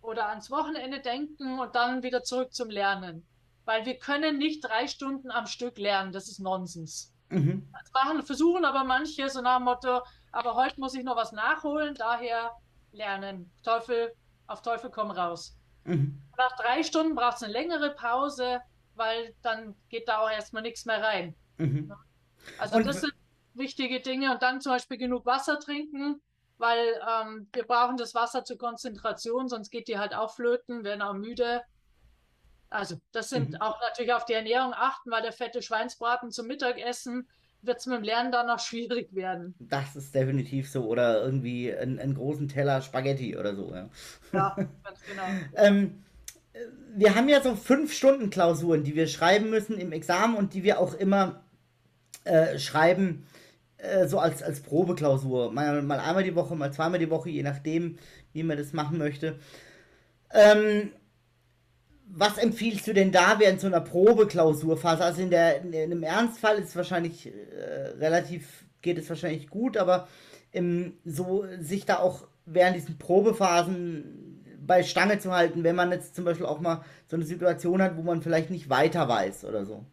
oder 0.00 0.28
ans 0.28 0.50
Wochenende 0.50 1.00
denken 1.00 1.58
und 1.58 1.74
dann 1.74 2.02
wieder 2.02 2.22
zurück 2.22 2.52
zum 2.52 2.70
Lernen. 2.70 3.26
Weil 3.64 3.84
wir 3.84 3.98
können 3.98 4.38
nicht 4.38 4.64
drei 4.64 4.86
Stunden 4.86 5.30
am 5.30 5.46
Stück 5.46 5.78
lernen, 5.78 6.12
das 6.12 6.28
ist 6.28 6.40
Nonsens. 6.40 7.12
Mhm. 7.28 7.68
Das 7.72 7.92
machen, 7.92 8.22
versuchen 8.22 8.64
aber 8.64 8.84
manche 8.84 9.28
so 9.28 9.42
nach 9.42 9.58
dem 9.58 9.64
Motto, 9.64 10.00
aber 10.32 10.54
heute 10.54 10.80
muss 10.80 10.94
ich 10.94 11.04
noch 11.04 11.16
was 11.16 11.32
nachholen, 11.32 11.94
daher 11.94 12.52
lernen. 12.92 13.50
Teufel, 13.62 14.12
auf 14.46 14.62
Teufel 14.62 14.90
komm 14.90 15.10
raus. 15.10 15.58
Mhm. 15.84 16.22
Nach 16.36 16.56
drei 16.56 16.82
Stunden 16.82 17.14
braucht 17.14 17.36
es 17.36 17.42
eine 17.42 17.52
längere 17.52 17.90
Pause, 17.90 18.60
weil 18.98 19.34
dann 19.42 19.74
geht 19.88 20.08
da 20.08 20.18
auch 20.18 20.30
erstmal 20.30 20.62
nichts 20.62 20.84
mehr 20.84 21.02
rein. 21.02 21.34
Mhm. 21.56 21.92
Also 22.58 22.76
und 22.76 22.86
das 22.86 23.00
sind 23.00 23.12
wichtige 23.54 24.00
Dinge. 24.00 24.32
Und 24.32 24.42
dann 24.42 24.60
zum 24.60 24.72
Beispiel 24.72 24.98
genug 24.98 25.26
Wasser 25.26 25.58
trinken, 25.58 26.20
weil 26.56 27.00
ähm, 27.08 27.48
wir 27.52 27.64
brauchen 27.64 27.96
das 27.96 28.14
Wasser 28.14 28.44
zur 28.44 28.58
Konzentration, 28.58 29.48
sonst 29.48 29.70
geht 29.70 29.88
die 29.88 29.98
halt 29.98 30.14
auch 30.14 30.34
flöten, 30.34 30.84
werden 30.84 31.02
auch 31.02 31.14
müde. 31.14 31.62
Also 32.70 32.96
das 33.12 33.30
sind 33.30 33.50
mhm. 33.50 33.60
auch 33.60 33.80
natürlich 33.80 34.12
auf 34.12 34.24
die 34.24 34.34
Ernährung 34.34 34.72
achten, 34.74 35.10
weil 35.10 35.22
der 35.22 35.32
fette 35.32 35.62
Schweinsbraten 35.62 36.30
zum 36.30 36.46
Mittagessen 36.46 37.28
wird 37.62 37.78
es 37.78 37.86
mit 37.86 37.98
dem 37.98 38.04
Lernen 38.04 38.32
dann 38.32 38.46
noch 38.46 38.58
schwierig 38.64 39.14
werden. 39.14 39.54
Das 39.58 39.96
ist 39.96 40.14
definitiv 40.14 40.70
so. 40.70 40.84
Oder 40.86 41.22
irgendwie 41.22 41.74
einen, 41.74 42.14
großen 42.14 42.48
Teller 42.48 42.82
Spaghetti 42.82 43.36
oder 43.36 43.54
so. 43.54 43.74
Ja, 43.74 43.88
ja 44.32 44.54
ganz 44.84 45.00
genau. 45.02 45.24
ähm, 45.54 46.04
wir 46.96 47.14
haben 47.14 47.28
ja 47.28 47.42
so 47.42 47.54
fünf 47.54 47.92
Stunden 47.92 48.30
Klausuren, 48.30 48.84
die 48.84 48.94
wir 48.94 49.06
schreiben 49.06 49.50
müssen 49.50 49.78
im 49.78 49.92
Examen 49.92 50.36
und 50.36 50.54
die 50.54 50.62
wir 50.62 50.80
auch 50.80 50.94
immer 50.94 51.44
äh, 52.24 52.58
schreiben, 52.58 53.26
äh, 53.78 54.08
so 54.08 54.18
als, 54.18 54.42
als 54.42 54.60
Probeklausur. 54.60 55.52
Mal, 55.52 55.82
mal 55.82 56.00
einmal 56.00 56.24
die 56.24 56.34
Woche, 56.34 56.56
mal 56.56 56.72
zweimal 56.72 56.98
die 56.98 57.10
Woche, 57.10 57.30
je 57.30 57.42
nachdem, 57.42 57.98
wie 58.32 58.42
man 58.42 58.58
das 58.58 58.72
machen 58.72 58.98
möchte. 58.98 59.38
Ähm, 60.32 60.90
was 62.10 62.38
empfiehlst 62.38 62.86
du 62.86 62.94
denn 62.94 63.12
da 63.12 63.38
während 63.38 63.60
so 63.60 63.66
einer 63.66 63.80
Probeklausurphase? 63.80 65.04
Also 65.04 65.22
in, 65.22 65.30
der, 65.30 65.60
in, 65.60 65.72
in 65.72 65.92
einem 65.92 66.02
Ernstfall 66.02 66.58
ist 66.58 66.74
wahrscheinlich 66.74 67.26
äh, 67.26 67.88
relativ, 67.98 68.64
geht 68.82 68.98
es 68.98 69.08
wahrscheinlich 69.08 69.48
gut, 69.48 69.76
aber 69.76 70.08
im, 70.50 70.94
so 71.04 71.44
sich 71.60 71.84
da 71.84 71.98
auch 71.98 72.26
während 72.46 72.76
diesen 72.76 72.98
Probephasen 72.98 74.27
bei 74.68 74.84
Stange 74.84 75.18
zu 75.18 75.32
halten, 75.32 75.64
wenn 75.64 75.74
man 75.74 75.90
jetzt 75.90 76.14
zum 76.14 76.24
Beispiel 76.24 76.46
auch 76.46 76.60
mal 76.60 76.84
so 77.08 77.16
eine 77.16 77.24
Situation 77.24 77.82
hat, 77.82 77.96
wo 77.96 78.02
man 78.02 78.22
vielleicht 78.22 78.50
nicht 78.50 78.70
weiter 78.70 79.08
weiß 79.08 79.44
oder 79.44 79.64
so. 79.64 79.84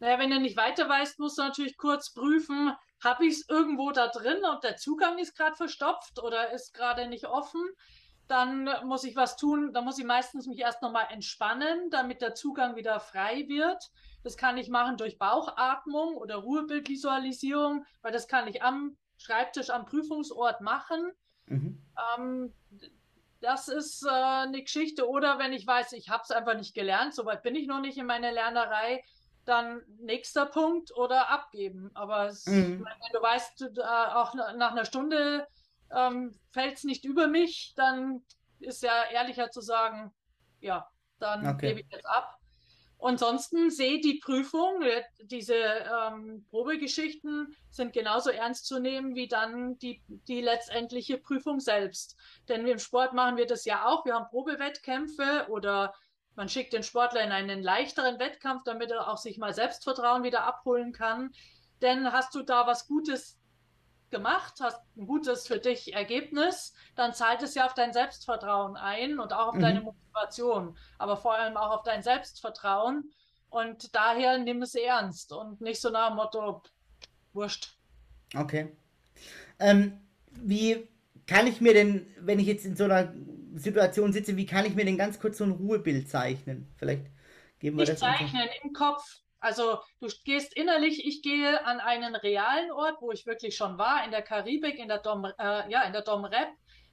Naja, 0.00 0.18
wenn 0.18 0.30
du 0.30 0.40
nicht 0.40 0.56
weiter 0.56 0.88
weißt, 0.88 1.18
musst 1.18 1.36
du 1.36 1.42
natürlich 1.42 1.76
kurz 1.76 2.14
prüfen, 2.14 2.72
habe 3.04 3.26
ich 3.26 3.34
es 3.34 3.48
irgendwo 3.48 3.90
da 3.90 4.08
drin 4.08 4.38
und 4.50 4.64
der 4.64 4.76
Zugang 4.76 5.18
ist 5.18 5.36
gerade 5.36 5.56
verstopft 5.56 6.22
oder 6.22 6.52
ist 6.52 6.72
gerade 6.72 7.06
nicht 7.08 7.26
offen 7.26 7.60
dann 8.32 8.68
muss 8.84 9.04
ich 9.04 9.14
was 9.14 9.36
tun, 9.36 9.72
dann 9.74 9.84
muss 9.84 9.98
ich 9.98 10.06
meistens 10.06 10.46
mich 10.46 10.58
erst 10.58 10.80
nochmal 10.80 11.06
entspannen, 11.10 11.90
damit 11.90 12.22
der 12.22 12.34
Zugang 12.34 12.76
wieder 12.76 12.98
frei 12.98 13.46
wird. 13.46 13.90
Das 14.22 14.38
kann 14.38 14.56
ich 14.56 14.70
machen 14.70 14.96
durch 14.96 15.18
Bauchatmung 15.18 16.16
oder 16.16 16.36
Ruhebildvisualisierung, 16.36 17.84
weil 18.00 18.12
das 18.12 18.28
kann 18.28 18.48
ich 18.48 18.62
am 18.62 18.96
Schreibtisch, 19.18 19.70
am 19.70 19.84
Prüfungsort 19.84 20.62
machen. 20.62 21.12
Mhm. 21.46 21.82
Ähm, 22.16 22.54
das 23.42 23.68
ist 23.68 24.06
äh, 24.06 24.10
eine 24.10 24.62
Geschichte. 24.62 25.08
Oder 25.08 25.38
wenn 25.38 25.52
ich 25.52 25.66
weiß, 25.66 25.92
ich 25.92 26.08
habe 26.08 26.22
es 26.22 26.30
einfach 26.30 26.54
nicht 26.54 26.74
gelernt, 26.74 27.14
soweit 27.14 27.42
bin 27.42 27.54
ich 27.54 27.66
noch 27.66 27.80
nicht 27.80 27.98
in 27.98 28.06
meiner 28.06 28.32
Lernerei, 28.32 29.02
dann 29.44 29.82
nächster 29.98 30.46
Punkt 30.46 30.96
oder 30.96 31.28
abgeben. 31.28 31.90
Aber 31.94 32.28
es, 32.28 32.46
mhm. 32.46 32.84
wenn 32.84 33.12
du 33.12 33.20
weißt, 33.20 33.62
äh, 33.62 33.80
auch 33.80 34.34
nach 34.34 34.70
einer 34.70 34.84
Stunde 34.84 35.46
ähm, 35.94 36.38
fällt 36.52 36.78
es 36.78 36.84
nicht 36.84 37.04
über 37.04 37.26
mich, 37.26 37.74
dann 37.76 38.22
ist 38.60 38.82
ja 38.82 39.04
ehrlicher 39.10 39.50
zu 39.50 39.60
sagen, 39.60 40.14
ja, 40.60 40.88
dann 41.18 41.46
okay. 41.46 41.68
gebe 41.68 41.80
ich 41.80 41.86
jetzt 41.90 42.06
ab. 42.06 42.38
Ansonsten 43.02 43.70
sehe 43.70 44.00
die 44.00 44.20
Prüfung, 44.22 44.82
äh, 44.82 45.02
diese 45.22 45.54
ähm, 45.54 46.46
Probegeschichten 46.50 47.54
sind 47.70 47.92
genauso 47.92 48.30
ernst 48.30 48.66
zu 48.66 48.78
nehmen 48.78 49.14
wie 49.14 49.28
dann 49.28 49.78
die, 49.78 50.02
die 50.06 50.40
letztendliche 50.40 51.18
Prüfung 51.18 51.58
selbst. 51.58 52.16
Denn 52.48 52.66
im 52.66 52.78
Sport 52.78 53.12
machen 53.12 53.36
wir 53.36 53.46
das 53.46 53.64
ja 53.64 53.86
auch. 53.86 54.04
Wir 54.04 54.14
haben 54.14 54.28
Probewettkämpfe 54.28 55.46
oder 55.48 55.94
man 56.34 56.48
schickt 56.48 56.72
den 56.72 56.82
Sportler 56.82 57.22
in 57.22 57.32
einen 57.32 57.62
leichteren 57.62 58.18
Wettkampf, 58.18 58.62
damit 58.64 58.90
er 58.90 59.10
auch 59.10 59.18
sich 59.18 59.36
mal 59.36 59.52
Selbstvertrauen 59.52 60.22
wieder 60.22 60.44
abholen 60.44 60.92
kann. 60.92 61.32
Denn 61.82 62.12
hast 62.12 62.34
du 62.34 62.42
da 62.42 62.66
was 62.66 62.86
Gutes 62.86 63.38
gemacht, 64.12 64.54
hast 64.60 64.80
ein 64.96 65.08
gutes 65.08 65.48
für 65.48 65.58
dich 65.58 65.92
Ergebnis, 65.94 66.74
dann 66.94 67.12
zahlt 67.14 67.42
es 67.42 67.56
ja 67.56 67.66
auf 67.66 67.74
dein 67.74 67.92
Selbstvertrauen 67.92 68.76
ein 68.76 69.18
und 69.18 69.32
auch 69.32 69.48
auf 69.48 69.54
mhm. 69.56 69.60
deine 69.60 69.80
Motivation, 69.80 70.78
aber 70.98 71.16
vor 71.16 71.34
allem 71.34 71.56
auch 71.56 71.78
auf 71.78 71.82
dein 71.82 72.04
Selbstvertrauen. 72.04 73.10
Und 73.50 73.94
daher 73.94 74.38
nimm 74.38 74.62
es 74.62 74.74
ernst 74.76 75.32
und 75.32 75.60
nicht 75.60 75.80
so 75.80 75.90
nach 75.90 76.08
dem 76.08 76.16
Motto, 76.16 76.62
wurscht. 77.32 77.76
Okay. 78.34 78.74
Ähm, 79.58 80.00
wie 80.30 80.88
kann 81.26 81.46
ich 81.46 81.60
mir 81.60 81.74
denn, 81.74 82.06
wenn 82.18 82.38
ich 82.38 82.46
jetzt 82.46 82.64
in 82.64 82.76
so 82.76 82.84
einer 82.84 83.12
Situation 83.54 84.12
sitze, 84.12 84.36
wie 84.36 84.46
kann 84.46 84.64
ich 84.64 84.74
mir 84.74 84.84
denn 84.84 84.96
ganz 84.96 85.18
kurz 85.18 85.38
so 85.38 85.44
ein 85.44 85.50
Ruhebild 85.50 86.08
zeichnen? 86.08 86.72
Vielleicht 86.76 87.06
geben 87.58 87.76
wir 87.76 87.82
nicht 87.82 87.92
das. 87.92 88.00
Zeichnen 88.00 88.48
im 88.62 88.72
Kopf 88.72 89.02
also 89.42 89.80
du 90.00 90.08
gehst 90.24 90.56
innerlich, 90.56 91.04
ich 91.04 91.20
gehe 91.20 91.64
an 91.66 91.80
einen 91.80 92.14
realen 92.14 92.70
Ort, 92.70 93.02
wo 93.02 93.10
ich 93.10 93.26
wirklich 93.26 93.56
schon 93.56 93.76
war, 93.76 94.04
in 94.04 94.12
der 94.12 94.22
Karibik, 94.22 94.78
in 94.78 94.88
der 94.88 94.98
Dom, 94.98 95.24
äh, 95.24 95.70
ja, 95.70 95.82
in 95.82 95.92
der 95.92 96.02
Dom 96.02 96.24
Rep, 96.24 96.48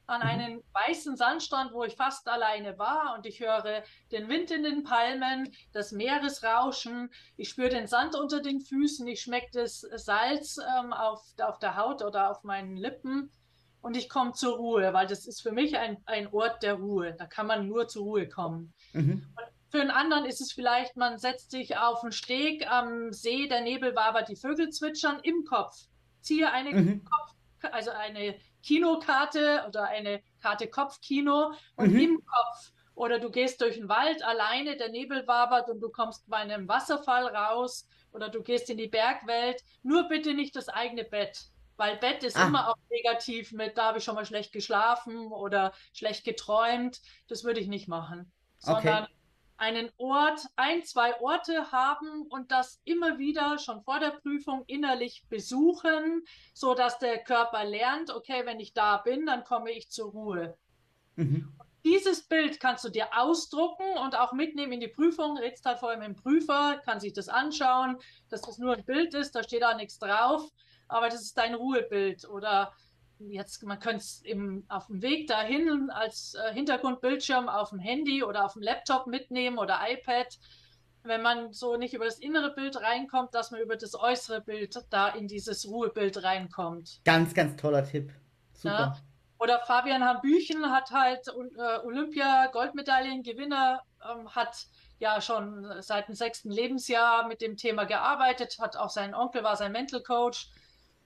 an 0.08 0.22
mhm. 0.22 0.28
einen 0.28 0.64
weißen 0.74 1.16
Sandstrand, 1.16 1.74
wo 1.74 1.84
ich 1.84 1.96
fast 1.96 2.28
alleine 2.28 2.80
war 2.80 3.14
und 3.16 3.28
ich 3.28 3.40
höre 3.40 3.84
den 4.12 4.28
Wind 4.30 4.50
in 4.50 4.64
den 4.64 4.84
Palmen, 4.84 5.54
das 5.74 5.92
Meeresrauschen, 5.92 7.12
ich 7.38 7.50
spüre 7.50 7.70
den 7.70 7.86
Sand 7.86 8.16
unter 8.16 8.42
den 8.42 8.60
Füßen, 8.60 9.08
ich 9.08 9.22
schmecke 9.22 9.52
das 9.54 9.82
Salz 9.82 10.58
ähm, 10.58 10.92
auf, 10.92 11.22
auf 11.40 11.60
der 11.60 11.78
Haut 11.78 12.02
oder 12.02 12.32
auf 12.32 12.44
meinen 12.44 12.76
Lippen 12.76 13.32
und 13.82 13.96
ich 13.96 14.10
komme 14.10 14.34
zur 14.34 14.58
Ruhe, 14.58 14.92
weil 14.94 15.06
das 15.06 15.28
ist 15.28 15.42
für 15.42 15.52
mich 15.52 15.78
ein, 15.78 15.98
ein 16.06 16.28
Ort 16.34 16.64
der 16.64 16.74
Ruhe. 16.74 17.14
Da 17.14 17.28
kann 17.28 17.48
man 17.48 17.68
nur 17.68 17.88
zur 17.88 18.04
Ruhe 18.04 18.28
kommen. 18.28 18.74
Mhm. 18.94 19.28
Und 19.38 19.59
für 19.70 19.82
einen 19.82 19.92
anderen 19.92 20.26
ist 20.26 20.42
es 20.42 20.52
vielleicht, 20.52 20.98
man 20.98 21.18
setzt 21.20 21.52
sich 21.52 21.78
auf 21.78 22.02
einen 22.02 22.12
Steg 22.12 22.70
am 22.70 23.14
See, 23.14 23.48
der 23.48 23.62
Nebel 23.62 23.96
wabert, 23.96 24.28
die 24.28 24.36
Vögel 24.36 24.70
zwitschern 24.70 25.20
im 25.22 25.46
Kopf. 25.46 25.76
Ziehe 26.22 26.52
eine 26.52 26.72
mhm. 26.72 27.06
Kopf, 27.06 27.72
also 27.72 27.92
eine 27.92 28.36
Kinokarte 28.64 29.66
oder 29.68 29.86
eine 29.86 30.22
Karte 30.42 30.68
Kopfkino 30.68 31.54
und 31.76 31.94
mhm. 31.94 32.00
im 32.00 32.26
Kopf. 32.26 32.72
Oder 32.96 33.20
du 33.20 33.30
gehst 33.30 33.62
durch 33.62 33.76
den 33.76 33.88
Wald 33.88 34.24
alleine, 34.24 34.76
der 34.76 34.90
Nebel 34.90 35.26
wabert 35.28 35.70
und 35.70 35.80
du 35.80 35.90
kommst 35.90 36.28
bei 36.28 36.38
einem 36.38 36.68
Wasserfall 36.68 37.28
raus 37.28 37.88
oder 38.12 38.30
du 38.30 38.42
gehst 38.42 38.70
in 38.70 38.78
die 38.78 38.88
Bergwelt. 38.90 39.64
Nur 39.84 40.10
bitte 40.10 40.34
nicht 40.34 40.56
das 40.56 40.68
eigene 40.68 41.06
Bett, 41.06 41.46
weil 41.78 41.96
Bett 41.98 42.24
ist 42.24 42.36
ah. 42.36 42.48
immer 42.48 42.70
auch 42.70 42.78
negativ 42.90 43.54
mit, 43.54 43.78
da 43.78 43.86
habe 43.86 44.00
ich 44.00 44.04
schon 44.04 44.16
mal 44.16 44.26
schlecht 44.26 44.52
geschlafen 44.52 45.32
oder 45.32 45.74
schlecht 45.94 46.26
geträumt. 46.26 47.00
Das 47.28 47.44
würde 47.44 47.60
ich 47.60 47.68
nicht 47.68 47.88
machen. 47.88 48.32
Sondern 48.58 49.04
okay 49.04 49.14
einen 49.60 49.92
Ort, 49.98 50.48
ein, 50.56 50.84
zwei 50.84 51.20
Orte 51.20 51.72
haben 51.72 52.24
und 52.30 52.52
das 52.52 52.82
immer 52.86 53.18
wieder 53.18 53.60
schon 53.60 53.82
vor 53.84 54.00
der 54.00 54.12
Prüfung 54.12 54.64
innerlich 54.68 55.26
besuchen, 55.30 56.24
so 56.54 56.74
dass 56.74 56.98
der 57.00 57.24
Körper 57.24 57.66
lernt, 57.66 58.10
okay, 58.10 58.46
wenn 58.46 58.60
ich 58.60 58.74
da 58.74 58.98
bin, 58.98 59.26
dann 59.26 59.44
komme 59.44 59.72
ich 59.72 59.90
zur 59.90 60.12
Ruhe. 60.12 60.58
Mhm. 61.18 61.54
Dieses 61.84 62.28
Bild 62.28 62.60
kannst 62.60 62.86
du 62.86 62.90
dir 62.90 63.08
ausdrucken 63.18 63.98
und 64.04 64.18
auch 64.18 64.32
mitnehmen 64.32 64.74
in 64.74 64.80
die 64.80 64.88
Prüfung. 64.88 65.38
Redst 65.38 65.66
halt 65.66 65.80
vor 65.80 65.90
allem 65.90 66.02
im 66.02 66.16
Prüfer, 66.16 66.82
kann 66.86 67.00
sich 67.00 67.14
das 67.14 67.30
anschauen, 67.30 67.98
dass 68.30 68.42
das 68.42 68.58
nur 68.58 68.76
ein 68.76 68.86
Bild 68.86 69.14
ist, 69.14 69.36
da 69.36 69.44
steht 69.44 69.64
auch 69.64 69.76
nichts 69.76 70.00
drauf, 70.00 70.50
aber 70.88 71.10
das 71.10 71.22
ist 71.22 71.38
dein 71.38 71.56
Ruhebild 71.56 72.28
oder 72.30 72.74
jetzt, 73.20 73.64
man 73.64 73.80
könnte 73.80 73.98
es 73.98 74.24
auf 74.70 74.88
dem 74.88 75.02
Weg 75.02 75.28
dahin 75.28 75.90
als 75.90 76.36
äh, 76.36 76.54
Hintergrundbildschirm 76.54 77.50
auf 77.50 77.70
dem 77.70 77.80
Handy 77.80 78.24
oder 78.24 78.46
auf 78.46 78.54
dem 78.54 78.62
Laptop 78.62 79.08
mitnehmen 79.08 79.58
oder 79.58 79.80
iPad. 79.88 80.38
Wenn 81.04 81.22
man 81.22 81.54
so 81.54 81.78
nicht 81.78 81.94
über 81.94 82.06
das 82.06 82.20
innere 82.20 82.54
Bild 82.54 82.76
reinkommt, 82.82 83.34
dass 83.34 83.52
man 83.52 83.62
über 83.62 83.76
das 83.78 83.96
äußere 83.96 84.42
Bild 84.42 84.76
da 84.90 85.10
in 85.10 85.28
dieses 85.28 85.68
Ruhebild 85.68 86.24
reinkommt. 86.24 87.02
Ganz, 87.06 87.34
ganz 87.34 87.56
toller 87.56 87.86
Tipp. 87.86 88.12
Super. 88.54 88.74
Ja? 88.74 88.98
Oder 89.40 89.60
Fabian 89.60 90.04
Hambüchen 90.04 90.70
hat 90.70 90.92
halt 90.92 91.28
äh, 91.28 91.78
Olympia-Goldmedaillengewinner, 91.86 93.82
ähm, 94.12 94.36
hat 94.36 94.68
ja 95.00 95.22
schon 95.22 95.82
seit 95.82 96.10
dem 96.10 96.16
sechsten 96.16 96.52
Lebensjahr 96.52 97.26
mit 97.26 97.40
dem 97.40 97.56
Thema 97.56 97.86
gearbeitet, 97.86 98.58
hat 98.60 98.76
auch 98.76 98.90
sein 98.90 99.16
Onkel 99.16 99.44
war 99.44 99.56
sein 99.56 99.72
Mental 99.72 100.04
Coach 100.04 100.50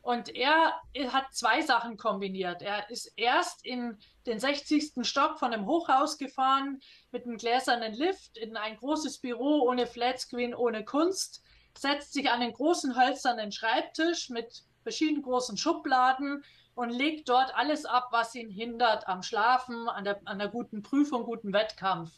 und 0.04 0.36
er 0.36 0.74
hat 1.14 1.34
zwei 1.34 1.62
Sachen 1.62 1.95
kombiniert. 1.95 2.62
Er 2.62 2.89
ist 2.89 3.14
erst 3.16 3.66
in 3.66 3.97
den 4.26 4.38
60. 4.38 4.91
Stock 5.08 5.39
von 5.39 5.54
einem 5.54 5.66
Hochhaus 5.66 6.18
gefahren 6.18 6.82
mit 7.12 7.26
einem 7.26 7.38
gläsernen 7.38 7.93
Lift 7.93 8.38
in 8.38 8.58
ein 8.58 8.76
großes 8.76 9.20
Büro 9.20 9.62
ohne 9.62 9.88
Flatscreen, 9.88 10.54
ohne 10.54 10.84
Kunst, 10.84 11.41
setzt 11.78 12.12
sich 12.12 12.30
an 12.30 12.41
einen 12.41 12.51
großen 12.51 12.97
hölzernen 12.97 13.54
Schreibtisch 13.54 14.30
mit 14.30 14.64
verschiedenen 14.82 15.24
großen 15.24 15.56
Schubladen 15.56 16.43
und 16.76 16.89
legt 16.89 17.30
dort 17.30 17.56
alles 17.56 17.86
ab, 17.86 18.10
was 18.12 18.36
ihn 18.36 18.49
hindert 18.49 19.08
am 19.08 19.24
Schlafen, 19.24 19.88
an 19.88 20.04
der, 20.04 20.20
an 20.26 20.38
der 20.38 20.49
guten 20.49 20.84
Prüfung, 20.84 21.24
guten 21.24 21.54
Wettkampf. 21.54 22.12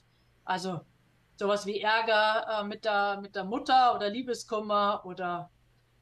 Also 0.43 0.81
sowas 1.35 1.67
wie 1.67 1.81
Ärger 1.81 2.47
äh, 2.61 2.63
mit, 2.63 2.83
der, 2.83 3.21
mit 3.21 3.35
der 3.35 3.43
Mutter 3.43 3.93
oder 3.93 4.09
Liebeskummer 4.09 5.03
oder 5.05 5.51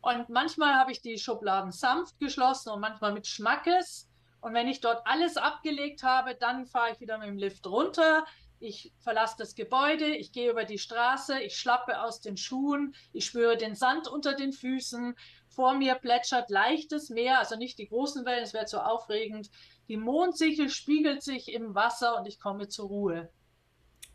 und 0.04 0.30
manchmal 0.30 0.76
habe 0.76 0.92
ich 0.92 1.02
die 1.02 1.18
Schubladen 1.18 1.72
sanft 1.72 2.20
geschlossen 2.20 2.70
und 2.70 2.80
manchmal 2.80 3.14
mit 3.14 3.26
Schmackes. 3.26 4.08
Und 4.42 4.54
wenn 4.54 4.68
ich 4.68 4.82
dort 4.82 5.02
alles 5.08 5.38
abgelegt 5.38 6.04
habe, 6.04 6.36
dann 6.36 6.68
fahre 6.68 6.92
ich 6.92 7.00
wieder 7.00 7.18
mit 7.18 7.30
dem 7.30 7.38
Lift 7.38 7.66
runter 7.66 8.26
ich 8.64 8.94
verlasse 9.00 9.36
das 9.38 9.56
Gebäude, 9.56 10.06
ich 10.16 10.32
gehe 10.32 10.50
über 10.50 10.64
die 10.64 10.78
Straße, 10.80 11.40
ich 11.42 11.58
schlappe 11.58 12.02
aus 12.02 12.22
den 12.22 12.38
Schuhen, 12.38 12.96
ich 13.12 13.26
spüre 13.26 13.58
den 13.58 13.76
Sand 13.76 14.08
unter 14.08 14.36
den 14.36 14.54
Füßen, 14.54 15.16
vor 15.50 15.74
mir 15.76 15.96
plätschert 15.96 16.50
leichtes 16.50 17.10
Meer, 17.10 17.40
also 17.40 17.58
nicht 17.58 17.78
die 17.78 17.88
großen 17.88 18.26
Wellen, 18.26 18.44
es 18.44 18.54
wäre 18.54 18.66
zu 18.66 18.84
aufregend. 18.84 19.52
Die 19.90 19.98
Mondsichel 19.98 20.70
spiegelt 20.70 21.24
sich 21.24 21.52
im 21.52 21.76
Wasser 21.76 22.18
und 22.18 22.26
ich 22.26 22.40
komme 22.40 22.70
zur 22.70 22.88
Ruhe. 22.88 23.30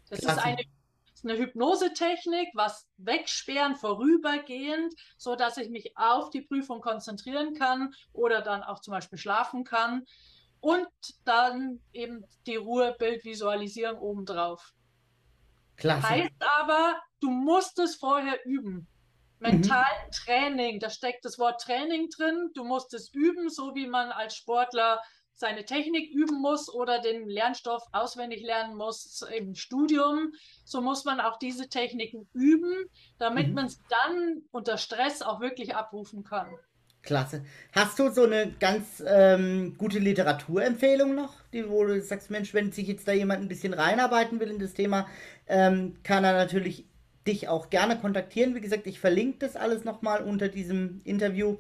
Das 0.09 0.20
Klasse. 0.20 0.39
ist 0.39 0.45
eine, 0.45 0.62
eine 1.25 1.39
Hypnosetechnik, 1.39 2.49
was 2.55 2.89
wegsperren, 2.97 3.77
vorübergehend, 3.77 4.95
so 5.16 5.37
dass 5.37 5.57
ich 5.57 5.71
mich 5.71 5.97
auf 5.97 6.31
die 6.31 6.43
Prüfung 6.43 6.81
konzentrieren 6.81 7.55
kann 7.55 7.93
oder 8.12 8.43
dann 8.43 8.62
auch 8.62 8.81
zum 8.81 8.93
Beispiel 8.93 9.19
schlafen 9.19 9.64
kann 9.64 10.05
und 10.61 10.89
dann 11.25 11.81
eben 11.93 12.25
die 12.47 12.57
Ruhebild 12.57 13.25
visualisieren 13.25 13.97
obendrauf. 13.97 14.73
Klasse. 15.77 16.09
Heißt 16.09 16.35
aber, 16.41 17.01
du 17.21 17.31
musst 17.31 17.79
es 17.79 17.97
vorher 17.97 18.45
üben. 18.45 18.89
Mental 19.39 19.85
mhm. 19.85 20.11
Training, 20.11 20.81
da 20.81 20.91
steckt 20.91 21.25
das 21.25 21.39
Wort 21.39 21.61
Training 21.61 22.09
drin. 22.11 22.51
Du 22.55 22.64
musst 22.64 22.93
es 22.95 23.12
üben, 23.14 23.49
so 23.49 23.75
wie 23.75 23.87
man 23.87 24.11
als 24.11 24.35
Sportler 24.35 25.01
seine 25.39 25.64
Technik 25.64 26.12
üben 26.12 26.41
muss 26.41 26.72
oder 26.72 27.01
den 27.01 27.28
Lernstoff 27.28 27.82
auswendig 27.93 28.43
lernen 28.43 28.76
muss 28.76 29.24
im 29.34 29.55
Studium. 29.55 30.32
So 30.64 30.80
muss 30.80 31.05
man 31.05 31.20
auch 31.20 31.39
diese 31.39 31.68
Techniken 31.68 32.28
üben, 32.34 32.74
damit 33.18 33.49
mhm. 33.49 33.55
man 33.55 33.66
es 33.66 33.80
dann 33.89 34.43
unter 34.51 34.76
Stress 34.78 35.22
auch 35.22 35.41
wirklich 35.41 35.76
abrufen 35.76 36.24
kann. 36.24 36.49
Klasse. 37.03 37.45
Hast 37.72 37.99
du 38.01 38.11
so 38.11 38.24
eine 38.24 38.53
ganz 38.59 39.03
ähm, 39.07 39.76
gute 39.78 40.01
Literaturempfehlung 40.01 41.14
noch, 41.14 41.34
die, 41.53 41.68
wo 41.68 41.84
du 41.84 42.03
sagst, 42.03 42.30
Mensch, 42.30 42.53
wenn 42.53 42.72
sich 42.72 42.89
jetzt 42.89 43.07
da 43.07 43.12
jemand 43.12 43.41
ein 43.41 43.49
bisschen 43.49 43.72
reinarbeiten 43.72 44.41
will 44.41 44.51
in 44.51 44.59
das 44.59 44.74
Thema, 44.74 45.07
ähm, 45.47 45.97
kann 46.03 46.24
er 46.24 46.32
natürlich 46.32 46.84
dich 47.29 47.49
auch 47.49 47.70
gerne 47.70 47.99
kontaktieren. 47.99 48.55
Wie 48.55 48.61
gesagt, 48.61 48.87
ich 48.87 48.99
verlinke 48.99 49.39
das 49.39 49.55
alles 49.55 49.85
nochmal 49.85 50.24
unter 50.24 50.49
diesem 50.49 51.01
Interview. 51.05 51.59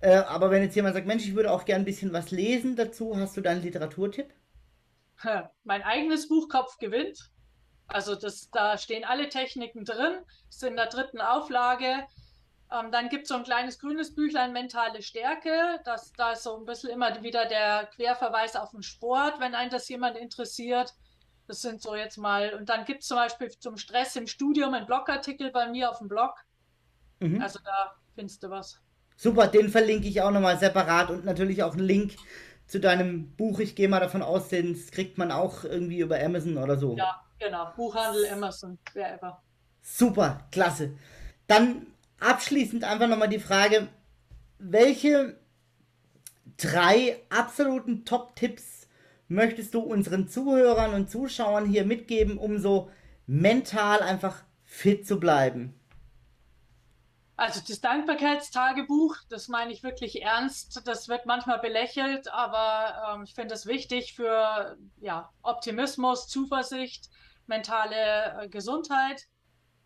Äh, 0.00 0.16
aber 0.16 0.50
wenn 0.50 0.62
jetzt 0.62 0.76
jemand 0.76 0.94
sagt, 0.94 1.06
Mensch, 1.06 1.24
ich 1.24 1.34
würde 1.34 1.52
auch 1.52 1.64
gerne 1.64 1.82
ein 1.82 1.86
bisschen 1.86 2.12
was 2.12 2.30
lesen 2.30 2.76
dazu, 2.76 3.16
hast 3.16 3.36
du 3.36 3.40
da 3.40 3.50
einen 3.50 3.62
Literaturtipp? 3.62 4.28
Mein 5.62 5.82
eigenes 5.82 6.28
Buch 6.28 6.48
Kopf 6.48 6.78
gewinnt. 6.78 7.30
Also 7.86 8.14
das, 8.14 8.50
da 8.50 8.76
stehen 8.78 9.04
alle 9.04 9.28
Techniken 9.28 9.84
drin, 9.84 10.18
ist 10.48 10.62
in 10.62 10.76
der 10.76 10.86
dritten 10.86 11.20
Auflage. 11.20 12.06
Ähm, 12.72 12.90
dann 12.90 13.08
gibt 13.08 13.24
es 13.24 13.28
so 13.28 13.34
ein 13.36 13.44
kleines 13.44 13.78
grünes 13.78 14.14
Büchlein 14.14 14.52
Mentale 14.52 15.02
Stärke. 15.02 15.80
Das, 15.84 16.12
da 16.12 16.32
ist 16.32 16.42
so 16.42 16.56
ein 16.56 16.64
bisschen 16.64 16.90
immer 16.90 17.22
wieder 17.22 17.46
der 17.46 17.88
Querverweis 17.94 18.56
auf 18.56 18.70
den 18.70 18.82
Sport, 18.82 19.38
wenn 19.38 19.54
einen 19.54 19.70
das 19.70 19.88
jemand 19.88 20.16
interessiert. 20.16 20.94
Das 21.46 21.60
sind 21.60 21.82
so 21.82 21.94
jetzt 21.94 22.16
mal, 22.16 22.54
und 22.54 22.68
dann 22.68 22.84
gibt 22.84 23.02
es 23.02 23.08
zum 23.08 23.18
Beispiel 23.18 23.50
zum 23.50 23.76
Stress 23.76 24.16
im 24.16 24.26
Studium 24.26 24.72
einen 24.72 24.86
Blogartikel 24.86 25.50
bei 25.50 25.68
mir 25.68 25.90
auf 25.90 25.98
dem 25.98 26.08
Blog. 26.08 26.32
Mhm. 27.20 27.40
Also 27.42 27.58
da 27.64 27.94
findest 28.14 28.42
du 28.42 28.50
was. 28.50 28.80
Super, 29.16 29.46
den 29.46 29.68
verlinke 29.68 30.08
ich 30.08 30.22
auch 30.22 30.30
nochmal 30.30 30.58
separat 30.58 31.10
und 31.10 31.24
natürlich 31.24 31.62
auch 31.62 31.74
einen 31.74 31.86
Link 31.86 32.16
zu 32.66 32.80
deinem 32.80 33.30
Buch. 33.36 33.60
Ich 33.60 33.76
gehe 33.76 33.88
mal 33.88 34.00
davon 34.00 34.22
aus, 34.22 34.48
den 34.48 34.74
kriegt 34.90 35.18
man 35.18 35.30
auch 35.30 35.64
irgendwie 35.64 36.00
über 36.00 36.18
Amazon 36.18 36.56
oder 36.56 36.78
so. 36.78 36.96
Ja, 36.96 37.22
genau. 37.38 37.72
Buchhandel, 37.76 38.26
Amazon, 38.30 38.78
wer 38.94 39.14
ever. 39.14 39.42
Super, 39.82 40.48
klasse. 40.50 40.96
Dann 41.46 41.86
abschließend 42.20 42.84
einfach 42.84 43.06
nochmal 43.06 43.28
die 43.28 43.38
Frage, 43.38 43.88
welche 44.58 45.38
drei 46.56 47.20
absoluten 47.28 48.04
Top-Tipps 48.04 48.73
möchtest 49.34 49.74
du 49.74 49.80
unseren 49.80 50.28
Zuhörern 50.28 50.94
und 50.94 51.10
Zuschauern 51.10 51.66
hier 51.66 51.84
mitgeben, 51.84 52.38
um 52.38 52.58
so 52.58 52.90
mental 53.26 54.00
einfach 54.00 54.42
fit 54.64 55.06
zu 55.06 55.20
bleiben? 55.20 55.74
Also 57.36 57.60
das 57.66 57.80
Dankbarkeitstagebuch, 57.80 59.16
das 59.28 59.48
meine 59.48 59.72
ich 59.72 59.82
wirklich 59.82 60.22
ernst. 60.22 60.86
Das 60.86 61.08
wird 61.08 61.26
manchmal 61.26 61.58
belächelt, 61.58 62.32
aber 62.32 63.16
ähm, 63.16 63.24
ich 63.24 63.34
finde 63.34 63.54
es 63.54 63.66
wichtig 63.66 64.14
für 64.14 64.76
ja, 65.00 65.30
Optimismus, 65.42 66.28
Zuversicht, 66.28 67.10
mentale 67.46 68.42
äh, 68.42 68.48
Gesundheit. 68.48 69.26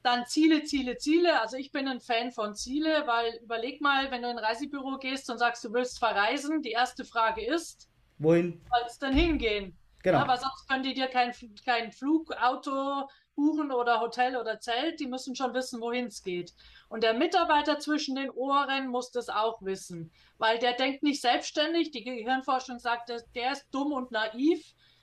Dann 0.02 0.26
Ziele, 0.26 0.64
Ziele, 0.64 0.98
Ziele. 0.98 1.40
Also 1.40 1.56
ich 1.56 1.72
bin 1.72 1.88
ein 1.88 2.00
Fan 2.00 2.32
von 2.32 2.54
Ziele, 2.54 3.06
weil 3.06 3.40
überleg 3.42 3.80
mal, 3.80 4.10
wenn 4.10 4.22
du 4.22 4.30
in 4.30 4.38
ein 4.38 4.44
Reisebüro 4.44 4.98
gehst 4.98 5.30
und 5.30 5.38
sagst, 5.38 5.64
du 5.64 5.72
willst 5.72 5.98
verreisen, 5.98 6.60
die 6.60 6.72
erste 6.72 7.06
Frage 7.06 7.44
ist, 7.44 7.88
wohin 8.18 8.60
soll 8.70 8.86
es 8.86 8.98
denn 8.98 9.12
hingehen? 9.12 9.76
Genau. 10.04 10.18
aber 10.18 10.36
sonst 10.36 10.68
können 10.68 10.84
die 10.84 10.94
dir 10.94 11.08
kein, 11.08 11.32
kein 11.64 11.90
Flug, 11.90 12.32
Auto 12.40 13.08
buchen 13.34 13.72
oder 13.72 14.00
Hotel 14.00 14.36
oder 14.36 14.60
Zelt. 14.60 15.00
Die 15.00 15.08
müssen 15.08 15.34
schon 15.34 15.54
wissen, 15.54 15.80
wohin 15.80 16.06
es 16.06 16.22
geht. 16.22 16.54
Und 16.88 17.02
der 17.02 17.14
Mitarbeiter 17.14 17.80
zwischen 17.80 18.14
den 18.14 18.30
Ohren 18.30 18.88
muss 18.88 19.10
das 19.10 19.28
auch 19.28 19.60
wissen, 19.60 20.12
weil 20.38 20.58
der 20.58 20.74
denkt 20.74 21.02
nicht 21.02 21.20
selbstständig. 21.20 21.90
Die 21.90 22.04
Gehirnforschung 22.04 22.78
sagt, 22.78 23.10
der 23.34 23.52
ist 23.52 23.66
dumm 23.72 23.92
und 23.92 24.12
naiv 24.12 24.62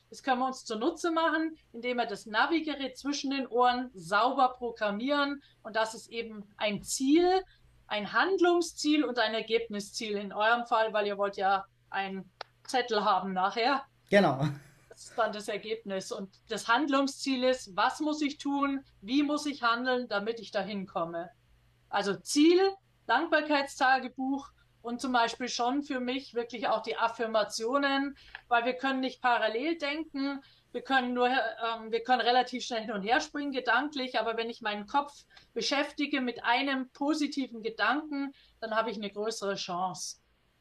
das 0.10 0.24
können 0.24 0.40
wir 0.40 0.48
uns 0.48 0.66
zunutze 0.66 1.12
machen, 1.12 1.58
indem 1.74 1.98
wir 1.98 2.06
das 2.06 2.26
Navigerät 2.26 2.98
zwischen 2.98 3.32
den 3.32 3.48
Ohren 3.48 3.90
sauber 3.94 4.54
programmieren. 4.54 5.42
Und 5.64 5.76
das 5.76 5.94
ist 5.94 6.10
eben 6.10 6.48
ein 6.58 6.84
Ziel, 6.84 7.44
ein 7.88 8.14
Handlungsziel 8.14 9.04
und 9.04 9.20
ein 9.20 9.34
Ergebnisziel 9.34 10.16
in 10.18 10.32
eurem 10.32 10.66
Fall, 10.68 10.94
weil 10.94 11.08
ihr 11.08 11.18
wollt 11.18 11.38
ja 11.38 11.66
einen 11.90 12.32
Zettel 12.68 13.04
haben 13.04 13.34
nachher. 13.34 13.84
Genau. 14.10 14.46
Das 14.90 15.06
ist 15.06 15.18
dann 15.18 15.34
das 15.34 15.48
Ergebnis. 15.48 16.12
Und 16.12 16.30
das 16.50 16.68
Handlungsziel 16.68 17.44
ist, 17.44 17.76
was 17.76 18.00
muss 18.00 18.22
ich 18.22 18.38
tun, 18.38 18.84
wie 19.02 19.24
muss 19.24 19.46
ich 19.46 19.64
handeln, 19.64 20.08
damit 20.08 20.40
ich 20.40 20.52
dahin 20.52 20.86
komme. 20.86 21.30
Also 21.90 22.16
Ziel, 22.16 22.60
Dankbarkeitstagebuch, 23.08 24.52
und 24.86 25.02
zum 25.02 25.14
Beispiel 25.14 25.50
schon 25.50 25.82
für 25.82 26.00
mich 26.00 26.36
wirklich 26.36 26.68
auch 26.68 26.84
die 26.84 26.96
Affirmationen, 26.96 28.16
weil 28.48 28.66
wir 28.66 28.74
können 28.74 29.00
nicht 29.00 29.20
parallel 29.20 29.80
denken, 29.80 30.44
wir 30.74 30.84
können 30.84 31.14
nur, 31.16 31.28
ähm, 31.28 31.92
wir 31.92 32.04
können 32.04 32.22
relativ 32.22 32.64
schnell 32.64 32.82
hin 32.82 32.92
und 32.92 33.02
her 33.02 33.20
springen 33.20 33.52
gedanklich, 33.52 34.20
aber 34.20 34.38
wenn 34.38 34.50
ich 34.50 34.62
meinen 34.62 34.86
Kopf 34.86 35.12
beschäftige 35.56 36.22
mit 36.22 36.44
einem 36.44 36.90
positiven 36.90 37.64
Gedanken, 37.64 38.32
dann 38.60 38.76
habe 38.76 38.92
ich 38.92 38.98
eine 38.98 39.10
größere 39.10 39.56
Chance. 39.56 40.18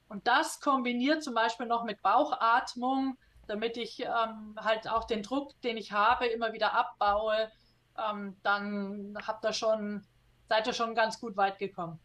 Und 0.08 0.26
das 0.26 0.60
kombiniert 0.60 1.22
zum 1.22 1.34
Beispiel 1.34 1.66
noch 1.66 1.84
mit 1.84 2.02
Bauchatmung, 2.02 3.16
damit 3.46 3.76
ich 3.76 4.00
ähm, 4.00 4.56
halt 4.56 4.88
auch 4.88 5.04
den 5.04 5.22
Druck, 5.22 5.60
den 5.62 5.76
ich 5.76 5.92
habe, 5.92 6.26
immer 6.26 6.52
wieder 6.52 6.74
abbaue, 6.74 7.50
ähm, 7.98 8.36
dann 8.42 9.16
habt 9.26 9.44
ihr 9.44 9.52
schon, 9.52 10.04
seid 10.48 10.66
ihr 10.66 10.72
schon 10.72 10.94
ganz 10.94 11.20
gut 11.20 11.36
weit 11.36 11.58
gekommen. 11.58 11.98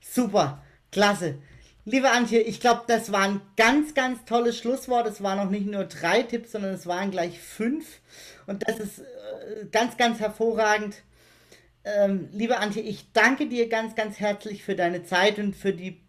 Super. 0.00 0.62
Klasse. 0.90 1.38
Liebe 1.84 2.10
Antje, 2.10 2.40
ich 2.40 2.60
glaube, 2.60 2.82
das 2.86 3.12
war 3.12 3.22
ein 3.22 3.40
ganz, 3.56 3.94
ganz 3.94 4.24
tolles 4.24 4.58
Schlusswort. 4.58 5.06
Es 5.06 5.22
waren 5.22 5.38
noch 5.38 5.50
nicht 5.50 5.66
nur 5.66 5.84
drei 5.84 6.22
Tipps, 6.22 6.52
sondern 6.52 6.74
es 6.74 6.86
waren 6.86 7.10
gleich 7.10 7.40
fünf. 7.40 8.00
Und 8.46 8.68
das 8.68 8.78
ist 8.78 8.98
äh, 8.98 9.66
ganz, 9.70 9.96
ganz 9.96 10.20
hervorragend. 10.20 11.02
Ähm, 11.84 12.28
liebe 12.32 12.58
Antje, 12.58 12.82
ich 12.82 13.12
danke 13.12 13.48
dir 13.48 13.68
ganz, 13.68 13.94
ganz 13.94 14.20
herzlich 14.20 14.62
für 14.64 14.76
deine 14.76 15.04
Zeit 15.04 15.38
und 15.38 15.56
für 15.56 15.72
die 15.72 16.02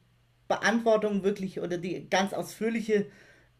Beantwortung 0.50 1.24
wirklich 1.24 1.62
oder 1.62 1.78
die 1.78 2.10
ganz 2.10 2.34
ausführliche 2.34 3.06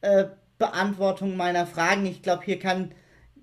äh, 0.02 0.26
Beantwortung 0.58 1.38
meiner 1.38 1.66
Fragen. 1.66 2.06
Ich 2.06 2.22
glaube, 2.22 2.44
hier 2.44 2.60
kann 2.60 2.94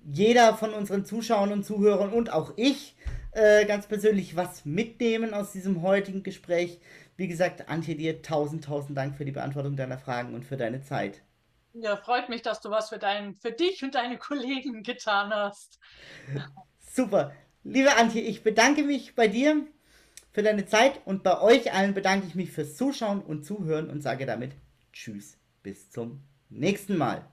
jeder 0.05 0.55
von 0.55 0.73
unseren 0.73 1.05
Zuschauern 1.05 1.51
und 1.51 1.65
Zuhörern 1.65 2.13
und 2.13 2.31
auch 2.31 2.53
ich 2.55 2.95
äh, 3.31 3.65
ganz 3.65 3.87
persönlich 3.87 4.35
was 4.35 4.65
mitnehmen 4.65 5.33
aus 5.33 5.51
diesem 5.51 5.81
heutigen 5.81 6.23
Gespräch. 6.23 6.79
Wie 7.15 7.27
gesagt, 7.27 7.67
Antje, 7.69 7.95
dir 7.95 8.21
tausend, 8.21 8.65
tausend 8.65 8.97
Dank 8.97 9.15
für 9.15 9.25
die 9.25 9.31
Beantwortung 9.31 9.75
deiner 9.75 9.97
Fragen 9.97 10.35
und 10.35 10.45
für 10.45 10.57
deine 10.57 10.83
Zeit. 10.83 11.23
Ja, 11.73 11.95
freut 11.95 12.29
mich, 12.29 12.41
dass 12.41 12.61
du 12.61 12.69
was 12.69 12.89
für, 12.89 12.99
dein, 12.99 13.35
für 13.35 13.51
dich 13.51 13.83
und 13.83 13.95
deine 13.95 14.17
Kollegen 14.17 14.83
getan 14.83 15.31
hast. 15.31 15.79
Super. 16.79 17.33
Liebe 17.63 17.95
Antje, 17.97 18.21
ich 18.21 18.43
bedanke 18.43 18.83
mich 18.83 19.15
bei 19.15 19.27
dir 19.27 19.65
für 20.37 20.43
deine 20.43 20.67
Zeit 20.67 21.01
und 21.05 21.23
bei 21.23 21.41
euch 21.41 21.73
allen 21.73 21.95
bedanke 21.95 22.27
ich 22.27 22.35
mich 22.35 22.51
fürs 22.51 22.75
Zuschauen 22.75 23.21
und 23.23 23.43
Zuhören 23.43 23.89
und 23.89 24.03
sage 24.03 24.27
damit 24.27 24.51
Tschüss, 24.93 25.35
bis 25.63 25.89
zum 25.89 26.21
nächsten 26.49 26.95
Mal. 26.95 27.25